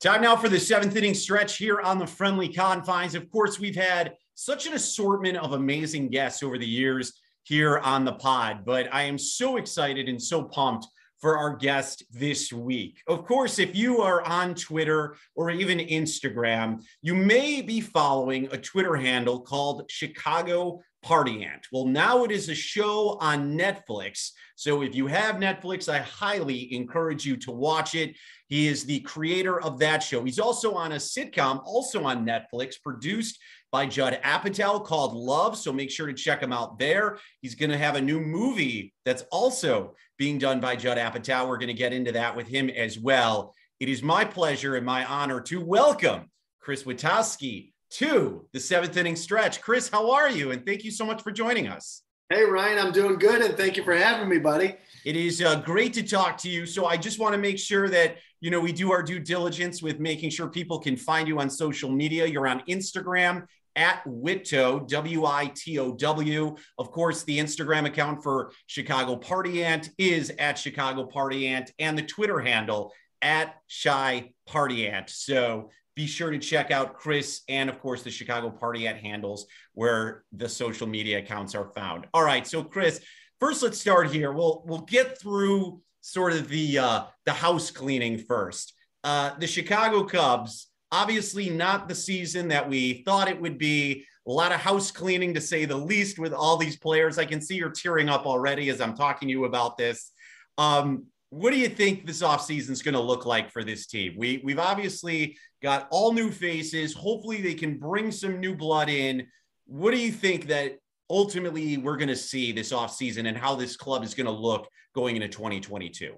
Time 0.00 0.22
now 0.22 0.36
for 0.36 0.48
the 0.48 0.60
seventh 0.60 0.94
inning 0.94 1.12
stretch 1.12 1.56
here 1.56 1.80
on 1.80 1.98
the 1.98 2.06
friendly 2.06 2.48
confines. 2.48 3.16
Of 3.16 3.28
course, 3.32 3.58
we've 3.58 3.74
had 3.74 4.14
such 4.36 4.68
an 4.68 4.74
assortment 4.74 5.36
of 5.38 5.54
amazing 5.54 6.08
guests 6.08 6.40
over 6.44 6.56
the 6.56 6.64
years 6.64 7.14
here 7.42 7.78
on 7.78 8.04
the 8.04 8.12
pod, 8.12 8.64
but 8.64 8.86
I 8.94 9.02
am 9.02 9.18
so 9.18 9.56
excited 9.56 10.08
and 10.08 10.22
so 10.22 10.44
pumped 10.44 10.86
for 11.20 11.36
our 11.36 11.56
guest 11.56 12.04
this 12.12 12.52
week. 12.52 13.00
Of 13.08 13.24
course, 13.24 13.58
if 13.58 13.74
you 13.74 14.00
are 14.00 14.22
on 14.22 14.54
Twitter 14.54 15.16
or 15.34 15.50
even 15.50 15.78
Instagram, 15.78 16.84
you 17.02 17.16
may 17.16 17.60
be 17.60 17.80
following 17.80 18.46
a 18.52 18.56
Twitter 18.56 18.94
handle 18.94 19.40
called 19.40 19.90
Chicago 19.90 20.80
Party 21.02 21.44
Aunt. 21.44 21.66
Well, 21.72 21.86
now 21.86 22.24
it 22.24 22.30
is 22.30 22.48
a 22.48 22.54
show 22.54 23.18
on 23.20 23.56
Netflix. 23.56 24.30
So 24.56 24.82
if 24.82 24.94
you 24.94 25.06
have 25.06 25.36
Netflix, 25.36 25.88
I 25.88 25.98
highly 25.98 26.74
encourage 26.74 27.24
you 27.24 27.36
to 27.38 27.52
watch 27.52 27.94
it. 27.94 28.16
He 28.48 28.66
is 28.66 28.84
the 28.84 29.00
creator 29.00 29.60
of 29.60 29.78
that 29.78 30.02
show. 30.02 30.24
He's 30.24 30.38
also 30.38 30.74
on 30.74 30.92
a 30.92 30.96
sitcom, 30.96 31.62
also 31.64 32.04
on 32.04 32.26
Netflix, 32.26 32.74
produced 32.82 33.38
by 33.70 33.86
Judd 33.86 34.18
Apatow 34.24 34.84
called 34.84 35.14
Love. 35.14 35.56
So 35.56 35.72
make 35.72 35.90
sure 35.90 36.06
to 36.06 36.14
check 36.14 36.42
him 36.42 36.52
out 36.52 36.78
there. 36.78 37.18
He's 37.40 37.54
going 37.54 37.70
to 37.70 37.78
have 37.78 37.96
a 37.96 38.00
new 38.00 38.20
movie 38.20 38.94
that's 39.04 39.22
also 39.30 39.94
being 40.16 40.38
done 40.38 40.60
by 40.60 40.74
Judd 40.76 40.98
Apatow. 40.98 41.46
We're 41.46 41.58
going 41.58 41.68
to 41.68 41.74
get 41.74 41.92
into 41.92 42.12
that 42.12 42.34
with 42.34 42.48
him 42.48 42.70
as 42.70 42.98
well. 42.98 43.54
It 43.78 43.88
is 43.88 44.02
my 44.02 44.24
pleasure 44.24 44.74
and 44.74 44.84
my 44.84 45.04
honor 45.04 45.40
to 45.42 45.60
welcome 45.60 46.30
Chris 46.60 46.82
Witaske 46.82 47.72
to 47.90 48.46
the 48.52 48.60
seventh 48.60 48.96
inning 48.96 49.16
stretch. 49.16 49.60
Chris, 49.60 49.88
how 49.88 50.10
are 50.10 50.30
you? 50.30 50.50
And 50.50 50.64
thank 50.64 50.84
you 50.84 50.90
so 50.90 51.04
much 51.04 51.22
for 51.22 51.30
joining 51.30 51.68
us. 51.68 52.02
Hey, 52.30 52.44
Ryan, 52.44 52.78
I'm 52.78 52.92
doing 52.92 53.18
good. 53.18 53.40
And 53.40 53.56
thank 53.56 53.76
you 53.76 53.82
for 53.82 53.96
having 53.96 54.28
me, 54.28 54.38
buddy. 54.38 54.76
It 55.06 55.16
is 55.16 55.40
uh, 55.40 55.60
great 55.60 55.94
to 55.94 56.02
talk 56.02 56.36
to 56.38 56.50
you. 56.50 56.66
So 56.66 56.84
I 56.84 56.98
just 56.98 57.18
want 57.18 57.32
to 57.32 57.38
make 57.38 57.58
sure 57.58 57.88
that, 57.88 58.16
you 58.40 58.50
know, 58.50 58.60
we 58.60 58.72
do 58.72 58.92
our 58.92 59.02
due 59.02 59.18
diligence 59.18 59.82
with 59.82 59.98
making 59.98 60.30
sure 60.30 60.48
people 60.48 60.78
can 60.78 60.96
find 60.96 61.26
you 61.26 61.40
on 61.40 61.48
social 61.48 61.90
media. 61.90 62.26
You're 62.26 62.46
on 62.46 62.62
Instagram 62.68 63.46
at 63.76 64.04
Wittow, 64.04 64.86
W 64.88 65.24
I 65.24 65.46
T 65.54 65.78
O 65.78 65.94
W. 65.94 66.56
Of 66.78 66.90
course, 66.90 67.22
the 67.22 67.38
Instagram 67.38 67.86
account 67.86 68.22
for 68.22 68.50
Chicago 68.66 69.16
Party 69.16 69.64
Aunt 69.64 69.90
is 69.96 70.30
at 70.38 70.58
Chicago 70.58 71.06
Party 71.06 71.46
Aunt, 71.46 71.72
and 71.78 71.96
the 71.96 72.02
Twitter 72.02 72.40
handle 72.40 72.92
at 73.22 73.54
Chi 73.82 74.32
Party 74.46 74.88
Aunt. 74.88 75.08
So 75.08 75.70
be 75.98 76.06
sure 76.06 76.30
to 76.30 76.38
check 76.38 76.70
out 76.70 76.94
Chris 76.94 77.42
and, 77.48 77.68
of 77.68 77.80
course, 77.80 78.04
the 78.04 78.10
Chicago 78.10 78.50
Party 78.50 78.86
Aunt 78.86 78.98
handles 78.98 79.46
where 79.74 80.22
the 80.30 80.48
social 80.48 80.86
media 80.86 81.18
accounts 81.18 81.56
are 81.56 81.72
found. 81.74 82.06
All 82.14 82.22
right, 82.22 82.46
so 82.46 82.62
Chris, 82.62 83.00
first 83.40 83.64
let's 83.64 83.80
start 83.80 84.12
here. 84.12 84.30
We'll 84.30 84.62
we'll 84.64 84.82
get 84.82 85.20
through 85.20 85.82
sort 86.00 86.34
of 86.34 86.48
the 86.48 86.78
uh, 86.78 87.02
the 87.26 87.32
house 87.32 87.72
cleaning 87.72 88.16
first. 88.16 88.74
Uh, 89.02 89.32
the 89.40 89.48
Chicago 89.48 90.04
Cubs, 90.04 90.68
obviously 90.92 91.50
not 91.50 91.88
the 91.88 91.96
season 91.96 92.46
that 92.48 92.68
we 92.68 93.02
thought 93.02 93.28
it 93.28 93.40
would 93.40 93.58
be. 93.58 94.04
A 94.28 94.30
lot 94.30 94.52
of 94.52 94.60
house 94.60 94.92
cleaning, 94.92 95.34
to 95.34 95.40
say 95.40 95.64
the 95.64 95.76
least, 95.76 96.16
with 96.16 96.32
all 96.32 96.56
these 96.56 96.76
players. 96.76 97.18
I 97.18 97.24
can 97.24 97.40
see 97.40 97.56
you're 97.56 97.70
tearing 97.70 98.08
up 98.08 98.24
already 98.24 98.68
as 98.68 98.80
I'm 98.80 98.94
talking 98.94 99.26
to 99.26 99.32
you 99.32 99.46
about 99.46 99.76
this. 99.76 100.12
Um, 100.58 101.06
what 101.30 101.52
do 101.52 101.58
you 101.58 101.68
think 101.68 102.06
this 102.06 102.22
offseason 102.22 102.70
is 102.70 102.82
going 102.82 102.94
to 102.94 103.00
look 103.00 103.26
like 103.26 103.50
for 103.50 103.62
this 103.62 103.86
team? 103.86 104.14
We 104.16 104.40
we've 104.42 104.58
obviously 104.58 105.36
got 105.62 105.88
all 105.90 106.12
new 106.12 106.30
faces. 106.30 106.94
Hopefully 106.94 107.42
they 107.42 107.54
can 107.54 107.78
bring 107.78 108.10
some 108.10 108.40
new 108.40 108.56
blood 108.56 108.88
in. 108.88 109.26
What 109.66 109.90
do 109.90 109.98
you 109.98 110.12
think 110.12 110.46
that 110.48 110.78
ultimately 111.10 111.76
we're 111.76 111.96
going 111.96 112.08
to 112.08 112.16
see 112.16 112.52
this 112.52 112.72
offseason 112.72 113.28
and 113.28 113.36
how 113.36 113.54
this 113.54 113.76
club 113.76 114.04
is 114.04 114.14
going 114.14 114.26
to 114.26 114.32
look 114.32 114.68
going 114.94 115.16
into 115.16 115.28
2022? 115.28 116.14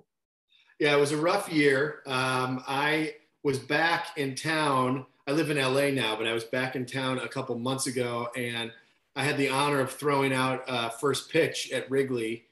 Yeah, 0.79 0.97
it 0.97 1.01
was 1.01 1.13
a 1.13 1.17
rough 1.17 1.53
year. 1.53 2.03
Um, 2.07 2.63
I 2.67 3.15
was 3.43 3.59
back 3.59 4.17
in 4.17 4.35
town. 4.35 5.07
I 5.27 5.33
live 5.33 5.51
in 5.51 5.59
LA 5.59 5.91
now, 5.91 6.17
but 6.17 6.27
I 6.27 6.33
was 6.33 6.45
back 6.45 6.77
in 6.77 6.87
town 6.87 7.19
a 7.19 7.29
couple 7.29 7.59
months 7.59 7.87
ago 7.87 8.29
and 8.37 8.73
I 9.17 9.25
had 9.25 9.37
the 9.37 9.49
honor 9.49 9.81
of 9.81 9.91
throwing 9.91 10.33
out 10.33 10.63
uh, 10.69 10.89
first 10.89 11.31
pitch 11.31 11.71
at 11.73 11.91
Wrigley. 11.91 12.47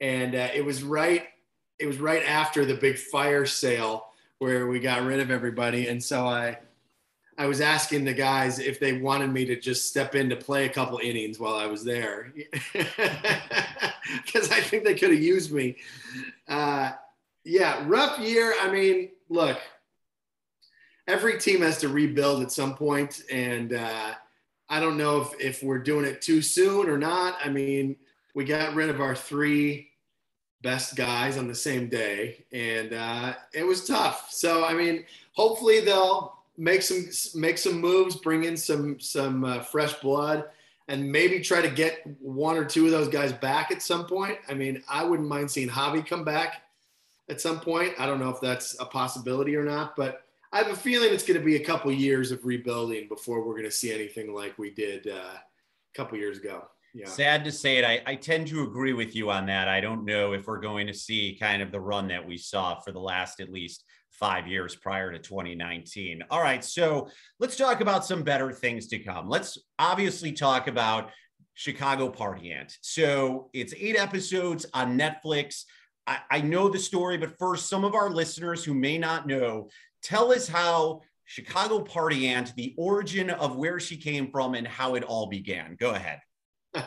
And 0.00 0.34
uh, 0.34 0.48
it 0.54 0.64
was 0.64 0.82
right 0.82 1.26
it 1.78 1.86
was 1.86 1.98
right 1.98 2.22
after 2.24 2.64
the 2.64 2.74
big 2.74 2.98
fire 2.98 3.46
sale 3.46 4.06
where 4.38 4.66
we 4.66 4.80
got 4.80 5.04
rid 5.04 5.20
of 5.20 5.30
everybody, 5.30 5.88
and 5.88 6.02
so 6.02 6.26
I 6.26 6.58
I 7.36 7.46
was 7.46 7.60
asking 7.60 8.04
the 8.04 8.14
guys 8.14 8.58
if 8.58 8.78
they 8.78 8.98
wanted 8.98 9.32
me 9.32 9.44
to 9.46 9.58
just 9.58 9.88
step 9.88 10.14
in 10.14 10.28
to 10.30 10.36
play 10.36 10.66
a 10.66 10.68
couple 10.68 10.98
innings 10.98 11.40
while 11.40 11.54
I 11.54 11.66
was 11.66 11.82
there, 11.84 12.32
because 12.72 14.50
I 14.50 14.60
think 14.60 14.84
they 14.84 14.94
could 14.94 15.10
have 15.10 15.22
used 15.22 15.52
me. 15.52 15.76
Uh, 16.46 16.92
yeah, 17.44 17.82
rough 17.86 18.18
year. 18.18 18.54
I 18.60 18.70
mean, 18.70 19.10
look, 19.28 19.58
every 21.08 21.38
team 21.38 21.62
has 21.62 21.78
to 21.78 21.88
rebuild 21.88 22.42
at 22.42 22.52
some 22.52 22.74
point, 22.74 23.22
and 23.30 23.74
uh, 23.74 24.14
I 24.68 24.80
don't 24.80 24.96
know 24.96 25.22
if 25.22 25.40
if 25.40 25.62
we're 25.62 25.78
doing 25.78 26.04
it 26.04 26.22
too 26.22 26.40
soon 26.40 26.88
or 26.88 26.98
not. 26.98 27.36
I 27.44 27.48
mean, 27.48 27.96
we 28.34 28.44
got 28.44 28.74
rid 28.74 28.90
of 28.90 29.00
our 29.00 29.16
three 29.16 29.90
best 30.64 30.96
guys 30.96 31.36
on 31.36 31.46
the 31.46 31.54
same 31.54 31.88
day, 31.88 32.44
and 32.50 32.94
uh, 32.94 33.34
it 33.52 33.64
was 33.64 33.86
tough. 33.86 34.32
So 34.32 34.64
I 34.64 34.74
mean, 34.74 35.04
hopefully 35.32 35.80
they'll 35.80 36.38
make 36.56 36.82
some 36.82 37.06
make 37.40 37.58
some 37.58 37.80
moves, 37.80 38.16
bring 38.16 38.44
in 38.44 38.56
some 38.56 38.98
some 38.98 39.44
uh, 39.44 39.60
fresh 39.60 39.92
blood, 40.00 40.46
and 40.88 41.12
maybe 41.12 41.38
try 41.38 41.60
to 41.60 41.70
get 41.70 42.02
one 42.20 42.56
or 42.56 42.64
two 42.64 42.86
of 42.86 42.90
those 42.90 43.08
guys 43.08 43.32
back 43.32 43.70
at 43.70 43.82
some 43.82 44.06
point. 44.06 44.38
I 44.48 44.54
mean, 44.54 44.82
I 44.88 45.04
wouldn't 45.04 45.28
mind 45.28 45.50
seeing 45.50 45.68
Javi 45.68 46.04
come 46.04 46.24
back 46.24 46.62
at 47.28 47.40
some 47.40 47.60
point. 47.60 47.92
I 47.98 48.06
don't 48.06 48.18
know 48.18 48.30
if 48.30 48.40
that's 48.40 48.74
a 48.80 48.86
possibility 48.86 49.54
or 49.54 49.64
not, 49.64 49.94
but 49.94 50.22
I 50.50 50.58
have 50.58 50.68
a 50.68 50.76
feeling 50.76 51.12
it's 51.12 51.26
going 51.26 51.38
to 51.38 51.44
be 51.44 51.56
a 51.56 51.64
couple 51.64 51.92
years 51.92 52.32
of 52.32 52.44
rebuilding 52.44 53.08
before 53.08 53.44
we're 53.44 53.54
going 53.54 53.64
to 53.64 53.70
see 53.70 53.92
anything 53.92 54.34
like 54.34 54.58
we 54.58 54.70
did 54.70 55.08
uh, 55.08 55.34
a 55.36 55.96
couple 55.96 56.16
years 56.16 56.38
ago 56.38 56.68
yeah. 56.94 57.08
sad 57.08 57.44
to 57.44 57.52
say 57.52 57.78
it. 57.78 57.84
I, 57.84 58.00
I 58.06 58.14
tend 58.14 58.46
to 58.48 58.62
agree 58.62 58.92
with 58.92 59.16
you 59.16 59.30
on 59.30 59.46
that. 59.46 59.68
I 59.68 59.80
don't 59.80 60.04
know 60.04 60.32
if 60.32 60.46
we're 60.46 60.60
going 60.60 60.86
to 60.86 60.94
see 60.94 61.36
kind 61.38 61.60
of 61.60 61.72
the 61.72 61.80
run 61.80 62.08
that 62.08 62.24
we 62.24 62.38
saw 62.38 62.76
for 62.76 62.92
the 62.92 63.00
last 63.00 63.40
at 63.40 63.50
least 63.50 63.84
five 64.12 64.46
years 64.46 64.76
prior 64.76 65.10
to 65.10 65.18
2019. 65.18 66.22
All 66.30 66.40
right. 66.40 66.64
So 66.64 67.08
let's 67.40 67.56
talk 67.56 67.80
about 67.80 68.06
some 68.06 68.22
better 68.22 68.52
things 68.52 68.86
to 68.88 69.00
come. 69.00 69.28
Let's 69.28 69.58
obviously 69.78 70.32
talk 70.32 70.68
about 70.68 71.10
Chicago 71.54 72.08
Party 72.08 72.52
Aunt. 72.52 72.76
So 72.80 73.50
it's 73.52 73.74
eight 73.76 73.98
episodes 73.98 74.64
on 74.72 74.96
Netflix. 74.96 75.64
I, 76.06 76.18
I 76.30 76.40
know 76.42 76.68
the 76.68 76.78
story, 76.78 77.18
but 77.18 77.38
first, 77.38 77.68
some 77.68 77.84
of 77.84 77.94
our 77.94 78.08
listeners 78.08 78.64
who 78.64 78.74
may 78.74 78.98
not 78.98 79.26
know, 79.26 79.68
tell 80.00 80.30
us 80.30 80.46
how 80.46 81.00
Chicago 81.24 81.80
Party 81.80 82.28
Aunt, 82.28 82.54
the 82.54 82.72
origin 82.78 83.30
of 83.30 83.56
where 83.56 83.80
she 83.80 83.96
came 83.96 84.30
from, 84.30 84.54
and 84.54 84.66
how 84.66 84.94
it 84.94 85.02
all 85.02 85.26
began. 85.26 85.74
Go 85.78 85.90
ahead 85.90 86.20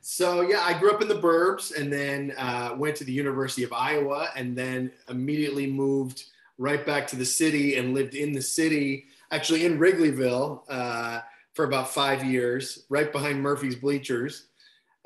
so 0.00 0.42
yeah, 0.42 0.62
I 0.62 0.78
grew 0.78 0.92
up 0.92 1.02
in 1.02 1.08
the 1.08 1.20
burbs 1.20 1.76
and 1.76 1.92
then 1.92 2.32
uh, 2.38 2.74
went 2.76 2.96
to 2.96 3.04
the 3.04 3.12
University 3.12 3.62
of 3.62 3.72
Iowa 3.72 4.28
and 4.36 4.56
then 4.56 4.92
immediately 5.08 5.66
moved 5.66 6.24
right 6.58 6.84
back 6.84 7.06
to 7.08 7.16
the 7.16 7.24
city 7.24 7.76
and 7.76 7.94
lived 7.94 8.14
in 8.14 8.32
the 8.32 8.42
city, 8.42 9.06
actually 9.30 9.64
in 9.64 9.78
Wrigleyville 9.78 10.62
uh, 10.68 11.20
for 11.54 11.64
about 11.64 11.90
five 11.90 12.24
years, 12.24 12.84
right 12.90 13.10
behind 13.10 13.40
Murphy's 13.40 13.76
Bleachers. 13.76 14.46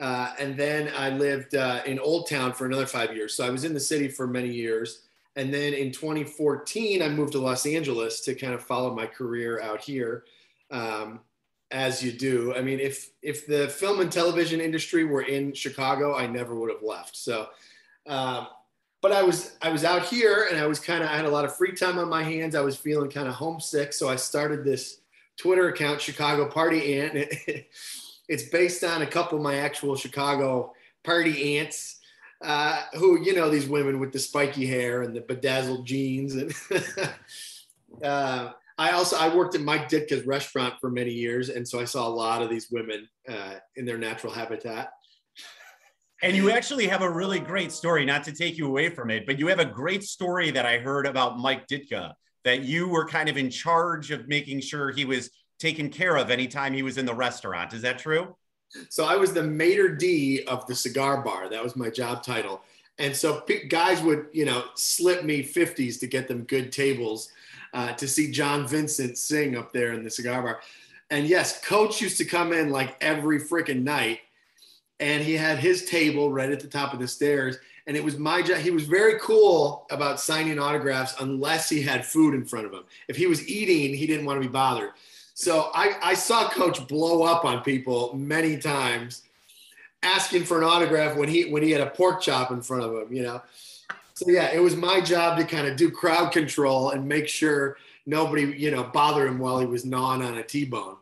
Uh, 0.01 0.34
and 0.40 0.57
then 0.57 0.90
I 0.97 1.11
lived 1.11 1.55
uh, 1.55 1.82
in 1.86 2.01
Old 2.01 2.28
Town 2.28 2.53
for 2.53 2.66
another 2.66 2.86
five 2.86 3.14
years. 3.14 3.34
So 3.34 3.47
I 3.47 3.51
was 3.51 3.64
in 3.64 3.74
the 3.74 3.80
city 3.80 4.09
for 4.09 4.26
many 4.26 4.51
years. 4.51 5.03
And 5.36 5.53
then 5.53 5.74
in 5.74 5.92
2014, 5.92 7.03
I 7.03 7.09
moved 7.09 7.32
to 7.32 7.38
Los 7.38 7.66
Angeles 7.66 8.20
to 8.22 8.34
kind 8.34 8.55
of 8.55 8.62
follow 8.62 8.95
my 8.95 9.07
career 9.07 9.61
out 9.61 9.80
here, 9.80 10.24
um, 10.70 11.20
as 11.75 12.03
you 12.03 12.12
do. 12.12 12.55
I 12.55 12.62
mean, 12.62 12.79
if 12.79 13.11
if 13.20 13.47
the 13.47 13.68
film 13.68 14.01
and 14.01 14.11
television 14.11 14.61
industry 14.61 15.05
were 15.05 15.22
in 15.22 15.53
Chicago, 15.53 16.16
I 16.16 16.27
never 16.29 16.55
would 16.55 16.70
have 16.70 16.83
left. 16.83 17.16
So, 17.16 17.49
um, 18.07 18.47
but 19.03 19.11
I 19.11 19.25
was 19.25 19.57
I 19.61 19.70
was 19.70 19.85
out 19.85 20.05
here, 20.05 20.47
and 20.49 20.59
I 20.59 20.66
was 20.68 20.79
kind 20.79 21.03
of 21.03 21.11
I 21.11 21.16
had 21.16 21.25
a 21.25 21.31
lot 21.31 21.45
of 21.45 21.57
free 21.57 21.72
time 21.72 21.99
on 21.99 22.09
my 22.09 22.22
hands. 22.22 22.55
I 22.55 22.61
was 22.61 22.77
feeling 22.77 23.11
kind 23.11 23.27
of 23.27 23.35
homesick, 23.35 23.93
so 23.93 24.09
I 24.09 24.14
started 24.14 24.64
this 24.64 25.01
Twitter 25.37 25.68
account, 25.68 26.01
Chicago 26.01 26.49
Party 26.49 26.95
Aunt. 27.01 27.16
it's 28.29 28.45
based 28.45 28.85
on 28.85 29.03
a 29.03 29.07
couple 29.07 29.37
of 29.37 29.43
my 29.43 29.57
actual 29.57 29.97
Chicago 29.97 30.72
party 31.03 31.59
aunts 31.59 31.99
uh, 32.41 32.83
who 32.95 33.20
you 33.20 33.35
know 33.35 33.51
these 33.51 33.68
women 33.68 33.99
with 33.99 34.12
the 34.12 34.18
spiky 34.20 34.64
hair 34.64 35.03
and 35.03 35.14
the 35.14 35.20
bedazzled 35.22 35.85
jeans 35.85 36.37
and 36.37 36.55
uh, 38.05 38.53
I 38.77 38.91
also 38.91 39.16
I 39.16 39.35
worked 39.35 39.55
at 39.55 39.61
Mike 39.61 39.89
Ditka's 39.89 40.27
restaurant 40.27 40.75
for 40.81 40.91
many 40.91 41.12
years 41.12 41.49
and 41.49 41.66
so 41.66 41.81
I 41.81 41.85
saw 41.85 42.09
a 42.09 42.11
lot 42.11 42.43
of 42.43 42.51
these 42.51 42.68
women 42.70 43.09
uh, 43.29 43.55
in 43.77 43.85
their 43.85 43.99
natural 43.99 44.33
habitat. 44.33 44.91
And 46.22 46.35
you 46.35 46.51
actually 46.51 46.87
have 46.87 47.03
a 47.03 47.11
really 47.11 47.39
great 47.39 47.70
story, 47.70 48.05
not 48.05 48.25
to 48.25 48.33
take 48.33 48.57
you 48.57 48.66
away 48.66 48.89
from 48.89 49.11
it, 49.11 49.27
but 49.27 49.39
you 49.39 49.47
have 49.49 49.59
a 49.59 49.64
great 49.64 50.03
story 50.03 50.51
that 50.53 50.64
I 50.64 50.79
heard 50.79 51.07
about 51.07 51.39
Mike 51.39 51.68
Ditka 51.68 52.14
that 52.45 52.62
you 52.62 52.89
were 52.89 53.07
kind 53.07 53.29
of 53.29 53.37
in 53.37 53.51
charge 53.51 54.11
of 54.11 54.27
making 54.27 54.61
sure 54.61 54.91
he 54.91 55.05
was 55.05 55.31
taken 55.59 55.91
care 55.91 56.16
of 56.16 56.31
anytime 56.31 56.72
he 56.72 56.83
was 56.83 56.99
in 56.99 57.07
the 57.07 57.14
restaurant. 57.14 57.75
Is 57.75 57.83
that 57.83 57.99
true? 57.99 58.35
So 58.89 59.05
I 59.05 59.16
was 59.16 59.33
the 59.33 59.43
maitre 59.43 59.97
d 59.97 60.45
of 60.45 60.66
the 60.66 60.75
cigar 60.75 61.22
bar. 61.22 61.49
That 61.49 61.62
was 61.62 61.77
my 61.77 61.91
job 61.91 62.22
title. 62.22 62.62
And 62.99 63.14
so 63.14 63.45
guys 63.68 64.03
would, 64.03 64.27
you 64.33 64.45
know, 64.45 64.64
slip 64.77 65.25
me 65.25 65.43
50s 65.43 65.99
to 66.01 66.07
get 66.07 66.29
them 66.29 66.45
good 66.45 66.70
tables 66.70 67.31
uh, 67.75 67.93
to 67.95 68.09
see 68.09 68.31
John 68.31 68.66
Vincent 68.66 69.18
sing 69.18 69.57
up 69.57 69.72
there 69.72 69.93
in 69.93 70.03
the 70.03 70.11
cigar 70.11 70.43
bar. 70.43 70.61
And 71.11 71.27
yes, 71.27 71.61
coach 71.64 72.01
used 72.01 72.16
to 72.18 72.25
come 72.25 72.53
in 72.53 72.70
like 72.70 72.97
every 73.03 73.39
freaking 73.41 73.83
night 73.83 74.20
and 75.01 75.22
he 75.22 75.35
had 75.35 75.59
his 75.59 75.85
table 75.85 76.33
right 76.33 76.51
at 76.51 76.61
the 76.61 76.68
top 76.68 76.93
of 76.93 77.01
the 77.01 77.09
stairs. 77.09 77.57
And 77.87 77.97
it 77.97 78.03
was 78.03 78.16
my 78.16 78.41
job. 78.41 78.59
He 78.59 78.70
was 78.70 78.85
very 78.85 79.18
cool 79.20 79.87
about 79.91 80.20
signing 80.20 80.59
autographs 80.59 81.14
unless 81.20 81.68
he 81.68 81.83
had 81.83 82.07
food 82.07 82.35
in 82.35 82.45
front 82.45 82.66
of 82.66 82.72
him. 82.72 82.85
If 83.09 83.16
he 83.16 83.27
was 83.27 83.47
eating, 83.47 83.95
he 83.95 84.07
didn't 84.07 84.25
want 84.25 84.41
to 84.41 84.49
be 84.49 84.53
bothered. 84.53 84.93
So 85.35 85.70
I, 85.75 85.97
I 86.03 86.14
saw 86.14 86.49
Coach 86.49 86.87
blow 86.87 87.25
up 87.25 87.45
on 87.45 87.62
people 87.62 88.14
many 88.14 88.57
times, 88.57 89.22
asking 90.03 90.45
for 90.45 90.59
an 90.59 90.64
autograph 90.64 91.16
when 91.16 91.29
he 91.29 91.51
when 91.51 91.62
he 91.62 91.72
had 91.72 91.81
a 91.81 91.91
pork 91.91 92.22
chop 92.22 92.53
in 92.53 92.62
front 92.62 92.85
of 92.85 92.93
him. 92.95 93.12
You 93.12 93.25
know, 93.25 93.43
so 94.14 94.30
yeah, 94.30 94.50
it 94.52 94.60
was 94.60 94.76
my 94.76 95.00
job 95.00 95.38
to 95.38 95.44
kind 95.44 95.66
of 95.66 95.76
do 95.76 95.90
crowd 95.90 96.32
control 96.32 96.90
and 96.90 97.06
make 97.06 97.28
sure 97.28 97.76
nobody 98.06 98.42
you 98.42 98.70
know 98.70 98.84
bother 98.84 99.26
him 99.26 99.38
while 99.38 99.58
he 99.58 99.66
was 99.66 99.84
gnawing 99.84 100.22
on 100.22 100.38
a 100.38 100.42
T-bone. 100.42 100.96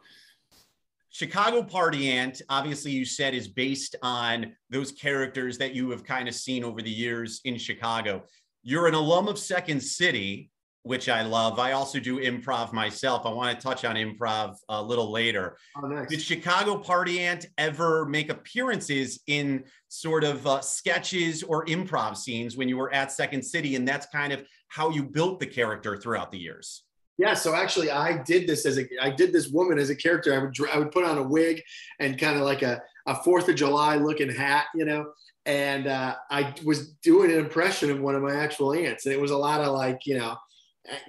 Chicago 1.10 1.62
Party 1.62 2.10
Aunt, 2.10 2.40
obviously, 2.48 2.90
you 2.90 3.04
said 3.04 3.34
is 3.34 3.46
based 3.46 3.96
on 4.02 4.56
those 4.70 4.92
characters 4.92 5.58
that 5.58 5.74
you 5.74 5.90
have 5.90 6.04
kind 6.04 6.26
of 6.26 6.34
seen 6.34 6.64
over 6.64 6.80
the 6.80 6.90
years 6.90 7.42
in 7.44 7.58
Chicago. 7.58 8.22
You're 8.62 8.86
an 8.86 8.94
alum 8.94 9.28
of 9.28 9.38
Second 9.38 9.82
City, 9.82 10.50
which 10.85 11.09
I 11.09 11.22
love. 11.22 11.59
I 11.59 11.72
also 11.72 12.01
do 12.01 12.18
improv 12.18 12.72
myself. 12.72 13.24
I 13.24 13.30
want 13.30 13.57
to 13.57 13.62
touch 13.62 13.85
on 13.85 13.97
improv 13.97 14.57
a 14.68 14.83
little 14.83 15.12
later. 15.12 15.57
Oh, 15.76 15.87
nice. 15.87 16.09
Did 16.09 16.20
Chicago 16.20 16.76
Party 16.76 17.20
Aunt 17.20 17.47
ever 17.57 18.05
make 18.07 18.30
appearances 18.30 19.20
in 19.26 19.64
sort 19.89 20.24
of 20.24 20.47
uh, 20.47 20.61
sketches 20.61 21.43
or 21.43 21.64
improv 21.66 22.16
scenes 22.16 22.57
when 22.57 22.68
you 22.68 22.76
were 22.76 22.93
at 22.93 23.12
Second 23.12 23.43
City? 23.43 23.76
And 23.76 23.87
that's 23.87 24.07
kind 24.07 24.33
of 24.33 24.45
how 24.68 24.91
you 24.91 25.05
built 25.05 25.39
the 25.39 25.47
character 25.47 25.97
throughout 25.97 26.33
the 26.33 26.39
years. 26.39 26.85
Yeah, 27.18 27.35
so 27.35 27.55
actually, 27.55 27.91
I 27.91 28.22
did 28.22 28.49
this 28.49 28.66
as 28.66 28.78
a 28.78 28.87
I 29.01 29.11
did 29.11 29.33
this 29.33 29.49
woman 29.49 29.78
as 29.78 29.91
a 29.91 29.95
character. 29.95 30.35
I 30.35 30.39
would 30.39 30.55
I 30.72 30.78
would 30.78 30.91
put 30.91 31.05
on 31.05 31.18
a 31.18 31.22
wig 31.22 31.62
and 32.01 32.18
kind 32.18 32.37
of 32.37 32.43
like 32.43 32.62
a 32.62 32.83
a 33.07 33.22
Fourth 33.22 33.49
of 33.49 33.55
July 33.55 33.97
looking 33.97 34.30
hat, 34.30 34.66
you 34.74 34.85
know, 34.85 35.12
and 35.45 35.87
uh, 35.87 36.16
I 36.30 36.55
was 36.64 36.93
doing 37.03 37.30
an 37.30 37.39
impression 37.39 37.91
of 37.91 38.01
one 38.01 38.14
of 38.14 38.22
my 38.22 38.35
actual 38.35 38.72
aunts, 38.72 39.07
and 39.07 39.14
it 39.14 39.20
was 39.20 39.30
a 39.30 39.37
lot 39.37 39.61
of 39.61 39.74
like 39.74 40.01
you 40.07 40.18
know 40.18 40.37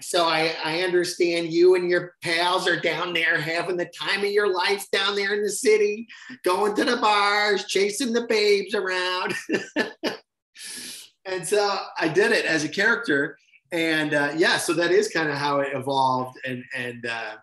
so 0.01 0.25
I, 0.25 0.53
I 0.63 0.81
understand 0.81 1.51
you 1.51 1.75
and 1.75 1.89
your 1.89 2.15
pals 2.21 2.67
are 2.67 2.79
down 2.79 3.13
there 3.13 3.39
having 3.39 3.77
the 3.77 3.89
time 3.99 4.19
of 4.19 4.31
your 4.31 4.53
life 4.53 4.85
down 4.91 5.15
there 5.15 5.33
in 5.33 5.41
the 5.41 5.49
city, 5.49 6.07
going 6.43 6.75
to 6.75 6.85
the 6.85 6.97
bars, 6.97 7.65
chasing 7.65 8.13
the 8.13 8.27
babes 8.27 8.75
around. 8.75 9.33
and 11.25 11.47
so 11.47 11.77
I 11.99 12.07
did 12.07 12.31
it 12.31 12.45
as 12.45 12.63
a 12.63 12.69
character. 12.69 13.37
And 13.71 14.13
uh, 14.13 14.33
yeah, 14.37 14.57
so 14.57 14.73
that 14.73 14.91
is 14.91 15.09
kind 15.09 15.29
of 15.29 15.37
how 15.37 15.61
it 15.61 15.69
evolved. 15.73 16.37
And, 16.45 16.63
and, 16.75 17.05
uh, 17.07 17.35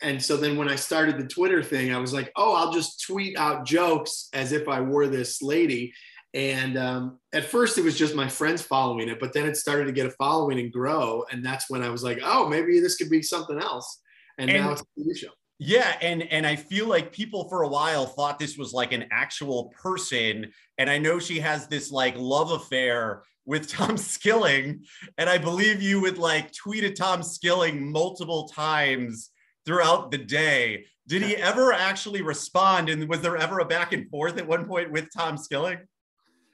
and 0.00 0.22
so 0.22 0.36
then 0.36 0.56
when 0.56 0.68
I 0.68 0.76
started 0.76 1.18
the 1.18 1.26
Twitter 1.26 1.62
thing, 1.62 1.92
I 1.92 1.98
was 1.98 2.12
like, 2.12 2.30
oh, 2.36 2.54
I'll 2.54 2.72
just 2.72 3.02
tweet 3.04 3.36
out 3.36 3.66
jokes 3.66 4.28
as 4.32 4.52
if 4.52 4.68
I 4.68 4.80
were 4.80 5.08
this 5.08 5.42
lady. 5.42 5.92
And 6.34 6.76
um, 6.76 7.18
at 7.32 7.44
first, 7.44 7.78
it 7.78 7.84
was 7.84 7.96
just 7.96 8.14
my 8.14 8.28
friends 8.28 8.60
following 8.60 9.08
it, 9.08 9.18
but 9.18 9.32
then 9.32 9.46
it 9.46 9.56
started 9.56 9.86
to 9.86 9.92
get 9.92 10.06
a 10.06 10.10
following 10.10 10.58
and 10.58 10.72
grow. 10.72 11.24
And 11.30 11.44
that's 11.44 11.70
when 11.70 11.82
I 11.82 11.88
was 11.88 12.02
like, 12.02 12.20
oh, 12.22 12.48
maybe 12.48 12.80
this 12.80 12.96
could 12.96 13.08
be 13.08 13.22
something 13.22 13.58
else. 13.58 14.00
And, 14.36 14.50
and 14.50 14.62
now 14.62 14.72
it's 14.72 14.82
a 14.82 15.00
TV 15.00 15.16
show. 15.16 15.30
Yeah, 15.60 15.96
and 16.00 16.22
and 16.22 16.46
I 16.46 16.54
feel 16.54 16.86
like 16.86 17.12
people 17.12 17.48
for 17.48 17.62
a 17.62 17.68
while 17.68 18.06
thought 18.06 18.38
this 18.38 18.56
was 18.56 18.72
like 18.72 18.92
an 18.92 19.06
actual 19.10 19.72
person, 19.82 20.52
and 20.78 20.88
I 20.88 20.98
know 20.98 21.18
she 21.18 21.40
has 21.40 21.66
this 21.66 21.90
like 21.90 22.14
love 22.16 22.52
affair 22.52 23.24
with 23.44 23.68
Tom 23.68 23.96
Skilling, 23.96 24.84
and 25.16 25.28
I 25.28 25.38
believe 25.38 25.82
you 25.82 26.00
would 26.00 26.16
like 26.16 26.52
tweet 26.52 26.84
at 26.84 26.94
Tom 26.94 27.24
Skilling 27.24 27.90
multiple 27.90 28.48
times 28.48 29.30
throughout 29.66 30.12
the 30.12 30.18
day. 30.18 30.84
Did 31.08 31.22
he 31.22 31.36
ever 31.36 31.72
actually 31.72 32.22
respond? 32.22 32.88
And 32.88 33.08
was 33.08 33.20
there 33.22 33.36
ever 33.36 33.58
a 33.58 33.64
back 33.64 33.92
and 33.92 34.08
forth 34.10 34.38
at 34.38 34.46
one 34.46 34.64
point 34.64 34.92
with 34.92 35.08
Tom 35.12 35.36
Skilling? 35.36 35.78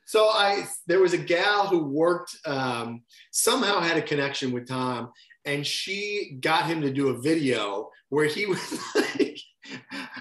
So 0.07 0.29
I 0.29 0.67
there 0.87 1.01
was 1.01 1.13
a 1.13 1.19
gal 1.19 1.67
who 1.67 1.85
worked 1.85 2.37
um, 2.47 3.03
somehow 3.33 3.81
had 3.81 3.97
a 3.97 4.03
connection 4.03 4.53
with 4.53 4.69
Tom, 4.69 5.11
and 5.45 5.67
she 5.67 6.37
got 6.41 6.67
him 6.67 6.83
to 6.83 6.91
do 6.91 7.09
a 7.09 7.21
video 7.21 7.91
where 8.11 8.27
he 8.27 8.47
was 8.47 8.79
like, 8.95 9.41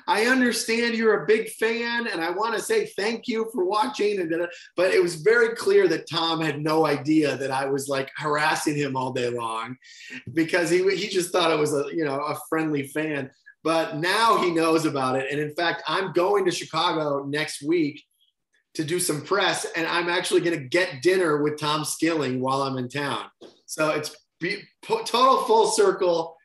"I 0.08 0.26
understand 0.28 0.96
you're 0.96 1.24
a 1.24 1.28
big 1.28 1.50
fan, 1.50 2.08
and 2.08 2.22
I 2.22 2.32
want 2.32 2.56
to 2.56 2.62
say 2.62 2.86
thank 2.98 3.28
you 3.28 3.50
for 3.54 3.66
watching." 3.66 4.30
But 4.78 4.94
it 4.94 5.04
was 5.04 5.16
very 5.16 5.56
clear 5.56 5.88
that 5.90 6.10
Tom 6.10 6.40
had 6.40 6.62
no 6.62 6.86
idea 6.86 7.36
that 7.38 7.52
I 7.52 7.66
was 7.66 7.90
like 7.90 8.10
harassing 8.18 8.76
him 8.76 8.96
all 8.96 9.12
day 9.12 9.30
long, 9.30 9.76
because 10.34 10.70
he 10.70 10.80
he 10.96 11.10
just 11.10 11.32
thought 11.32 11.52
it 11.52 11.60
was 11.60 11.74
a 11.74 11.88
you 11.94 12.06
know 12.06 12.22
a 12.22 12.38
friendly 12.50 12.88
fan. 12.88 13.32
But 13.66 13.98
now 13.98 14.38
he 14.38 14.52
knows 14.52 14.86
about 14.86 15.18
it, 15.18 15.28
and 15.30 15.42
in 15.42 15.54
fact, 15.56 15.84
I'm 15.88 16.14
going 16.14 16.46
to 16.46 16.52
Chicago 16.52 17.26
next 17.26 17.64
week 17.64 18.04
to 18.76 18.84
do 18.84 19.00
some 19.00 19.22
press, 19.22 19.66
and 19.76 19.86
I'm 19.86 20.10
actually 20.10 20.42
going 20.42 20.58
to 20.58 20.66
get 20.66 21.02
dinner 21.02 21.42
with 21.44 21.60
Tom 21.60 21.86
Skilling 21.86 22.42
while 22.42 22.64
I'm 22.64 22.78
in 22.78 22.90
town. 22.90 23.26
So 23.66 23.92
it's 23.92 24.16
be, 24.40 24.62
total 24.84 25.44
full 25.44 25.68
circle, 25.68 26.36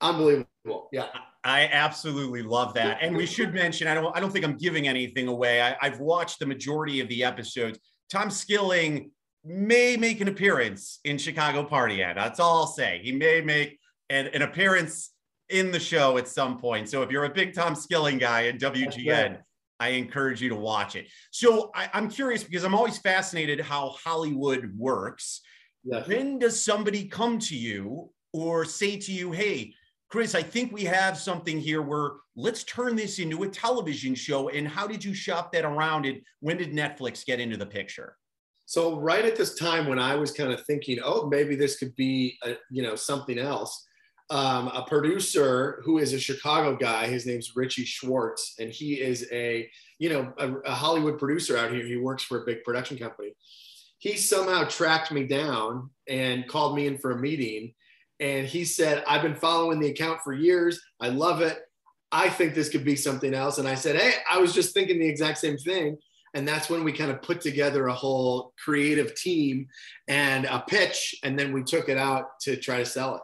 unbelievable. 0.00 0.88
Yeah. 0.92 1.06
I 1.44 1.68
absolutely 1.70 2.42
love 2.42 2.74
that, 2.74 2.98
and 3.00 3.16
we 3.16 3.24
should 3.24 3.54
mention. 3.54 3.86
I 3.86 3.94
don't. 3.94 4.16
I 4.16 4.18
don't 4.18 4.32
think 4.32 4.44
I'm 4.44 4.56
giving 4.56 4.88
anything 4.88 5.28
away. 5.28 5.62
I, 5.62 5.76
I've 5.80 6.00
watched 6.00 6.40
the 6.40 6.46
majority 6.46 6.98
of 6.98 7.08
the 7.08 7.22
episodes. 7.22 7.78
Tom 8.10 8.30
Skilling 8.30 9.12
may 9.44 9.96
make 9.96 10.20
an 10.20 10.26
appearance 10.26 10.98
in 11.04 11.18
Chicago 11.18 11.62
Party 11.62 12.02
Aunt. 12.02 12.16
That's 12.16 12.40
all 12.40 12.58
I'll 12.58 12.66
say. 12.66 13.00
He 13.00 13.12
may 13.12 13.42
make 13.42 13.78
an, 14.10 14.26
an 14.28 14.42
appearance 14.42 15.12
in 15.48 15.70
the 15.70 15.78
show 15.78 16.18
at 16.18 16.26
some 16.26 16.58
point. 16.58 16.88
So 16.88 17.02
if 17.02 17.12
you're 17.12 17.26
a 17.26 17.32
big 17.32 17.54
Tom 17.54 17.76
Skilling 17.76 18.18
guy 18.18 18.42
in 18.42 18.58
WGN, 18.58 19.38
I 19.80 19.90
encourage 19.90 20.40
you 20.40 20.48
to 20.48 20.54
watch 20.54 20.96
it. 20.96 21.06
So 21.30 21.70
I, 21.74 21.88
am 21.92 22.08
curious 22.08 22.42
because 22.42 22.64
I'm 22.64 22.74
always 22.74 22.98
fascinated 22.98 23.60
how 23.60 23.90
Hollywood 24.02 24.72
works. 24.76 25.42
When 25.82 26.38
does 26.38 26.60
somebody 26.60 27.06
come 27.06 27.38
to 27.40 27.56
you 27.56 28.10
or 28.32 28.64
say 28.64 28.96
to 28.98 29.12
you, 29.12 29.32
hey, 29.32 29.74
Chris, 30.08 30.34
I 30.34 30.42
think 30.42 30.72
we 30.72 30.84
have 30.84 31.18
something 31.18 31.60
here 31.60 31.82
where 31.82 32.12
let's 32.36 32.64
turn 32.64 32.96
this 32.96 33.18
into 33.18 33.42
a 33.42 33.48
television 33.48 34.14
show. 34.14 34.48
And 34.48 34.66
how 34.66 34.86
did 34.86 35.04
you 35.04 35.14
shop 35.14 35.52
that 35.52 35.64
around? 35.64 36.06
And 36.06 36.20
when 36.40 36.56
did 36.56 36.72
Netflix 36.72 37.24
get 37.24 37.40
into 37.40 37.56
the 37.56 37.66
picture? 37.66 38.16
So 38.66 38.98
right 38.98 39.24
at 39.24 39.36
this 39.36 39.54
time 39.54 39.86
when 39.86 39.98
I 39.98 40.16
was 40.16 40.32
kind 40.32 40.52
of 40.52 40.64
thinking, 40.64 40.98
oh, 41.04 41.28
maybe 41.28 41.54
this 41.54 41.76
could 41.76 41.94
be, 41.94 42.36
a, 42.44 42.56
you 42.70 42.82
know, 42.82 42.96
something 42.96 43.38
else 43.38 43.86
um, 44.30 44.68
a 44.68 44.84
producer 44.88 45.82
who 45.84 45.98
is 45.98 46.12
a 46.12 46.18
Chicago 46.18 46.76
guy. 46.76 47.06
His 47.06 47.26
name's 47.26 47.54
Richie 47.54 47.84
Schwartz, 47.84 48.54
and 48.58 48.70
he 48.70 48.94
is 48.94 49.28
a 49.32 49.68
you 49.98 50.08
know 50.08 50.32
a, 50.38 50.52
a, 50.70 50.72
Hollywood 50.72 51.18
producer 51.18 51.56
out 51.56 51.72
here. 51.72 51.84
He 51.84 51.96
works 51.96 52.22
for 52.22 52.42
a 52.42 52.44
big 52.44 52.64
production 52.64 52.98
company, 52.98 53.34
he 53.98 54.16
somehow 54.16 54.64
tracked 54.64 55.10
me 55.10 55.24
down 55.24 55.90
and 56.08 56.46
called 56.46 56.76
me 56.76 56.86
in 56.86 56.98
for 56.98 57.12
a 57.12 57.18
meeting. 57.18 57.74
And 58.20 58.46
he 58.46 58.64
said, 58.64 59.04
I've 59.06 59.22
been 59.22 59.34
following 59.34 59.78
the 59.78 59.90
account 59.90 60.20
for 60.22 60.32
years. 60.32 60.80
I 61.00 61.08
love 61.08 61.40
it. 61.40 61.58
I 62.12 62.28
think 62.28 62.54
this 62.54 62.68
could 62.68 62.84
be 62.84 62.96
something 62.96 63.34
else. 63.34 63.58
And 63.58 63.68
I 63.68 63.74
said, 63.74 63.96
Hey, 63.96 64.12
I 64.30 64.38
was 64.38 64.54
just 64.54 64.72
thinking 64.74 64.98
the 64.98 65.08
exact 65.08 65.38
same 65.38 65.58
thing. 65.58 65.98
And 66.34 66.46
that's 66.46 66.68
when 66.68 66.84
we 66.84 66.92
kind 66.92 67.10
of 67.10 67.22
put 67.22 67.40
together 67.40 67.86
a 67.86 67.94
whole 67.94 68.52
creative 68.62 69.14
team 69.14 69.66
and 70.06 70.44
a 70.44 70.62
pitch. 70.66 71.14
And 71.22 71.38
then 71.38 71.52
we 71.52 71.62
took 71.62 71.88
it 71.88 71.96
out 71.96 72.38
to 72.42 72.56
try 72.56 72.78
to 72.78 72.86
sell 72.86 73.16
it. 73.16 73.22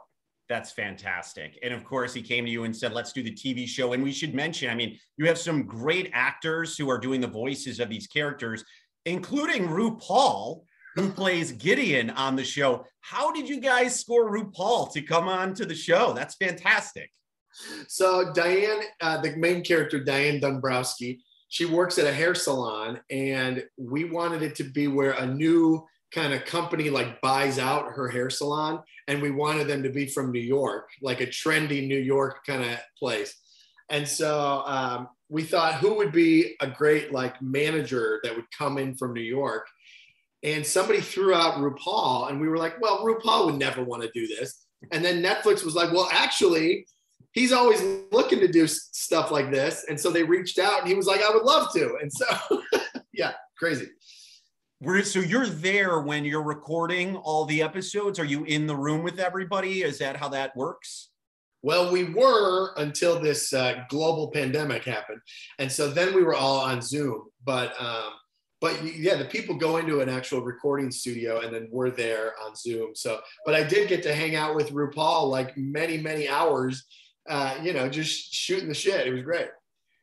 That's 0.53 0.71
fantastic. 0.71 1.59
And 1.63 1.73
of 1.73 1.83
course, 1.83 2.13
he 2.13 2.21
came 2.21 2.45
to 2.45 2.51
you 2.51 2.65
and 2.65 2.77
said, 2.77 2.93
let's 2.93 3.15
do 3.15 3.23
the 3.23 3.33
TV 3.33 3.67
show. 3.67 3.95
And 3.95 4.03
we 4.03 4.13
should 4.13 4.35
mention, 4.35 4.69
I 4.69 4.75
mean, 4.75 4.99
you 5.17 5.27
have 5.27 5.39
some 5.39 5.63
great 5.63 6.11
actors 6.13 6.77
who 6.77 6.91
are 6.91 6.99
doing 6.99 7.23
the 7.23 7.27
voices 7.27 7.81
of 7.81 7.89
these 7.89 8.07
characters, 8.07 8.63
including 9.07 9.67
RuPaul, 9.69 10.65
who 10.95 11.09
plays 11.11 11.53
Gideon 11.53 12.11
on 12.11 12.37
the 12.37 12.45
show. 12.45 12.85
How 13.01 13.33
did 13.33 13.49
you 13.49 13.61
guys 13.61 13.99
score 13.99 14.31
RuPaul 14.31 14.93
to 14.93 15.01
come 15.01 15.27
on 15.27 15.55
to 15.55 15.65
the 15.65 15.75
show? 15.75 16.13
That's 16.13 16.35
fantastic. 16.35 17.11
So 17.89 18.31
Diane, 18.35 18.83
uh, 19.01 19.23
the 19.23 19.35
main 19.37 19.65
character, 19.65 20.05
Diane 20.05 20.39
Dombrowski, 20.39 21.25
she 21.49 21.65
works 21.65 21.97
at 21.97 22.07
a 22.07 22.13
hair 22.13 22.35
salon, 22.35 23.01
and 23.09 23.65
we 23.79 24.05
wanted 24.05 24.43
it 24.43 24.55
to 24.57 24.65
be 24.65 24.87
where 24.87 25.13
a 25.13 25.27
new 25.27 25.83
kind 26.13 26.35
of 26.35 26.45
company 26.45 26.91
like 26.91 27.21
buys 27.21 27.59
out 27.59 27.93
her 27.93 28.09
hair 28.09 28.31
salon, 28.31 28.83
and 29.09 29.23
we 29.23 29.31
wanted 29.31 29.67
them 29.67 29.83
to 29.83 29.91
be 29.91 30.07
from 30.07 30.31
New 30.31 30.41
York, 30.41 30.91
like 31.01 31.21
a 31.21 31.27
trendy 31.27 31.87
New 31.87 31.99
York 31.99 32.45
kind 32.47 32.63
of 32.63 32.79
place. 32.99 33.37
And 33.91 34.07
so 34.07 34.63
um, 34.67 35.09
we 35.29 35.43
thought, 35.43 35.75
who 35.75 35.95
would 35.95 36.13
be 36.13 36.55
a 36.61 36.67
great 36.67 37.13
like 37.13 37.41
manager 37.43 38.21
that 38.23 38.35
would 38.35 38.51
come 38.57 38.79
in 38.79 38.95
from 38.95 39.13
New 39.13 39.21
York? 39.21 39.67
And 40.43 40.67
somebody 40.67 41.01
threw 41.01 41.35
out 41.35 41.55
RuPaul, 41.55 42.31
and 42.31 42.41
we 42.41 42.49
were 42.49 42.59
like, 42.59 42.81
well, 42.81 43.05
RuPaul 43.05 43.47
would 43.47 43.59
never 43.59 43.83
want 43.83 44.03
to 44.03 44.11
do 44.13 44.27
this. 44.27 44.67
And 44.91 45.05
then 45.05 45.23
Netflix 45.23 45.65
was 45.65 45.75
like, 45.75 45.93
well, 45.93 46.09
actually, 46.11 46.87
he's 47.33 47.53
always 47.53 47.83
looking 48.11 48.41
to 48.41 48.49
do 48.49 48.67
stuff 48.67 49.31
like 49.31 49.51
this. 49.51 49.85
And 49.89 49.99
so 49.99 50.11
they 50.11 50.23
reached 50.23 50.59
out 50.59 50.81
and 50.81 50.89
he 50.89 50.95
was 50.95 51.07
like, 51.07 51.23
I 51.23 51.31
would 51.31 51.45
love 51.45 51.73
to. 51.75 51.97
And 52.01 52.13
so, 52.13 52.27
yeah, 53.13 53.33
crazy. 53.57 53.89
We're, 54.83 55.05
so 55.05 55.21
you're 55.21 55.47
there 55.47 56.01
when 56.01 56.25
you're 56.25 56.43
recording 56.43 57.15
all 57.17 57.45
the 57.45 57.63
episodes. 57.63 58.19
Are 58.19 58.25
you 58.25 58.43
in 58.45 58.67
the 58.67 58.75
room 58.75 59.05
with 59.05 59.21
everybody? 59.21 59.83
Is 59.83 59.99
that 59.99 60.17
how 60.17 60.29
that 60.31 60.57
works? 60.57 61.11
Well, 61.63 61.93
we 61.93 62.05
were 62.13 62.75
until 62.77 63.21
this 63.21 63.53
uh, 63.53 63.85
global 63.89 64.33
pandemic 64.33 64.83
happened, 64.83 65.21
and 65.61 65.71
so 65.71 65.89
then 65.89 66.13
we 66.13 66.25
were 66.25 66.35
all 66.35 66.59
on 66.59 66.83
Zoom. 66.83 67.23
But 67.45 67.81
um, 67.81 68.15
but 68.61 68.83
yeah, 68.85 69.15
the 69.15 69.27
people 69.27 69.55
go 69.55 69.77
into 69.77 70.01
an 70.01 70.09
actual 70.09 70.41
recording 70.41 70.91
studio, 70.91 71.43
and 71.43 71.55
then 71.55 71.69
we're 71.71 71.91
there 71.91 72.35
on 72.45 72.57
Zoom. 72.57 72.97
So, 72.97 73.21
but 73.47 73.55
I 73.55 73.63
did 73.63 73.89
get 73.89 74.03
to 74.03 74.13
hang 74.13 74.35
out 74.35 74.57
with 74.57 74.73
RuPaul 74.73 75.31
like 75.31 75.57
many 75.57 75.99
many 75.99 76.29
hours 76.29 76.85
uh, 77.29 77.57
you 77.63 77.73
know, 77.73 77.89
just 77.89 78.33
shooting 78.33 78.69
the 78.69 78.75
shit. 78.75 79.07
It 79.07 79.13
was 79.13 79.23
great. 79.23 79.49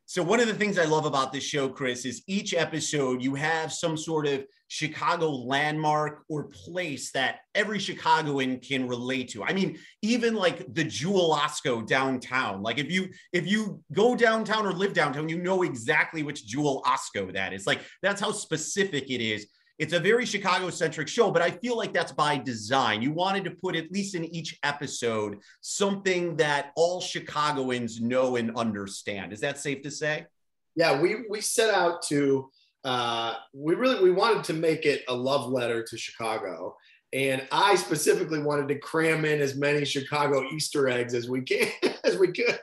So 0.06 0.24
one 0.24 0.40
of 0.40 0.48
the 0.48 0.54
things 0.54 0.80
I 0.80 0.86
love 0.86 1.06
about 1.06 1.32
this 1.32 1.44
show, 1.44 1.70
Chris, 1.70 2.06
is 2.06 2.24
each 2.28 2.54
episode 2.54 3.22
you 3.22 3.36
have 3.36 3.72
some 3.72 3.96
sort 3.96 4.26
of 4.26 4.44
Chicago 4.70 5.30
landmark 5.30 6.24
or 6.30 6.46
place 6.46 7.12
that 7.12 7.40
every 7.54 7.80
Chicagoan 7.80 8.60
can 8.60 8.88
relate 8.88 9.30
to. 9.30 9.44
I 9.44 9.52
mean, 9.52 9.78
even 10.02 10.36
like 10.36 10.74
the 10.74 10.86
Jewel 10.86 11.36
Osco 11.36 11.86
downtown. 11.86 12.62
Like 12.62 12.78
if 12.78 12.90
you 12.90 13.10
if 13.34 13.46
you 13.46 13.84
go 13.92 14.16
downtown 14.16 14.66
or 14.66 14.72
live 14.72 14.94
downtown, 14.94 15.28
you 15.28 15.42
know 15.42 15.64
exactly 15.64 16.24
which 16.24 16.46
Jewel 16.46 16.82
Osco 16.86 17.34
that 17.34 17.52
is. 17.52 17.68
Like 17.68 17.82
that's 18.02 18.22
how 18.22 18.32
specific 18.32 19.10
it 19.10 19.22
is 19.22 19.48
it's 19.80 19.94
a 19.94 20.00
very 20.00 20.26
Chicago 20.26 20.70
centric 20.70 21.08
show, 21.08 21.32
but 21.32 21.42
I 21.42 21.52
feel 21.52 21.78
like 21.78 21.94
that's 21.94 22.12
by 22.12 22.38
design. 22.38 23.02
You 23.02 23.14
wanted 23.14 23.46
to 23.46 23.52
put, 23.52 23.78
at 23.78 23.90
least 23.92 24.14
in 24.14 24.26
each 24.26 24.60
episode, 24.62 25.38
something 25.62 26.36
that 26.36 26.72
all 26.76 27.00
Chicagoans 27.00 28.02
know 28.02 28.36
and 28.36 28.56
understand. 28.58 29.32
Is 29.32 29.40
that 29.40 29.58
safe 29.58 29.82
to 29.84 29.90
say? 29.90 30.26
Yeah, 30.76 31.02
we, 31.02 31.24
we 31.30 31.40
set 31.40 31.74
out 31.74 32.02
to, 32.08 32.50
uh, 32.84 33.36
we 33.54 33.76
really, 33.76 34.02
we 34.02 34.12
wanted 34.12 34.44
to 34.46 34.54
make 34.54 34.86
it 34.86 35.04
a 35.08 35.14
love 35.14 35.50
letter 35.50 35.84
to 35.84 35.98
Chicago. 35.98 36.76
And 37.12 37.48
I 37.52 37.76
specifically 37.76 38.42
wanted 38.42 38.68
to 38.68 38.80
cram 38.80 39.26
in 39.26 39.42
as 39.42 39.56
many 39.56 39.84
Chicago 39.84 40.44
Easter 40.54 40.88
eggs 40.88 41.14
as 41.14 41.28
we 41.28 41.42
can, 41.42 41.68
as 42.04 42.18
we 42.18 42.32
could. 42.32 42.60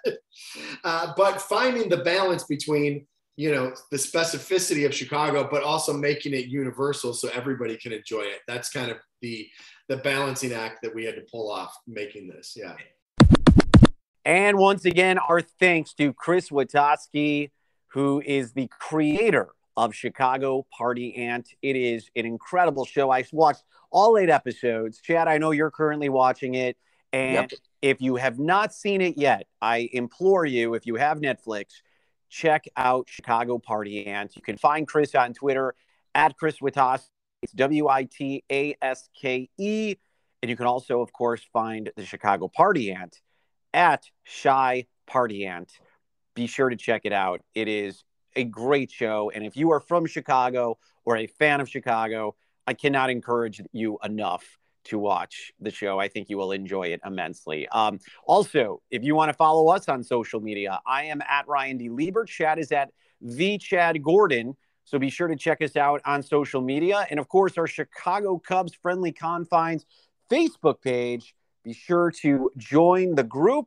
Uh, 0.85 1.13
but 1.17 1.43
finding 1.43 1.89
the 1.89 1.99
balance 1.99 2.45
between 2.45 3.07
you 3.37 3.55
know 3.55 3.73
the 3.91 3.97
specificity 3.97 4.87
of 4.87 4.95
chicago 4.95 5.47
but 5.51 5.63
also 5.63 5.93
making 5.93 6.33
it 6.33 6.47
universal 6.47 7.13
so 7.13 7.29
everybody 7.35 7.77
can 7.77 7.93
enjoy 7.93 8.23
it 8.23 8.41
that's 8.49 8.71
kind 8.71 8.91
of 8.91 8.97
the 9.21 9.47
the 9.89 9.99
balancing 9.99 10.53
act 10.53 10.81
that 10.83 10.95
we 10.95 11.05
had 11.05 11.15
to 11.15 11.23
pull 11.31 11.51
off 11.51 11.77
making 11.87 12.27
this 12.29 12.57
yeah 12.57 12.75
and 14.25 14.57
once 14.57 14.85
again 14.85 15.19
our 15.19 15.43
thanks 15.43 15.93
to 15.93 16.13
chris 16.15 16.49
witaske 16.49 17.51
who 17.89 18.23
is 18.25 18.53
the 18.53 18.69
creator 18.69 19.51
of 19.77 19.95
chicago 19.95 20.67
party 20.77 21.15
aunt 21.17 21.49
it 21.63 21.77
is 21.77 22.11
an 22.17 22.27
incredible 22.27 22.85
show 22.85 23.11
i 23.11 23.25
watched 23.33 23.65
all 23.91 24.17
eight 24.19 24.31
episodes 24.31 25.01
chad 25.01 25.29
i 25.29 25.39
know 25.39 25.51
you're 25.51 25.71
currently 25.71 26.09
watching 26.09 26.55
it 26.55 26.77
and 27.13 27.51
yep. 27.51 27.61
if 27.83 28.01
you 28.01 28.17
have 28.17 28.39
not 28.39 28.73
seen 28.73 29.01
it 29.01 29.17
yet 29.17 29.47
i 29.61 29.89
implore 29.93 30.45
you 30.45 30.75
if 30.75 30.87
you 30.87 30.97
have 30.97 31.21
netflix 31.21 31.67
check 32.29 32.67
out 32.77 33.09
Chicago 33.09 33.59
Party 33.59 34.07
Aunt. 34.07 34.37
You 34.37 34.43
can 34.43 34.57
find 34.57 34.87
Chris 34.87 35.15
on 35.15 35.33
Twitter 35.33 35.75
at 36.15 36.37
Chris 36.37 36.59
Witaske. 36.59 37.09
It's 37.43 37.53
W 37.53 37.89
I 37.89 38.05
T 38.05 38.45
A 38.51 38.77
S 38.83 39.09
K 39.21 39.49
E. 39.59 39.95
And 40.43 40.51
you 40.51 40.57
can 40.57 40.67
also, 40.67 41.01
of 41.01 41.13
course, 41.13 41.43
find 41.53 41.91
the 41.97 42.05
Chicago 42.05 42.49
Party 42.49 42.93
Aunt 42.93 43.21
at 43.73 44.05
Chi 44.43 44.87
Party 45.07 45.47
Aunt. 45.47 45.73
Be 46.35 46.47
sure 46.47 46.69
to 46.69 46.77
check 46.77 47.03
it 47.05 47.13
out. 47.13 47.41
It 47.55 47.69
is 47.69 48.05
a 48.37 48.45
great 48.45 48.91
show. 48.91 49.31
And 49.35 49.45
if 49.45 49.57
you 49.57 49.73
are 49.73 49.81
from 49.81 50.07
Chicago 50.07 50.79
or 51.05 51.17
a 51.17 51.27
fan 51.27 51.61
of 51.61 51.69
Chicago, 51.69 52.37
I 52.67 52.75
cannot 52.75 53.11
encourage 53.11 53.61
you 53.73 53.99
enough 54.05 54.59
to 54.85 54.99
watch 54.99 55.53
the 55.61 55.71
show. 55.71 55.99
I 55.99 56.09
think 56.09 56.29
you 56.29 56.37
will 56.37 56.53
enjoy 56.53 56.89
it 56.89 57.01
immensely. 57.05 57.69
Um, 57.69 57.99
also, 58.25 58.83
if 58.91 59.03
you 59.03 59.15
want 59.15 59.31
to 59.31 59.35
follow 59.35 59.69
us 59.69 59.89
on 59.89 60.05
social 60.05 60.41
media, 60.41 60.81
I 60.87 61.05
am 61.05 61.21
at 61.29 61.49
Ryan 61.49 61.79
D. 61.79 61.89
Lieber. 61.89 62.25
Chad 62.25 62.59
is 62.59 62.71
at 62.71 62.91
the 63.21 63.59
Chad 63.59 64.03
Gordon. 64.03 64.57
So 64.85 64.99
be 65.01 65.11
sure 65.11 65.27
to 65.27 65.35
check 65.35 65.61
us 65.63 65.77
out 65.77 66.01
on 66.05 66.23
social 66.23 66.61
media. 66.61 67.07
And 67.11 67.19
of 67.19 67.29
course, 67.29 67.59
our 67.59 67.67
Chicago 67.67 68.39
Cubs 68.39 68.75
Friendly 68.75 69.11
Confines 69.11 69.85
Facebook 70.31 70.81
page. 70.81 71.35
Be 71.65 71.73
sure 71.73 72.13
to 72.23 72.53
join 72.57 73.17
the 73.17 73.25
group. 73.25 73.67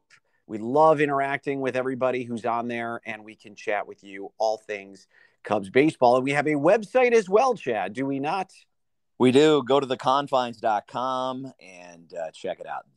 We 0.49 0.57
love 0.57 0.99
interacting 0.99 1.61
with 1.61 1.75
everybody 1.75 2.23
who's 2.23 2.43
on 2.43 2.67
there, 2.67 3.01
and 3.05 3.23
we 3.23 3.35
can 3.35 3.53
chat 3.53 3.87
with 3.87 4.03
you 4.03 4.31
all 4.39 4.57
things 4.57 5.05
Cubs 5.43 5.69
baseball. 5.69 6.15
And 6.15 6.25
we 6.25 6.31
have 6.31 6.47
a 6.47 6.55
website 6.55 7.11
as 7.11 7.29
well, 7.29 7.53
Chad, 7.53 7.93
do 7.93 8.07
we 8.07 8.19
not? 8.19 8.51
We 9.19 9.31
do. 9.31 9.61
Go 9.63 9.79
to 9.79 9.85
theconfines.com 9.85 11.53
and 11.59 12.13
uh, 12.15 12.31
check 12.31 12.59
it 12.59 12.65
out. 12.65 12.87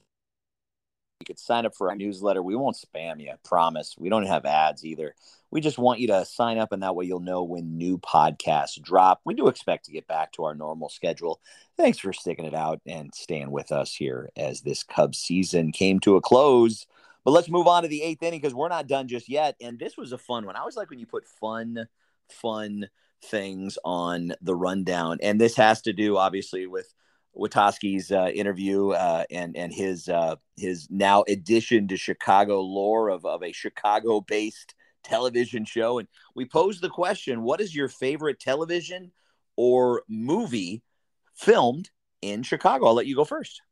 You 1.21 1.27
could 1.27 1.39
sign 1.39 1.67
up 1.67 1.75
for 1.77 1.91
our 1.91 1.95
newsletter. 1.95 2.43
We 2.43 2.57
won't 2.57 2.77
spam 2.77 3.21
you, 3.21 3.35
promise. 3.45 3.97
We 3.99 4.09
don't 4.09 4.27
have 4.27 4.47
ads 4.47 4.83
either. 4.83 5.15
We 5.51 5.61
just 5.61 5.79
want 5.79 6.01
you 6.01 6.07
to 6.07 6.25
sign 6.25 6.57
up, 6.57 6.73
and 6.73 6.83
that 6.83 6.97
way 6.97 7.05
you'll 7.05 7.21
know 7.21 7.43
when 7.43 7.77
new 7.77 7.99
podcasts 7.99 8.81
drop. 8.81 9.21
We 9.27 9.35
do 9.35 9.49
expect 9.49 9.85
to 9.85 9.93
get 9.93 10.07
back 10.07 10.33
to 10.33 10.45
our 10.45 10.55
normal 10.55 10.89
schedule. 10.89 11.39
Thanks 11.77 11.99
for 11.99 12.15
sticking 12.15 12.47
it 12.47 12.55
out 12.55 12.81
and 12.87 13.15
staying 13.15 13.51
with 13.51 13.71
us 13.71 13.95
here 13.95 14.31
as 14.39 14.63
this 14.63 14.83
Cubs 14.83 15.19
season 15.19 15.71
came 15.71 16.01
to 16.01 16.17
a 16.17 16.23
close. 16.23 16.87
But 17.25 17.33
let's 17.33 17.49
move 17.49 17.67
on 17.67 17.83
to 17.83 17.89
the 17.89 18.03
eighth 18.03 18.23
inning 18.23 18.41
because 18.41 18.55
we're 18.55 18.69
not 18.69 18.89
done 18.89 19.09
just 19.09 19.29
yet. 19.29 19.57
And 19.61 19.79
this 19.79 19.97
was 19.97 20.13
a 20.13 20.19
fun 20.19 20.45
one. 20.47 20.57
I 20.57 20.61
always 20.61 20.77
like 20.77 20.91
when 20.91 20.99
you 20.99 21.07
put 21.07 21.27
fun, 21.27 21.87
fun 22.29 22.89
things 23.25 23.79
on 23.85 24.35
the 24.41 24.55
rundown, 24.55 25.19
and 25.23 25.41
this 25.41 25.57
has 25.57 25.83
to 25.83 25.93
do 25.93 26.17
obviously 26.17 26.67
with 26.67 26.93
Witaske's 27.37 28.13
uh, 28.13 28.31
interview 28.35 28.91
uh, 28.91 29.25
and 29.31 29.57
and 29.57 29.73
his 29.73 30.09
uh, 30.09 30.37
his 30.57 30.89
now 30.91 31.25
addition 31.29 31.89
to 31.89 31.97
Chicago 31.97 32.61
lore 32.61 33.09
of 33.09 33.25
of 33.25 33.43
a 33.43 33.53
Chicago 33.53 34.21
based 34.21 34.75
television 35.03 35.65
show. 35.65 35.99
And 35.99 36.09
we 36.35 36.45
posed 36.45 36.83
the 36.83 36.91
question: 36.91 37.43
What 37.43 37.61
is 37.61 37.75
your 37.75 37.89
favorite 37.89 38.41
television 38.41 39.13
or 39.57 40.03
movie 40.09 40.83
filmed 41.35 41.91
in 42.21 42.43
Chicago? 42.43 42.87
I'll 42.87 42.95
let 42.95 43.07
you 43.07 43.17
go 43.17 43.25
first. 43.25 43.63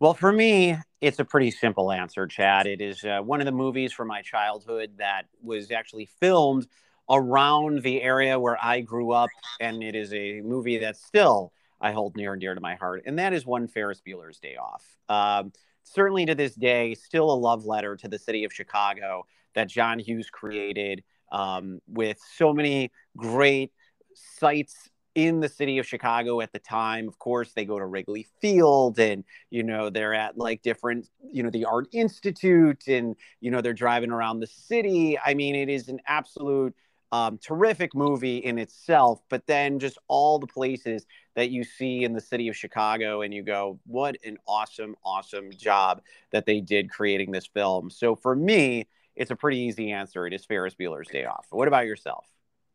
Well, 0.00 0.14
for 0.14 0.32
me, 0.32 0.76
it's 1.00 1.20
a 1.20 1.24
pretty 1.24 1.50
simple 1.50 1.92
answer, 1.92 2.26
Chad. 2.26 2.66
It 2.66 2.80
is 2.80 3.04
uh, 3.04 3.20
one 3.20 3.40
of 3.40 3.46
the 3.46 3.52
movies 3.52 3.92
from 3.92 4.08
my 4.08 4.22
childhood 4.22 4.94
that 4.98 5.26
was 5.42 5.70
actually 5.70 6.06
filmed 6.20 6.66
around 7.08 7.82
the 7.82 8.02
area 8.02 8.38
where 8.38 8.58
I 8.62 8.80
grew 8.80 9.12
up, 9.12 9.30
and 9.60 9.82
it 9.82 9.94
is 9.94 10.12
a 10.12 10.40
movie 10.40 10.78
that 10.78 10.96
still 10.96 11.52
I 11.80 11.92
hold 11.92 12.16
near 12.16 12.32
and 12.32 12.40
dear 12.40 12.54
to 12.54 12.60
my 12.60 12.74
heart, 12.74 13.04
and 13.06 13.18
that 13.18 13.32
is 13.32 13.46
one 13.46 13.68
Ferris 13.68 14.00
Bueller's 14.00 14.40
Day 14.40 14.56
Off. 14.56 14.84
Um, 15.08 15.52
certainly 15.84 16.26
to 16.26 16.34
this 16.34 16.54
day, 16.54 16.94
still 16.94 17.30
a 17.30 17.34
love 17.34 17.64
letter 17.64 17.96
to 17.96 18.08
the 18.08 18.18
city 18.18 18.44
of 18.44 18.52
Chicago 18.52 19.26
that 19.54 19.68
John 19.68 19.98
Hughes 20.00 20.28
created 20.28 21.04
um, 21.30 21.80
with 21.86 22.18
so 22.36 22.52
many 22.52 22.90
great 23.16 23.70
sights 24.14 24.90
in 25.14 25.40
the 25.40 25.48
city 25.48 25.78
of 25.78 25.86
Chicago 25.86 26.40
at 26.40 26.52
the 26.52 26.58
time. 26.58 27.08
Of 27.08 27.18
course, 27.18 27.52
they 27.52 27.64
go 27.64 27.78
to 27.78 27.86
Wrigley 27.86 28.26
Field 28.40 28.98
and, 28.98 29.24
you 29.50 29.62
know, 29.62 29.90
they're 29.90 30.14
at 30.14 30.36
like 30.36 30.62
different, 30.62 31.08
you 31.22 31.42
know, 31.42 31.50
the 31.50 31.64
Art 31.64 31.88
Institute 31.92 32.86
and, 32.88 33.16
you 33.40 33.50
know, 33.50 33.60
they're 33.60 33.72
driving 33.72 34.10
around 34.10 34.40
the 34.40 34.46
city. 34.46 35.18
I 35.18 35.34
mean, 35.34 35.54
it 35.54 35.68
is 35.68 35.88
an 35.88 36.00
absolute 36.06 36.74
um, 37.12 37.38
terrific 37.38 37.94
movie 37.94 38.38
in 38.38 38.58
itself, 38.58 39.22
but 39.28 39.46
then 39.46 39.78
just 39.78 39.98
all 40.08 40.40
the 40.40 40.48
places 40.48 41.06
that 41.36 41.50
you 41.50 41.62
see 41.62 42.02
in 42.02 42.12
the 42.12 42.20
city 42.20 42.48
of 42.48 42.56
Chicago 42.56 43.22
and 43.22 43.32
you 43.32 43.44
go, 43.44 43.78
what 43.86 44.16
an 44.24 44.36
awesome, 44.48 44.96
awesome 45.04 45.50
job 45.52 46.00
that 46.32 46.44
they 46.44 46.60
did 46.60 46.90
creating 46.90 47.30
this 47.30 47.46
film. 47.46 47.88
So 47.88 48.16
for 48.16 48.34
me, 48.34 48.88
it's 49.14 49.30
a 49.30 49.36
pretty 49.36 49.58
easy 49.58 49.92
answer. 49.92 50.26
It 50.26 50.32
is 50.32 50.44
Ferris 50.44 50.74
Bueller's 50.74 51.06
Day 51.06 51.24
Off. 51.24 51.46
What 51.50 51.68
about 51.68 51.86
yourself? 51.86 52.26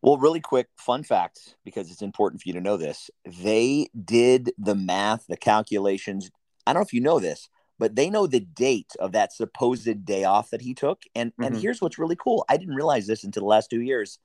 Well, 0.02 0.18
really 0.18 0.40
quick 0.40 0.68
fun 0.78 1.04
fact 1.04 1.56
because 1.66 1.92
it's 1.92 2.02
important 2.02 2.42
for 2.42 2.50
you 2.50 2.54
to 2.54 2.62
know 2.62 2.78
this. 2.78 3.10
They 3.26 3.88
did 4.06 4.52
the 4.58 4.76
math, 4.76 5.26
the 5.28 5.38
calculations. 5.38 6.32
I 6.66 6.74
don't 6.74 6.82
know 6.82 6.86
if 6.86 6.94
you 6.94 7.02
know 7.02 7.20
this, 7.20 7.50
but 7.78 7.96
they 7.96 8.10
know 8.10 8.26
the 8.26 8.40
date 8.40 8.92
of 9.00 9.12
that 9.12 9.34
supposed 9.34 10.06
day 10.06 10.24
off 10.24 10.52
that 10.52 10.62
he 10.62 10.74
took. 10.74 11.04
And 11.16 11.32
mm-hmm. 11.32 11.44
and 11.44 11.58
here's 11.58 11.82
what's 11.82 12.00
really 12.00 12.16
cool. 12.16 12.46
I 12.48 12.58
didn't 12.58 12.76
realize 12.76 13.08
this 13.08 13.24
until 13.24 13.44
the 13.44 13.48
last 13.48 13.70
2 13.70 13.82
years. 13.82 14.20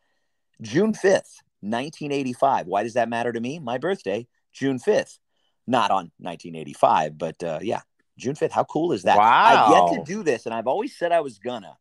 June 0.60 0.92
5th, 0.92 1.42
1985. 1.60 2.66
Why 2.66 2.84
does 2.84 2.94
that 2.94 3.08
matter 3.08 3.32
to 3.32 3.40
me? 3.40 3.58
My 3.58 3.78
birthday, 3.78 4.28
June 4.52 4.78
5th. 4.78 5.18
Not 5.66 5.90
on 5.90 6.12
1985, 6.18 7.16
but 7.16 7.42
uh, 7.42 7.58
yeah, 7.62 7.80
June 8.18 8.34
5th. 8.34 8.50
How 8.52 8.64
cool 8.64 8.92
is 8.92 9.04
that? 9.04 9.16
Wow. 9.16 9.64
I've 9.66 9.92
yet 9.92 9.98
to 9.98 10.12
do 10.12 10.22
this, 10.22 10.46
and 10.46 10.54
I've 10.54 10.66
always 10.66 10.96
said 10.96 11.10
I 11.10 11.20
was 11.20 11.38
gonna 11.38 11.76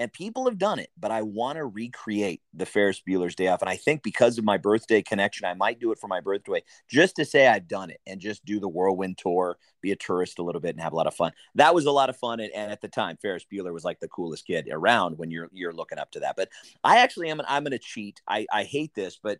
and 0.00 0.10
people 0.10 0.46
have 0.46 0.56
done 0.56 0.78
it, 0.78 0.88
but 0.98 1.10
I 1.10 1.20
want 1.20 1.58
to 1.58 1.66
recreate 1.66 2.40
the 2.54 2.64
Ferris 2.64 3.02
Bueller's 3.06 3.34
Day 3.34 3.48
Off. 3.48 3.60
And 3.60 3.68
I 3.68 3.76
think 3.76 4.02
because 4.02 4.38
of 4.38 4.44
my 4.44 4.56
birthday 4.56 5.02
connection, 5.02 5.44
I 5.44 5.52
might 5.52 5.78
do 5.78 5.92
it 5.92 5.98
for 5.98 6.08
my 6.08 6.20
birthday 6.20 6.62
just 6.88 7.16
to 7.16 7.26
say 7.26 7.46
I've 7.46 7.68
done 7.68 7.90
it 7.90 8.00
and 8.06 8.18
just 8.18 8.42
do 8.46 8.60
the 8.60 8.68
whirlwind 8.68 9.18
tour, 9.18 9.58
be 9.82 9.92
a 9.92 9.96
tourist 9.96 10.38
a 10.38 10.42
little 10.42 10.62
bit, 10.62 10.74
and 10.74 10.80
have 10.80 10.94
a 10.94 10.96
lot 10.96 11.06
of 11.06 11.12
fun. 11.12 11.32
That 11.54 11.74
was 11.74 11.84
a 11.84 11.92
lot 11.92 12.08
of 12.08 12.16
fun. 12.16 12.40
And, 12.40 12.50
and 12.54 12.72
at 12.72 12.80
the 12.80 12.88
time, 12.88 13.18
Ferris 13.20 13.44
Bueller 13.52 13.74
was 13.74 13.84
like 13.84 14.00
the 14.00 14.08
coolest 14.08 14.46
kid 14.46 14.70
around 14.72 15.18
when 15.18 15.30
you're 15.30 15.50
you're 15.52 15.74
looking 15.74 15.98
up 15.98 16.10
to 16.12 16.20
that. 16.20 16.34
But 16.34 16.48
I 16.82 17.00
actually 17.00 17.28
am. 17.28 17.42
I'm 17.46 17.62
going 17.62 17.72
to 17.72 17.78
cheat. 17.78 18.22
I 18.26 18.46
I 18.50 18.64
hate 18.64 18.94
this, 18.94 19.20
but 19.22 19.38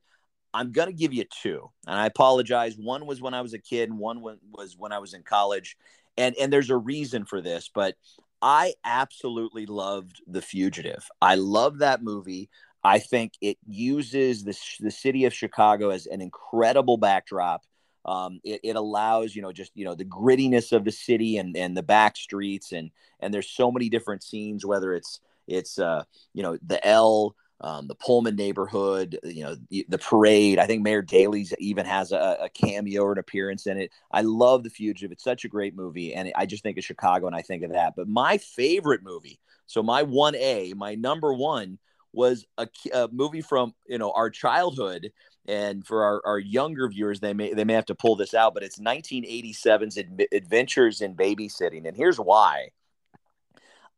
I'm 0.52 0.72
going 0.72 0.88
to 0.88 0.94
give 0.94 1.14
you 1.14 1.24
two. 1.24 1.70
And 1.86 1.98
I 1.98 2.04
apologize. 2.04 2.76
One 2.76 3.06
was 3.06 3.22
when 3.22 3.32
I 3.32 3.40
was 3.40 3.54
a 3.54 3.58
kid, 3.58 3.88
and 3.88 3.98
one 3.98 4.20
was 4.20 4.76
when 4.76 4.92
I 4.92 4.98
was 4.98 5.14
in 5.14 5.22
college. 5.22 5.78
And 6.18 6.36
and 6.38 6.52
there's 6.52 6.68
a 6.68 6.76
reason 6.76 7.24
for 7.24 7.40
this, 7.40 7.70
but 7.74 7.94
I 8.42 8.74
absolutely 8.84 9.66
loved 9.66 10.22
The 10.26 10.42
Fugitive. 10.42 11.06
I 11.20 11.34
love 11.34 11.78
that 11.78 12.02
movie. 12.02 12.48
I 12.82 12.98
think 12.98 13.34
it 13.40 13.58
uses 13.66 14.44
the, 14.44 14.58
the 14.80 14.90
city 14.90 15.26
of 15.26 15.34
Chicago 15.34 15.90
as 15.90 16.06
an 16.06 16.20
incredible 16.20 16.96
backdrop. 16.96 17.64
Um, 18.06 18.40
it, 18.42 18.60
it 18.64 18.76
allows, 18.76 19.36
you 19.36 19.42
know, 19.42 19.52
just, 19.52 19.72
you 19.74 19.84
know, 19.84 19.94
the 19.94 20.06
grittiness 20.06 20.72
of 20.72 20.84
the 20.84 20.92
city 20.92 21.36
and, 21.36 21.54
and 21.56 21.76
the 21.76 21.82
back 21.82 22.16
streets. 22.16 22.72
And, 22.72 22.90
and 23.20 23.34
there's 23.34 23.50
so 23.50 23.70
many 23.70 23.90
different 23.90 24.22
scenes, 24.22 24.64
whether 24.64 24.94
it's, 24.94 25.20
it's, 25.46 25.78
uh, 25.78 26.04
you 26.32 26.42
know, 26.42 26.56
the 26.66 26.84
L, 26.86 27.36
um, 27.62 27.86
the 27.86 27.94
Pullman 27.94 28.36
neighborhood, 28.36 29.18
you 29.22 29.44
know, 29.44 29.56
the 29.70 29.98
parade. 29.98 30.58
I 30.58 30.66
think 30.66 30.82
Mayor 30.82 31.02
Daley's 31.02 31.52
even 31.58 31.84
has 31.84 32.12
a, 32.12 32.38
a, 32.42 32.48
cameo 32.48 33.02
or 33.02 33.12
an 33.12 33.18
appearance 33.18 33.66
in 33.66 33.76
it. 33.76 33.90
I 34.10 34.22
love 34.22 34.62
The 34.62 34.70
Fugitive. 34.70 35.12
It's 35.12 35.24
such 35.24 35.44
a 35.44 35.48
great 35.48 35.76
movie. 35.76 36.14
And 36.14 36.32
I 36.36 36.46
just 36.46 36.62
think 36.62 36.78
of 36.78 36.84
Chicago 36.84 37.26
and 37.26 37.36
I 37.36 37.42
think 37.42 37.62
of 37.62 37.72
that. 37.72 37.94
But 37.96 38.08
my 38.08 38.38
favorite 38.38 39.02
movie, 39.02 39.38
so 39.66 39.82
my 39.82 40.02
1A, 40.02 40.74
my 40.74 40.94
number 40.94 41.34
one 41.34 41.78
was 42.12 42.46
a, 42.56 42.66
a 42.94 43.08
movie 43.12 43.42
from, 43.42 43.74
you 43.86 43.98
know, 43.98 44.12
our 44.12 44.30
childhood. 44.30 45.12
And 45.46 45.86
for 45.86 46.04
our, 46.04 46.22
our 46.24 46.38
younger 46.38 46.88
viewers, 46.88 47.20
they 47.20 47.32
may 47.34 47.52
they 47.54 47.64
may 47.64 47.72
have 47.72 47.86
to 47.86 47.94
pull 47.94 48.14
this 48.14 48.34
out, 48.34 48.54
but 48.54 48.62
it's 48.62 48.78
1987's 48.78 49.98
Adventures 50.32 51.00
in 51.00 51.16
Babysitting. 51.16 51.88
And 51.88 51.96
here's 51.96 52.20
why. 52.20 52.68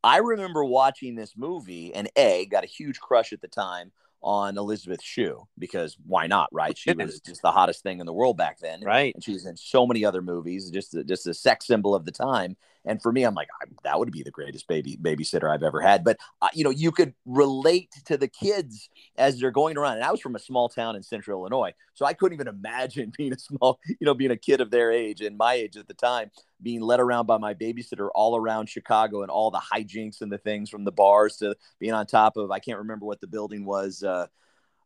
I 0.05 0.19
remember 0.19 0.65
watching 0.65 1.15
this 1.15 1.35
movie 1.37 1.95
and 1.95 2.11
A, 2.17 2.47
got 2.47 2.65
a 2.65 2.69
huge 2.69 3.01
crush 3.01 3.33
at 3.33 3.41
the 3.41 3.49
time 3.49 3.93
on 4.23 4.57
Elizabeth 4.57 5.03
Shue 5.03 5.47
because 5.59 5.97
why 6.07 6.27
not, 6.27 6.49
right? 6.53 6.77
She 6.77 6.93
was 6.93 7.21
just 7.21 7.43
the 7.43 7.51
hottest 7.51 7.83
thing 7.83 8.01
in 8.01 8.07
the 8.07 8.13
world 8.13 8.37
back 8.37 8.59
then. 8.61 8.81
Right. 8.83 9.15
And 9.15 9.23
she 9.23 9.33
was 9.33 9.47
in 9.47 9.57
so 9.57 9.87
many 9.87 10.05
other 10.05 10.23
movies, 10.23 10.71
just, 10.71 10.97
just 11.07 11.27
a 11.27 11.35
sex 11.35 11.67
symbol 11.67 11.95
of 11.95 12.05
the 12.05 12.13
time. 12.13 12.57
And 12.85 13.01
for 13.01 13.13
me, 13.13 13.23
I'm 13.23 13.35
like, 13.35 13.49
that 13.85 13.99
would 13.99 14.11
be 14.11 14.23
the 14.23 14.31
greatest 14.31 14.67
baby 14.67 14.99
babysitter 15.01 15.51
I've 15.51 15.63
ever 15.63 15.81
had. 15.81 16.05
But 16.05 16.19
uh, 16.41 16.49
you 16.53 16.65
know, 16.65 16.71
you 16.71 16.91
could 16.91 17.15
relate 17.27 17.91
to 18.07 18.17
the 18.17 18.29
kids 18.29 18.89
as 19.17 19.39
they're 19.39 19.51
going 19.51 19.77
around. 19.77 19.95
And 19.95 20.05
I 20.05 20.11
was 20.11 20.21
from 20.21 20.35
a 20.35 20.41
small 20.41 20.69
town 20.69 20.97
in 20.97 21.03
Central 21.03 21.41
Illinois, 21.41 21.73
so 21.95 22.05
I 22.05 22.13
couldn't 22.13 22.35
even 22.35 22.49
imagine 22.49 23.13
being 23.19 23.33
a 23.33 23.39
small, 23.39 23.79
you 23.87 24.05
know, 24.05 24.15
being 24.15 24.31
a 24.31 24.37
kid 24.37 24.61
of 24.61 24.71
their 24.71 24.91
age 24.91 25.21
and 25.21 25.37
my 25.37 25.55
age 25.55 25.77
at 25.77 25.89
the 25.89 25.95
time, 25.95 26.31
being 26.61 26.81
led 26.81 27.01
around 27.01 27.27
by 27.27 27.39
my 27.39 27.55
babysitter 27.55 28.09
all 28.15 28.37
around 28.37 28.69
Chicago 28.69 29.23
and 29.23 29.31
all 29.31 29.51
the 29.51 29.61
hijinks 29.73 30.21
and 30.21 30.33
the 30.33 30.39
things 30.39 30.69
from 30.69 30.85
the 30.85 30.93
bars 30.93 31.37
to 31.39 31.55
being 31.79 31.93
on 31.93 32.07
top 32.07 32.37
of. 32.37 32.51
I 32.51 32.59
can't 32.59 32.79
remember 32.79 33.07
what 33.07 33.21
the 33.21 33.27
building 33.27 33.65
was. 33.65 34.03
Uh, 34.03 34.27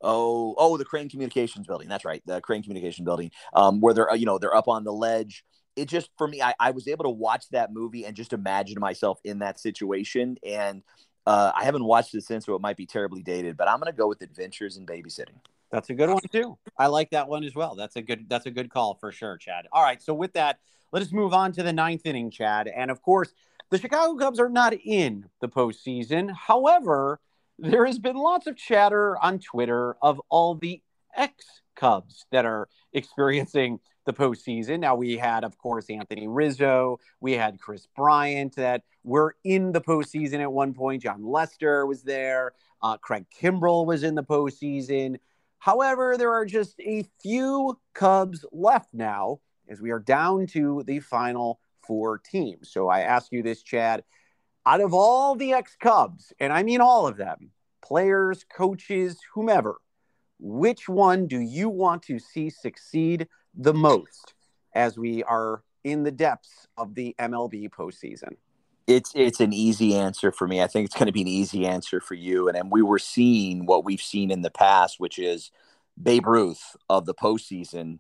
oh 0.03 0.55
oh 0.59 0.77
the 0.77 0.85
Crain 0.85 1.09
communications 1.09 1.67
building 1.67 1.89
that's 1.89 2.05
right 2.05 2.23
the 2.27 2.39
Crain 2.43 2.63
communication 2.63 3.03
building 3.07 3.31
um, 3.55 3.81
where 3.81 3.95
they're 3.95 4.15
you 4.15 4.27
know 4.27 4.37
they're 4.37 4.55
up 4.55 4.69
on 4.69 4.85
the 4.85 4.93
ledge 4.93 5.43
it 5.77 5.87
just 5.87 6.11
for 6.17 6.27
me 6.27 6.43
I, 6.43 6.55
I 6.59 6.71
was 6.71 6.89
able 6.89 7.05
to 7.05 7.11
watch 7.11 7.49
that 7.51 7.73
movie 7.73 8.05
and 8.05 8.17
just 8.17 8.33
imagine 8.33 8.81
myself 8.81 9.21
in 9.25 9.41
that 9.41 9.61
situation. 9.61 10.37
And 10.45 10.83
uh, 11.27 11.51
i 11.57 11.65
haven't 11.65 11.85
watched 11.85 12.15
it 12.15 12.23
since 12.23 12.47
so 12.47 12.55
it 12.55 12.61
might 12.61 12.77
be 12.77 12.87
terribly 12.87 13.21
dated 13.21 13.57
but 13.57 13.69
i'm 13.69 13.81
going 13.81 13.93
to 13.93 13.97
go 13.97 14.07
with 14.07 14.23
adventures 14.23 14.77
in 14.77 14.87
babysitting. 14.87 15.35
That's 15.73 15.91
a 15.91 15.95
good 15.95 16.09
one 16.09 16.23
too. 16.31 16.57
I 16.79 16.87
like 16.87 17.11
that 17.11 17.29
one 17.29 17.43
as 17.43 17.55
well. 17.55 17.75
That's 17.75 17.97
a 17.97 18.03
good 18.03 18.29
that's 18.29 18.47
a 18.47 18.51
good 18.51 18.71
call 18.71 18.95
for 18.95 19.11
sure 19.11 19.37
chad. 19.37 19.67
All 19.73 19.83
right 19.83 20.01
so 20.01 20.15
with 20.15 20.33
that 20.35 20.59
let 20.93 21.03
us 21.03 21.13
move 21.13 21.35
on 21.35 21.53
to 21.53 21.63
the 21.63 21.73
ninth 21.73 22.03
inning 22.05 22.31
chad. 22.31 22.69
And 22.69 22.91
of 22.91 23.03
course 23.03 23.33
the 23.71 23.79
chicago 23.79 24.17
cubs 24.17 24.39
are 24.39 24.49
not 24.49 24.73
in 24.73 25.27
the 25.41 25.49
postseason. 25.49 26.33
However 26.33 27.21
there 27.59 27.87
has 27.87 27.99
been 27.99 28.17
lots 28.17 28.47
of 28.47 28.57
chatter 28.57 29.19
on 29.23 29.41
twitter 29.41 29.97
of 30.03 30.21
all 30.29 30.55
the 30.55 30.81
ex 31.17 31.45
cubs 31.75 32.27
that 32.31 32.45
are 32.45 32.69
experiencing 32.93 33.81
the 34.07 34.13
postseason. 34.13 34.81
Now 34.81 34.95
we 34.95 35.17
had, 35.17 35.45
of 35.45 35.59
course, 35.59 35.91
Anthony 35.91 36.27
Rizzo. 36.27 36.99
We 37.21 37.33
had 37.33 37.61
Kris 37.61 37.87
Bryant 37.95 38.57
that 38.57 38.83
were 39.05 39.37
in 39.45 39.73
the 39.73 39.81
postseason 39.81 40.41
at 40.41 40.53
one 40.53 40.73
point. 40.73 41.03
Jon 41.03 41.25
Lester 41.25 41.85
was 41.85 42.03
there. 42.03 42.53
Uh, 42.83 42.97
Craig 42.97 43.27
Kimbrel 43.39 43.85
was 43.85 44.03
in 44.03 44.15
the 44.15 44.23
postseason. 44.23 45.19
However, 45.59 46.17
there 46.17 46.33
are 46.33 46.47
just 46.47 46.79
a 46.81 47.05
few 47.21 47.79
Cubs 47.95 48.45
left 48.53 48.89
now 48.93 49.41
as 49.69 49.81
we 49.81 49.91
are 49.91 49.99
down 49.99 50.47
to 50.47 50.83
the 50.87 51.01
final 51.01 51.61
four 51.87 52.19
teams. 52.19 52.71
So 52.71 52.89
I 52.89 53.01
ask 53.01 53.33
you 53.33 53.43
this, 53.43 53.63
Chad. 53.63 54.05
Out 54.65 54.81
of 54.81 54.93
all 54.93 55.37
the 55.37 55.53
ex 55.53 55.77
Cubs, 55.77 56.33
and 56.41 56.53
I 56.53 56.63
mean 56.63 56.81
all 56.81 57.07
of 57.07 57.17
them, 57.17 57.51
players, 57.83 58.45
coaches, 58.45 59.19
whomever, 59.33 59.77
which 60.39 60.89
one 60.89 61.27
do 61.27 61.39
you 61.39 61.69
want 61.69 62.03
to 62.05 62.19
see 62.19 62.51
succeed 62.51 63.29
the 63.57 63.75
most 63.75 64.35
as 64.75 64.99
we 64.99 65.23
are 65.25 65.63
in 65.83 66.03
the 66.03 66.11
depths 66.11 66.67
of 66.77 66.95
the 66.95 67.15
MLB 67.19 67.71
postseason? 67.71 68.37
It's 68.87 69.13
it's 69.15 69.41
an 69.41 69.53
easy 69.53 69.97
answer 69.97 70.31
for 70.31 70.47
me. 70.47 70.63
I 70.63 70.69
think 70.69 70.87
it's 70.87 70.95
going 70.95 71.07
to 71.07 71.13
be 71.13 71.23
an 71.23 71.29
easy 71.29 71.67
answer 71.67 72.01
for 72.01 72.15
you. 72.15 72.49
And 72.49 72.57
and 72.57 72.71
we 72.71 72.83
were 72.83 73.01
seeing 73.01 73.67
what 73.67 73.85
we've 73.85 74.01
seen 74.01 74.31
in 74.31 74.43
the 74.43 74.51
past, 74.51 75.01
which 75.01 75.19
is 75.19 75.51
Babe 76.01 76.27
Ruth 76.27 76.77
of 76.89 77.07
the 77.07 77.15
postseason, 77.15 77.99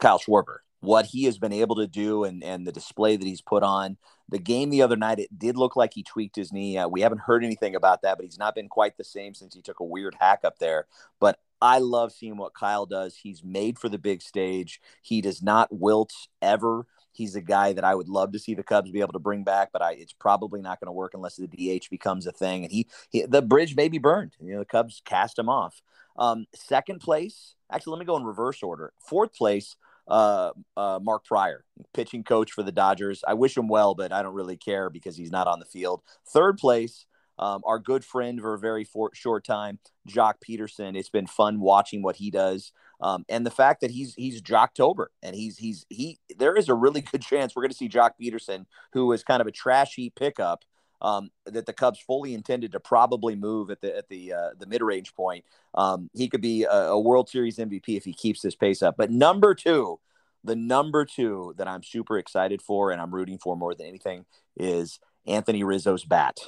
Kyle 0.00 0.18
Schwarber. 0.18 0.58
What 0.80 1.06
he 1.06 1.24
has 1.24 1.38
been 1.38 1.52
able 1.52 1.76
to 1.76 1.86
do 1.86 2.24
and 2.24 2.42
and 2.42 2.66
the 2.66 2.72
display 2.72 3.16
that 3.16 3.26
he's 3.26 3.42
put 3.42 3.62
on. 3.62 3.96
The 4.30 4.38
game 4.38 4.70
the 4.70 4.82
other 4.82 4.96
night, 4.96 5.20
it 5.20 5.38
did 5.38 5.56
look 5.56 5.74
like 5.74 5.94
he 5.94 6.02
tweaked 6.02 6.36
his 6.36 6.52
knee. 6.52 6.76
Uh, 6.76 6.86
we 6.86 7.00
haven't 7.00 7.22
heard 7.22 7.44
anything 7.44 7.74
about 7.74 8.02
that, 8.02 8.18
but 8.18 8.24
he's 8.24 8.38
not 8.38 8.54
been 8.54 8.68
quite 8.68 8.96
the 8.96 9.04
same 9.04 9.34
since 9.34 9.54
he 9.54 9.62
took 9.62 9.80
a 9.80 9.84
weird 9.84 10.16
hack 10.20 10.40
up 10.44 10.58
there. 10.58 10.86
But 11.18 11.38
I 11.60 11.78
love 11.78 12.12
seeing 12.12 12.36
what 12.36 12.54
Kyle 12.54 12.86
does. 12.86 13.16
He's 13.16 13.42
made 13.42 13.78
for 13.78 13.88
the 13.88 13.98
big 13.98 14.22
stage. 14.22 14.80
He 15.02 15.20
does 15.20 15.42
not 15.42 15.68
wilt 15.72 16.12
ever. 16.40 16.86
He's 17.12 17.34
a 17.34 17.40
guy 17.40 17.72
that 17.72 17.84
I 17.84 17.94
would 17.94 18.08
love 18.08 18.32
to 18.32 18.38
see 18.38 18.54
the 18.54 18.62
Cubs 18.62 18.92
be 18.92 19.00
able 19.00 19.14
to 19.14 19.18
bring 19.18 19.42
back, 19.42 19.70
but 19.72 19.82
I, 19.82 19.92
it's 19.92 20.12
probably 20.12 20.62
not 20.62 20.78
going 20.78 20.86
to 20.86 20.92
work 20.92 21.14
unless 21.14 21.36
the 21.36 21.48
DH 21.48 21.90
becomes 21.90 22.26
a 22.26 22.32
thing. 22.32 22.62
And 22.62 22.72
he, 22.72 22.86
he, 23.10 23.26
the 23.26 23.42
bridge 23.42 23.74
may 23.74 23.88
be 23.88 23.98
burned. 23.98 24.36
You 24.40 24.52
know, 24.52 24.58
the 24.60 24.64
Cubs 24.64 25.02
cast 25.04 25.38
him 25.38 25.48
off. 25.48 25.82
Um, 26.16 26.46
second 26.54 27.00
place, 27.00 27.54
actually, 27.72 27.92
let 27.92 28.00
me 28.00 28.06
go 28.06 28.16
in 28.16 28.24
reverse 28.24 28.62
order. 28.62 28.92
Fourth 29.00 29.34
place, 29.34 29.76
uh, 30.06 30.50
uh, 30.76 31.00
Mark 31.02 31.24
Prior, 31.24 31.64
pitching 31.92 32.24
coach 32.24 32.52
for 32.52 32.62
the 32.62 32.72
Dodgers. 32.72 33.24
I 33.26 33.34
wish 33.34 33.56
him 33.56 33.68
well, 33.68 33.94
but 33.94 34.12
I 34.12 34.22
don't 34.22 34.34
really 34.34 34.56
care 34.56 34.90
because 34.90 35.16
he's 35.16 35.30
not 35.30 35.46
on 35.46 35.58
the 35.58 35.64
field. 35.64 36.02
Third 36.28 36.58
place, 36.58 37.06
um, 37.38 37.62
our 37.64 37.78
good 37.78 38.04
friend 38.04 38.40
for 38.40 38.54
a 38.54 38.58
very 38.58 38.84
for, 38.84 39.10
short 39.14 39.44
time, 39.44 39.78
Joc 40.08 40.34
Pederson. 40.46 40.96
It's 40.96 41.08
been 41.08 41.26
fun 41.26 41.60
watching 41.60 42.02
what 42.02 42.16
he 42.16 42.30
does, 42.30 42.72
um, 43.00 43.24
and 43.28 43.46
the 43.46 43.50
fact 43.50 43.80
that 43.80 43.90
he's 43.90 44.14
he's 44.14 44.42
Joctober, 44.42 45.06
and 45.22 45.34
he's 45.34 45.58
he's 45.58 45.86
he. 45.88 46.18
There 46.36 46.56
is 46.56 46.68
a 46.68 46.74
really 46.74 47.00
good 47.00 47.22
chance 47.22 47.54
we're 47.54 47.62
going 47.62 47.70
to 47.70 47.76
see 47.76 47.88
Joc 47.88 48.12
Pederson, 48.20 48.66
who 48.92 49.12
is 49.12 49.22
kind 49.22 49.40
of 49.40 49.46
a 49.46 49.52
trashy 49.52 50.10
pickup, 50.10 50.64
um, 51.00 51.30
that 51.46 51.66
the 51.66 51.72
Cubs 51.72 52.00
fully 52.00 52.34
intended 52.34 52.72
to 52.72 52.80
probably 52.80 53.36
move 53.36 53.70
at 53.70 53.80
the 53.80 53.96
at 53.96 54.08
the 54.08 54.32
uh, 54.32 54.50
the 54.58 54.66
mid 54.66 54.82
range 54.82 55.14
point. 55.14 55.44
Um, 55.74 56.10
he 56.14 56.28
could 56.28 56.40
be 56.40 56.64
a, 56.64 56.88
a 56.88 57.00
World 57.00 57.28
Series 57.28 57.58
MVP 57.58 57.96
if 57.96 58.04
he 58.04 58.12
keeps 58.12 58.40
this 58.42 58.56
pace 58.56 58.82
up. 58.82 58.96
But 58.96 59.10
number 59.10 59.54
two, 59.54 60.00
the 60.44 60.56
number 60.56 61.04
two 61.04 61.54
that 61.58 61.68
I'm 61.68 61.82
super 61.82 62.18
excited 62.18 62.62
for 62.62 62.90
and 62.90 63.00
I'm 63.00 63.14
rooting 63.14 63.38
for 63.38 63.56
more 63.56 63.74
than 63.74 63.86
anything 63.86 64.24
is 64.56 64.98
Anthony 65.26 65.62
Rizzo's 65.62 66.04
bat, 66.04 66.38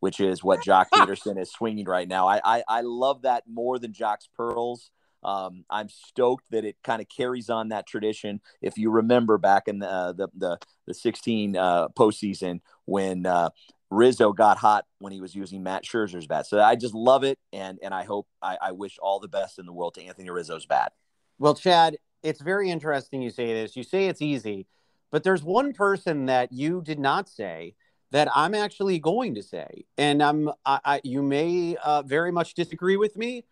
which 0.00 0.18
is 0.20 0.42
what 0.42 0.60
Joc 0.60 0.86
Pederson 0.94 1.40
is 1.40 1.50
swinging 1.50 1.86
right 1.86 2.08
now. 2.08 2.26
I, 2.26 2.40
I, 2.44 2.62
I 2.68 2.80
love 2.80 3.22
that 3.22 3.44
more 3.48 3.78
than 3.78 3.92
Joc's 3.92 4.28
pearls. 4.36 4.90
Um, 5.22 5.64
I'm 5.70 5.88
stoked 5.88 6.50
that 6.50 6.64
it 6.64 6.76
kind 6.82 7.00
of 7.02 7.08
carries 7.08 7.50
on 7.50 7.68
that 7.68 7.86
tradition. 7.86 8.40
If 8.62 8.78
you 8.78 8.90
remember 8.90 9.38
back 9.38 9.68
in 9.68 9.78
the 9.78 10.14
the 10.16 10.28
the, 10.34 10.58
the 10.86 10.94
16 10.94 11.56
uh, 11.56 11.88
postseason 11.88 12.60
when 12.86 13.26
uh, 13.26 13.50
Rizzo 13.90 14.32
got 14.32 14.56
hot 14.56 14.86
when 14.98 15.12
he 15.12 15.20
was 15.20 15.34
using 15.34 15.62
Matt 15.62 15.84
Szczur's 15.84 16.26
bat, 16.26 16.46
so 16.46 16.60
I 16.60 16.74
just 16.74 16.94
love 16.94 17.22
it, 17.22 17.38
and 17.52 17.78
and 17.82 17.92
I 17.92 18.04
hope 18.04 18.28
I, 18.40 18.56
I 18.60 18.72
wish 18.72 18.96
all 19.00 19.20
the 19.20 19.28
best 19.28 19.58
in 19.58 19.66
the 19.66 19.72
world 19.72 19.94
to 19.94 20.04
Anthony 20.04 20.30
Rizzo's 20.30 20.64
bat. 20.64 20.92
Well, 21.38 21.54
Chad, 21.54 21.98
it's 22.22 22.40
very 22.40 22.70
interesting 22.70 23.20
you 23.20 23.30
say 23.30 23.52
this. 23.52 23.76
You 23.76 23.82
say 23.82 24.06
it's 24.06 24.22
easy, 24.22 24.66
but 25.10 25.22
there's 25.22 25.42
one 25.42 25.74
person 25.74 26.26
that 26.26 26.50
you 26.50 26.80
did 26.82 26.98
not 26.98 27.28
say 27.28 27.74
that 28.12 28.28
I'm 28.34 28.54
actually 28.54 28.98
going 28.98 29.34
to 29.36 29.42
say, 29.42 29.84
and 29.96 30.22
I'm 30.22 30.48
I, 30.64 30.80
I 30.84 31.00
you 31.04 31.22
may 31.22 31.76
uh, 31.76 32.02
very 32.02 32.32
much 32.32 32.54
disagree 32.54 32.96
with 32.96 33.16
me, 33.16 33.44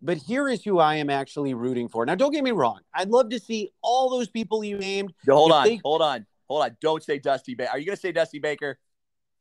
but 0.00 0.16
here 0.16 0.48
is 0.48 0.62
who 0.64 0.78
I 0.78 0.96
am 0.96 1.10
actually 1.10 1.54
rooting 1.54 1.88
for. 1.88 2.04
Now, 2.04 2.14
don't 2.14 2.32
get 2.32 2.44
me 2.44 2.50
wrong. 2.50 2.80
I'd 2.94 3.08
love 3.08 3.30
to 3.30 3.38
see 3.38 3.70
all 3.82 4.10
those 4.10 4.28
people 4.28 4.62
you 4.64 4.78
named. 4.78 5.14
hold 5.28 5.52
on, 5.52 5.64
they... 5.66 5.80
hold 5.84 6.02
on, 6.02 6.26
hold 6.48 6.64
on. 6.64 6.76
Don't 6.80 7.02
say 7.02 7.18
Dusty 7.18 7.54
Baker. 7.54 7.70
Are 7.70 7.78
you 7.78 7.86
going 7.86 7.96
to 7.96 8.00
say 8.00 8.12
Dusty 8.12 8.38
Baker? 8.38 8.78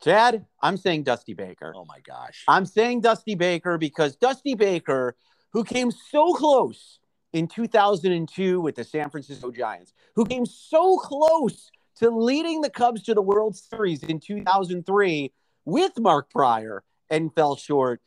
Chad, 0.03 0.45
I'm 0.61 0.77
saying 0.77 1.03
Dusty 1.03 1.33
Baker. 1.33 1.73
Oh 1.75 1.85
my 1.85 1.99
gosh. 1.99 2.43
I'm 2.47 2.65
saying 2.65 3.01
Dusty 3.01 3.35
Baker 3.35 3.77
because 3.77 4.15
Dusty 4.15 4.55
Baker, 4.55 5.15
who 5.53 5.63
came 5.63 5.91
so 5.91 6.33
close 6.33 6.99
in 7.33 7.47
2002 7.47 8.59
with 8.59 8.75
the 8.75 8.83
San 8.83 9.09
Francisco 9.11 9.51
Giants, 9.51 9.93
who 10.15 10.25
came 10.25 10.45
so 10.45 10.97
close 10.97 11.69
to 11.99 12.09
leading 12.09 12.61
the 12.61 12.69
Cubs 12.69 13.03
to 13.03 13.13
the 13.13 13.21
World 13.21 13.55
Series 13.55 14.03
in 14.03 14.19
2003 14.19 15.31
with 15.65 15.99
Mark 15.99 16.29
Prior 16.29 16.83
and 17.09 17.33
fell 17.33 17.55
short. 17.55 18.01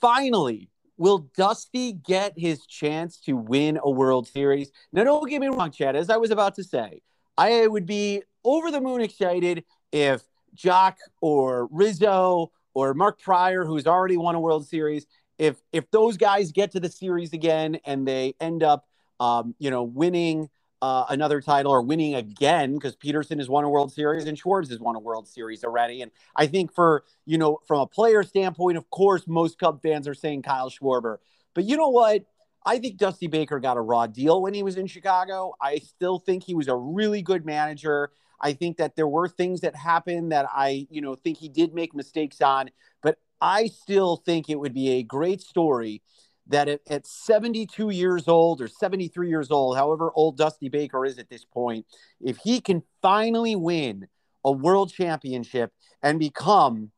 Finally, 0.00 0.68
will 0.96 1.30
Dusty 1.36 1.92
get 1.92 2.34
his 2.36 2.66
chance 2.66 3.18
to 3.20 3.36
win 3.36 3.78
a 3.82 3.90
World 3.90 4.28
Series? 4.28 4.70
Now, 4.92 5.04
don't 5.04 5.28
get 5.28 5.40
me 5.40 5.48
wrong, 5.48 5.70
Chad. 5.70 5.96
As 5.96 6.10
I 6.10 6.16
was 6.16 6.30
about 6.30 6.54
to 6.56 6.64
say, 6.64 7.02
I 7.36 7.66
would 7.66 7.86
be 7.86 8.22
over 8.44 8.70
the 8.70 8.80
moon 8.80 9.00
excited 9.00 9.64
if 9.90 10.22
Joc 10.56 10.96
or 11.20 11.68
Rizzo 11.70 12.52
or 12.74 12.94
Mark 12.94 13.20
Prior, 13.20 13.64
who's 13.64 13.86
already 13.86 14.16
won 14.16 14.34
a 14.34 14.40
World 14.40 14.66
Series, 14.66 15.06
if 15.38 15.56
if 15.72 15.90
those 15.90 16.16
guys 16.16 16.52
get 16.52 16.72
to 16.72 16.80
the 16.80 16.90
series 16.90 17.32
again 17.32 17.78
and 17.84 18.06
they 18.06 18.34
end 18.40 18.62
up, 18.62 18.86
um, 19.18 19.54
you 19.58 19.70
know, 19.70 19.82
winning 19.82 20.50
uh, 20.82 21.04
another 21.10 21.40
title 21.40 21.70
or 21.70 21.80
winning 21.80 22.16
again, 22.16 22.74
because 22.74 22.96
Pederson 22.96 23.38
has 23.38 23.48
won 23.48 23.62
a 23.62 23.70
World 23.70 23.92
Series 23.92 24.26
and 24.26 24.36
Schwartz 24.36 24.68
has 24.68 24.80
won 24.80 24.96
a 24.96 24.98
World 24.98 25.28
Series 25.28 25.62
already. 25.62 26.02
And 26.02 26.10
I 26.34 26.48
think 26.48 26.74
for 26.74 27.04
you 27.24 27.38
know, 27.38 27.60
from 27.66 27.80
a 27.80 27.86
player 27.86 28.24
standpoint, 28.24 28.76
of 28.76 28.90
course, 28.90 29.26
most 29.28 29.58
Cub 29.58 29.80
fans 29.80 30.08
are 30.08 30.14
saying 30.14 30.42
Kyle 30.42 30.68
Schwarber. 30.68 31.18
But 31.54 31.64
you 31.64 31.76
know 31.76 31.88
what? 31.88 32.24
I 32.66 32.78
think 32.78 32.96
Dusty 32.96 33.28
Baker 33.28 33.60
got 33.60 33.76
a 33.76 33.80
raw 33.80 34.06
deal 34.06 34.42
when 34.42 34.54
he 34.54 34.62
was 34.62 34.76
in 34.76 34.86
Chicago. 34.86 35.54
I 35.60 35.78
still 35.78 36.18
think 36.18 36.44
he 36.44 36.54
was 36.54 36.68
a 36.68 36.76
really 36.76 37.22
good 37.22 37.46
manager. 37.46 38.10
I 38.40 38.52
think 38.52 38.76
that 38.78 38.96
there 38.96 39.06
were 39.06 39.28
things 39.28 39.60
that 39.60 39.76
happened 39.76 40.32
that 40.32 40.46
I, 40.52 40.86
you 40.90 41.00
know, 41.00 41.14
think 41.14 41.38
he 41.38 41.48
did 41.48 41.74
make 41.74 41.94
mistakes 41.94 42.40
on. 42.40 42.70
But 43.02 43.18
I 43.40 43.66
still 43.66 44.16
think 44.16 44.48
it 44.48 44.58
would 44.58 44.74
be 44.74 44.90
a 44.90 45.02
great 45.02 45.40
story 45.40 46.02
that 46.48 46.68
at, 46.68 46.80
at 46.88 47.06
72 47.06 47.90
years 47.90 48.28
old 48.28 48.60
or 48.60 48.68
73 48.68 49.28
years 49.28 49.50
old, 49.50 49.76
however 49.76 50.10
old 50.14 50.36
Dusty 50.36 50.68
Baker 50.68 51.04
is 51.04 51.18
at 51.18 51.28
this 51.28 51.44
point, 51.44 51.86
if 52.20 52.38
he 52.38 52.60
can 52.60 52.82
finally 53.00 53.56
win 53.56 54.08
a 54.44 54.50
world 54.50 54.92
championship 54.92 55.72
and 56.02 56.18
become, 56.18 56.90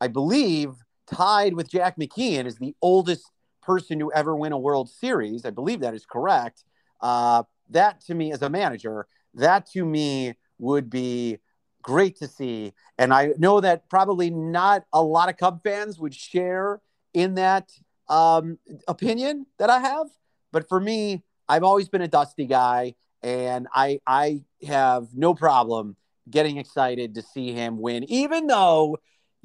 I 0.00 0.08
believe, 0.08 0.72
tied 1.06 1.54
with 1.54 1.68
Jack 1.68 1.96
McKeon 1.98 2.46
as 2.46 2.56
the 2.56 2.74
oldest 2.80 3.30
person 3.62 3.98
to 3.98 4.12
ever 4.12 4.34
win 4.34 4.52
a 4.52 4.58
World 4.58 4.88
Series, 4.88 5.44
I 5.44 5.50
believe 5.50 5.80
that 5.80 5.94
is 5.94 6.06
correct. 6.06 6.64
Uh, 7.00 7.42
that 7.70 8.00
to 8.02 8.14
me, 8.14 8.32
as 8.32 8.42
a 8.42 8.48
manager, 8.48 9.06
that 9.34 9.66
to 9.72 9.84
me 9.84 10.34
would 10.58 10.88
be 10.88 11.38
great 11.82 12.16
to 12.16 12.26
see. 12.26 12.72
And 12.98 13.12
I 13.12 13.30
know 13.38 13.60
that 13.60 13.88
probably 13.90 14.30
not 14.30 14.84
a 14.92 15.02
lot 15.02 15.28
of 15.28 15.36
Cub 15.36 15.62
fans 15.62 15.98
would 15.98 16.14
share 16.14 16.80
in 17.12 17.34
that 17.34 17.70
um, 18.08 18.58
opinion 18.88 19.46
that 19.58 19.70
I 19.70 19.80
have. 19.80 20.06
But 20.52 20.68
for 20.68 20.80
me, 20.80 21.22
I've 21.48 21.62
always 21.62 21.88
been 21.88 22.02
a 22.02 22.08
Dusty 22.08 22.46
guy, 22.46 22.94
and 23.22 23.68
I 23.74 24.00
I 24.06 24.44
have 24.66 25.08
no 25.14 25.34
problem 25.34 25.96
getting 26.28 26.56
excited 26.56 27.14
to 27.14 27.22
see 27.22 27.52
him 27.52 27.78
win, 27.78 28.04
even 28.04 28.46
though. 28.46 28.98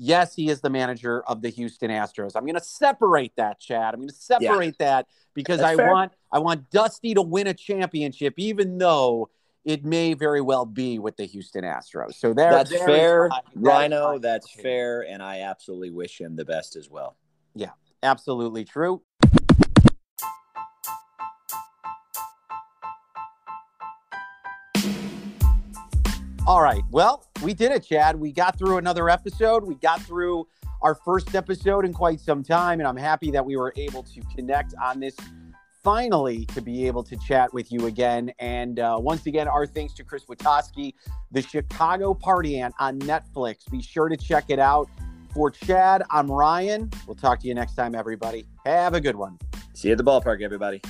Yes, 0.04 0.34
he 0.34 0.50
is 0.50 0.62
the 0.62 0.70
manager 0.72 1.22
of 1.28 1.44
the 1.44 1.50
Houston 1.50 1.92
Astros. 1.92 2.32
I'm 2.36 2.42
going 2.42 2.56
to 2.56 2.64
separate 2.64 3.36
that, 3.36 3.60
Chad. 3.60 3.94
I'm 3.94 4.00
going 4.00 4.10
to 4.10 4.16
separate 4.16 4.76
yeah. 4.80 4.86
that 4.86 5.08
because 5.36 5.60
That's 5.60 5.74
I 5.74 5.76
fair. 5.76 5.92
want 5.92 6.12
I 6.32 6.40
want 6.40 6.72
Dusty 6.72 7.14
to 7.14 7.22
win 7.22 7.46
a 7.46 7.54
championship, 7.54 8.34
even 8.38 8.80
though 8.80 9.30
it 9.64 9.86
may 9.86 10.14
very 10.14 10.42
well 10.42 10.66
be 10.66 10.98
with 10.98 11.18
the 11.18 11.26
Houston 11.26 11.64
Astros. 11.64 12.16
So 12.16 12.34
there, 12.34 12.52
that's 12.52 12.72
there 12.72 12.86
fair, 12.86 13.26
is, 13.28 13.32
Rhino. 13.56 14.18
That's 14.18 14.50
fair, 14.52 15.02
and 15.02 15.22
I 15.22 15.42
absolutely 15.42 15.92
wish 15.92 16.20
him 16.20 16.36
the 16.36 16.46
best 16.46 16.76
as 16.76 16.90
well. 16.90 17.16
Yeah, 17.54 17.72
absolutely 18.04 18.66
true. 18.66 19.02
All 26.48 26.62
right. 26.62 26.82
Well, 26.92 27.24
we 27.44 27.54
did 27.54 27.72
it, 27.72 27.84
Chad. 27.84 28.20
We 28.20 28.32
got 28.32 28.58
through 28.58 28.78
another 28.78 29.10
episode. 29.10 29.64
We 29.64 29.76
got 29.76 30.02
through 30.02 30.48
our 30.82 30.96
first 30.96 31.36
episode 31.36 31.86
in 31.86 31.94
quite 31.94 32.20
some 32.20 32.44
time, 32.44 32.80
and 32.80 32.88
I'm 32.88 32.98
happy 32.98 33.32
that 33.32 33.46
we 33.46 33.56
were 33.56 33.74
able 33.78 34.04
to 34.04 34.22
connect 34.36 34.74
on 34.84 35.00
this 35.00 35.16
finally 35.84 36.46
to 36.48 36.62
be 36.62 36.88
able 36.88 37.04
to 37.04 37.16
chat 37.18 37.54
with 37.54 37.72
you 37.72 37.86
again. 37.86 38.32
And 38.40 38.80
uh, 38.80 38.98
once 39.00 39.28
again, 39.28 39.48
our 39.48 39.66
thanks 39.66 39.94
to 39.96 40.04
Chris 40.04 40.26
Witaske, 40.26 40.94
the 41.32 41.42
Chicago 41.42 42.14
Party 42.14 42.60
Aunt 42.60 42.74
on 42.80 43.00
Netflix. 43.00 43.70
Be 43.70 43.82
sure 43.82 44.10
to 44.10 44.18
check 44.18 44.46
it 44.50 44.60
out. 44.60 44.90
For 45.34 45.50
Chad, 45.50 46.04
I'm 46.10 46.30
Ryan. 46.30 46.90
We'll 47.08 47.16
talk 47.16 47.40
to 47.40 47.48
you 47.48 47.54
next 47.54 47.76
time, 47.76 47.96
everybody. 47.96 48.46
Have 48.66 48.94
a 48.94 49.02
good 49.02 49.16
one. 49.16 49.40
See 49.74 49.88
you 49.88 49.94
at 49.94 49.98
the 49.98 50.04
ballpark, 50.04 50.42
everybody. 50.42 50.82